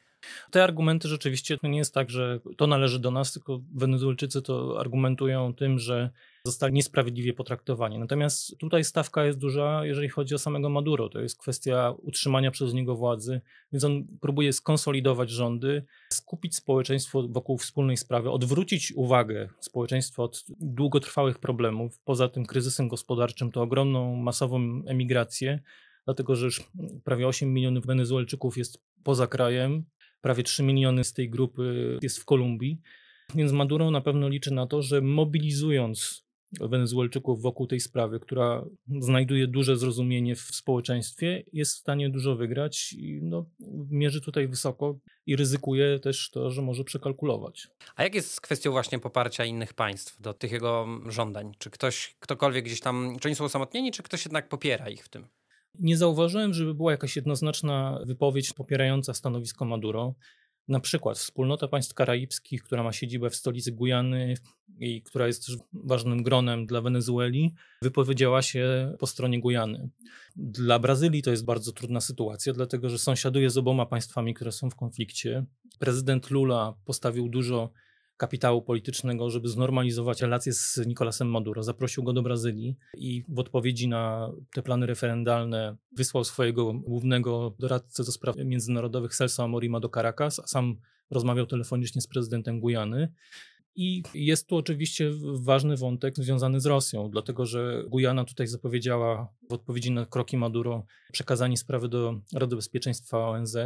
Te 0.50 0.64
argumenty 0.64 1.08
rzeczywiście 1.08 1.58
to 1.58 1.66
nie 1.68 1.78
jest 1.78 1.94
tak, 1.94 2.10
że 2.10 2.40
to 2.56 2.66
należy 2.66 2.98
do 2.98 3.10
nas, 3.10 3.32
tylko 3.32 3.60
Wenezuelczycy 3.74 4.42
to 4.42 4.80
argumentują 4.80 5.54
tym, 5.54 5.78
że 5.78 6.10
zostali 6.46 6.72
niesprawiedliwie 6.72 7.32
potraktowani. 7.32 7.98
Natomiast 7.98 8.58
tutaj 8.58 8.84
stawka 8.84 9.24
jest 9.24 9.38
duża, 9.38 9.86
jeżeli 9.86 10.08
chodzi 10.08 10.34
o 10.34 10.38
samego 10.38 10.68
Maduro. 10.68 11.08
To 11.08 11.20
jest 11.20 11.38
kwestia 11.38 11.94
utrzymania 12.02 12.50
przez 12.50 12.74
niego 12.74 12.96
władzy, 12.96 13.40
więc 13.72 13.84
on 13.84 14.04
próbuje 14.20 14.52
skonsolidować 14.52 15.30
rządy, 15.30 15.84
skupić 16.12 16.56
społeczeństwo 16.56 17.28
wokół 17.28 17.58
wspólnej 17.58 17.96
sprawy, 17.96 18.30
odwrócić 18.30 18.92
uwagę 18.96 19.48
społeczeństwa 19.60 20.22
od 20.22 20.44
długotrwałych 20.60 21.38
problemów. 21.38 22.00
Poza 22.04 22.28
tym 22.28 22.46
kryzysem 22.46 22.88
gospodarczym 22.88 23.50
to 23.50 23.62
ogromną, 23.62 24.16
masową 24.16 24.82
emigrację 24.86 25.60
dlatego 26.04 26.36
że 26.36 26.46
już 26.46 26.70
prawie 27.04 27.28
8 27.28 27.54
milionów 27.54 27.86
Wenezuelczyków 27.86 28.56
jest 28.56 28.82
poza 29.02 29.26
krajem, 29.26 29.84
prawie 30.20 30.42
3 30.42 30.62
miliony 30.62 31.04
z 31.04 31.12
tej 31.12 31.30
grupy 31.30 31.98
jest 32.02 32.18
w 32.18 32.24
Kolumbii, 32.24 32.80
więc 33.34 33.52
Maduro 33.52 33.90
na 33.90 34.00
pewno 34.00 34.28
liczy 34.28 34.54
na 34.54 34.66
to, 34.66 34.82
że 34.82 35.00
mobilizując 35.00 36.22
Wenezuelczyków 36.60 37.42
wokół 37.42 37.66
tej 37.66 37.80
sprawy, 37.80 38.20
która 38.20 38.64
znajduje 39.00 39.46
duże 39.46 39.76
zrozumienie 39.76 40.36
w 40.36 40.40
społeczeństwie, 40.40 41.44
jest 41.52 41.74
w 41.74 41.78
stanie 41.78 42.10
dużo 42.10 42.36
wygrać 42.36 42.92
i 42.92 43.20
no, 43.22 43.46
mierzy 43.90 44.20
tutaj 44.20 44.48
wysoko 44.48 44.98
i 45.26 45.36
ryzykuje 45.36 45.98
też 45.98 46.30
to, 46.30 46.50
że 46.50 46.62
może 46.62 46.84
przekalkulować. 46.84 47.68
A 47.96 48.02
jak 48.02 48.14
jest 48.14 48.34
z 48.34 48.40
kwestią 48.40 48.70
właśnie 48.70 48.98
poparcia 48.98 49.44
innych 49.44 49.74
państw 49.74 50.20
do 50.20 50.34
tych 50.34 50.52
jego 50.52 50.86
żądań? 51.06 51.52
Czy 51.58 51.70
ktoś, 51.70 52.16
ktokolwiek 52.20 52.64
gdzieś 52.64 52.80
tam, 52.80 53.16
czy 53.20 53.28
oni 53.28 53.34
są 53.34 53.44
osamotnieni, 53.44 53.92
czy 53.92 54.02
ktoś 54.02 54.24
jednak 54.24 54.48
popiera 54.48 54.88
ich 54.88 55.04
w 55.04 55.08
tym? 55.08 55.26
Nie 55.78 55.96
zauważyłem, 55.96 56.54
żeby 56.54 56.74
była 56.74 56.90
jakaś 56.90 57.16
jednoznaczna 57.16 58.00
wypowiedź 58.06 58.52
popierająca 58.52 59.14
stanowisko 59.14 59.64
Maduro. 59.64 60.14
Na 60.68 60.80
przykład 60.80 61.18
wspólnota 61.18 61.68
państw 61.68 61.94
karaibskich, 61.94 62.62
która 62.62 62.82
ma 62.82 62.92
siedzibę 62.92 63.30
w 63.30 63.36
stolicy 63.36 63.72
Gujany 63.72 64.34
i 64.78 65.02
która 65.02 65.26
jest 65.26 65.46
też 65.46 65.56
ważnym 65.72 66.22
gronem 66.22 66.66
dla 66.66 66.80
Wenezueli, 66.80 67.54
wypowiedziała 67.82 68.42
się 68.42 68.94
po 68.98 69.06
stronie 69.06 69.40
Gujany. 69.40 69.88
Dla 70.36 70.78
Brazylii 70.78 71.22
to 71.22 71.30
jest 71.30 71.44
bardzo 71.44 71.72
trudna 71.72 72.00
sytuacja, 72.00 72.52
dlatego 72.52 72.90
że 72.90 72.98
sąsiaduje 72.98 73.50
z 73.50 73.56
oboma 73.56 73.86
państwami, 73.86 74.34
które 74.34 74.52
są 74.52 74.70
w 74.70 74.76
konflikcie. 74.76 75.44
Prezydent 75.78 76.30
Lula 76.30 76.74
postawił 76.84 77.28
dużo 77.28 77.72
kapitału 78.22 78.62
politycznego, 78.62 79.30
żeby 79.30 79.48
znormalizować 79.48 80.22
relacje 80.22 80.52
z 80.52 80.80
Nicolasem 80.86 81.30
Maduro. 81.30 81.62
Zaprosił 81.62 82.02
go 82.02 82.12
do 82.12 82.22
Brazylii 82.22 82.76
i 82.96 83.24
w 83.28 83.38
odpowiedzi 83.38 83.88
na 83.88 84.32
te 84.54 84.62
plany 84.62 84.86
referendalne 84.86 85.76
wysłał 85.96 86.24
swojego 86.24 86.72
głównego 86.72 87.56
doradcę 87.58 88.04
do 88.04 88.12
spraw 88.12 88.36
międzynarodowych 88.36 89.14
Celso 89.14 89.44
Amorima 89.44 89.80
do 89.80 89.88
Caracas, 89.88 90.38
a 90.38 90.46
sam 90.46 90.76
rozmawiał 91.10 91.46
telefonicznie 91.46 92.00
z 92.00 92.06
prezydentem 92.06 92.60
Gujany. 92.60 93.12
I 93.74 94.02
jest 94.14 94.46
tu 94.48 94.56
oczywiście 94.56 95.10
ważny 95.34 95.76
wątek 95.76 96.14
związany 96.16 96.60
z 96.60 96.66
Rosją, 96.66 97.10
dlatego 97.10 97.46
że 97.46 97.84
Gujana 97.88 98.24
tutaj 98.24 98.46
zapowiedziała 98.46 99.28
w 99.50 99.52
odpowiedzi 99.52 99.90
na 99.90 100.06
kroki 100.06 100.36
Maduro 100.36 100.86
przekazanie 101.12 101.56
sprawy 101.56 101.88
do 101.88 102.20
Rady 102.34 102.56
Bezpieczeństwa 102.56 103.28
ONZ. 103.28 103.56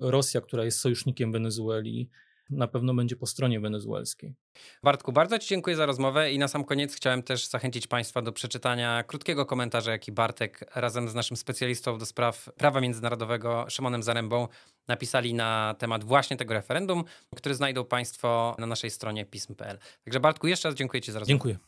Rosja, 0.00 0.40
która 0.40 0.64
jest 0.64 0.78
sojusznikiem 0.78 1.32
Wenezueli, 1.32 2.10
na 2.50 2.68
pewno 2.68 2.94
będzie 2.94 3.16
po 3.16 3.26
stronie 3.26 3.60
wenezuelskiej. 3.60 4.34
Bartku, 4.82 5.12
bardzo 5.12 5.38
Ci 5.38 5.48
dziękuję 5.48 5.76
za 5.76 5.86
rozmowę 5.86 6.32
i 6.32 6.38
na 6.38 6.48
sam 6.48 6.64
koniec 6.64 6.94
chciałem 6.94 7.22
też 7.22 7.48
zachęcić 7.48 7.86
Państwa 7.86 8.22
do 8.22 8.32
przeczytania 8.32 9.02
krótkiego 9.02 9.46
komentarza, 9.46 9.92
jaki 9.92 10.12
Bartek 10.12 10.64
razem 10.74 11.08
z 11.08 11.14
naszym 11.14 11.36
specjalistą 11.36 11.98
do 11.98 12.06
spraw 12.06 12.48
prawa 12.56 12.80
międzynarodowego 12.80 13.66
Szymonem 13.68 14.02
Zarębą 14.02 14.48
napisali 14.88 15.34
na 15.34 15.74
temat 15.78 16.04
właśnie 16.04 16.36
tego 16.36 16.54
referendum, 16.54 17.04
który 17.36 17.54
znajdą 17.54 17.84
Państwo 17.84 18.56
na 18.58 18.66
naszej 18.66 18.90
stronie 18.90 19.26
pism.pl. 19.26 19.78
Także 20.04 20.20
Bartku, 20.20 20.46
jeszcze 20.46 20.68
raz 20.68 20.78
dziękuję 20.78 21.00
Ci 21.00 21.12
za 21.12 21.18
rozmowę. 21.18 21.28
Dziękuję. 21.28 21.58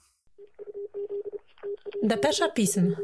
Depesza 2.03 2.49
Pism. 2.49 2.95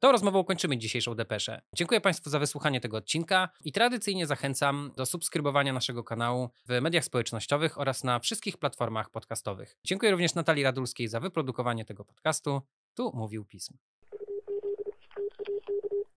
Tą 0.00 0.12
rozmową 0.12 0.44
kończymy 0.44 0.78
dzisiejszą 0.78 1.14
depeszę. 1.14 1.62
Dziękuję 1.74 2.00
Państwu 2.00 2.30
za 2.30 2.38
wysłuchanie 2.38 2.80
tego 2.80 2.96
odcinka 2.96 3.48
i 3.64 3.72
tradycyjnie 3.72 4.26
zachęcam 4.26 4.92
do 4.96 5.06
subskrybowania 5.06 5.72
naszego 5.72 6.04
kanału 6.04 6.50
w 6.68 6.80
mediach 6.80 7.04
społecznościowych 7.04 7.78
oraz 7.78 8.04
na 8.04 8.18
wszystkich 8.18 8.58
platformach 8.58 9.10
podcastowych. 9.10 9.76
Dziękuję 9.84 10.12
również 10.12 10.34
Natalii 10.34 10.64
Radulskiej 10.64 11.08
za 11.08 11.20
wyprodukowanie 11.20 11.84
tego 11.84 12.04
podcastu. 12.04 12.62
Tu 12.94 13.12
mówił 13.14 13.44
Pism. 13.44 13.74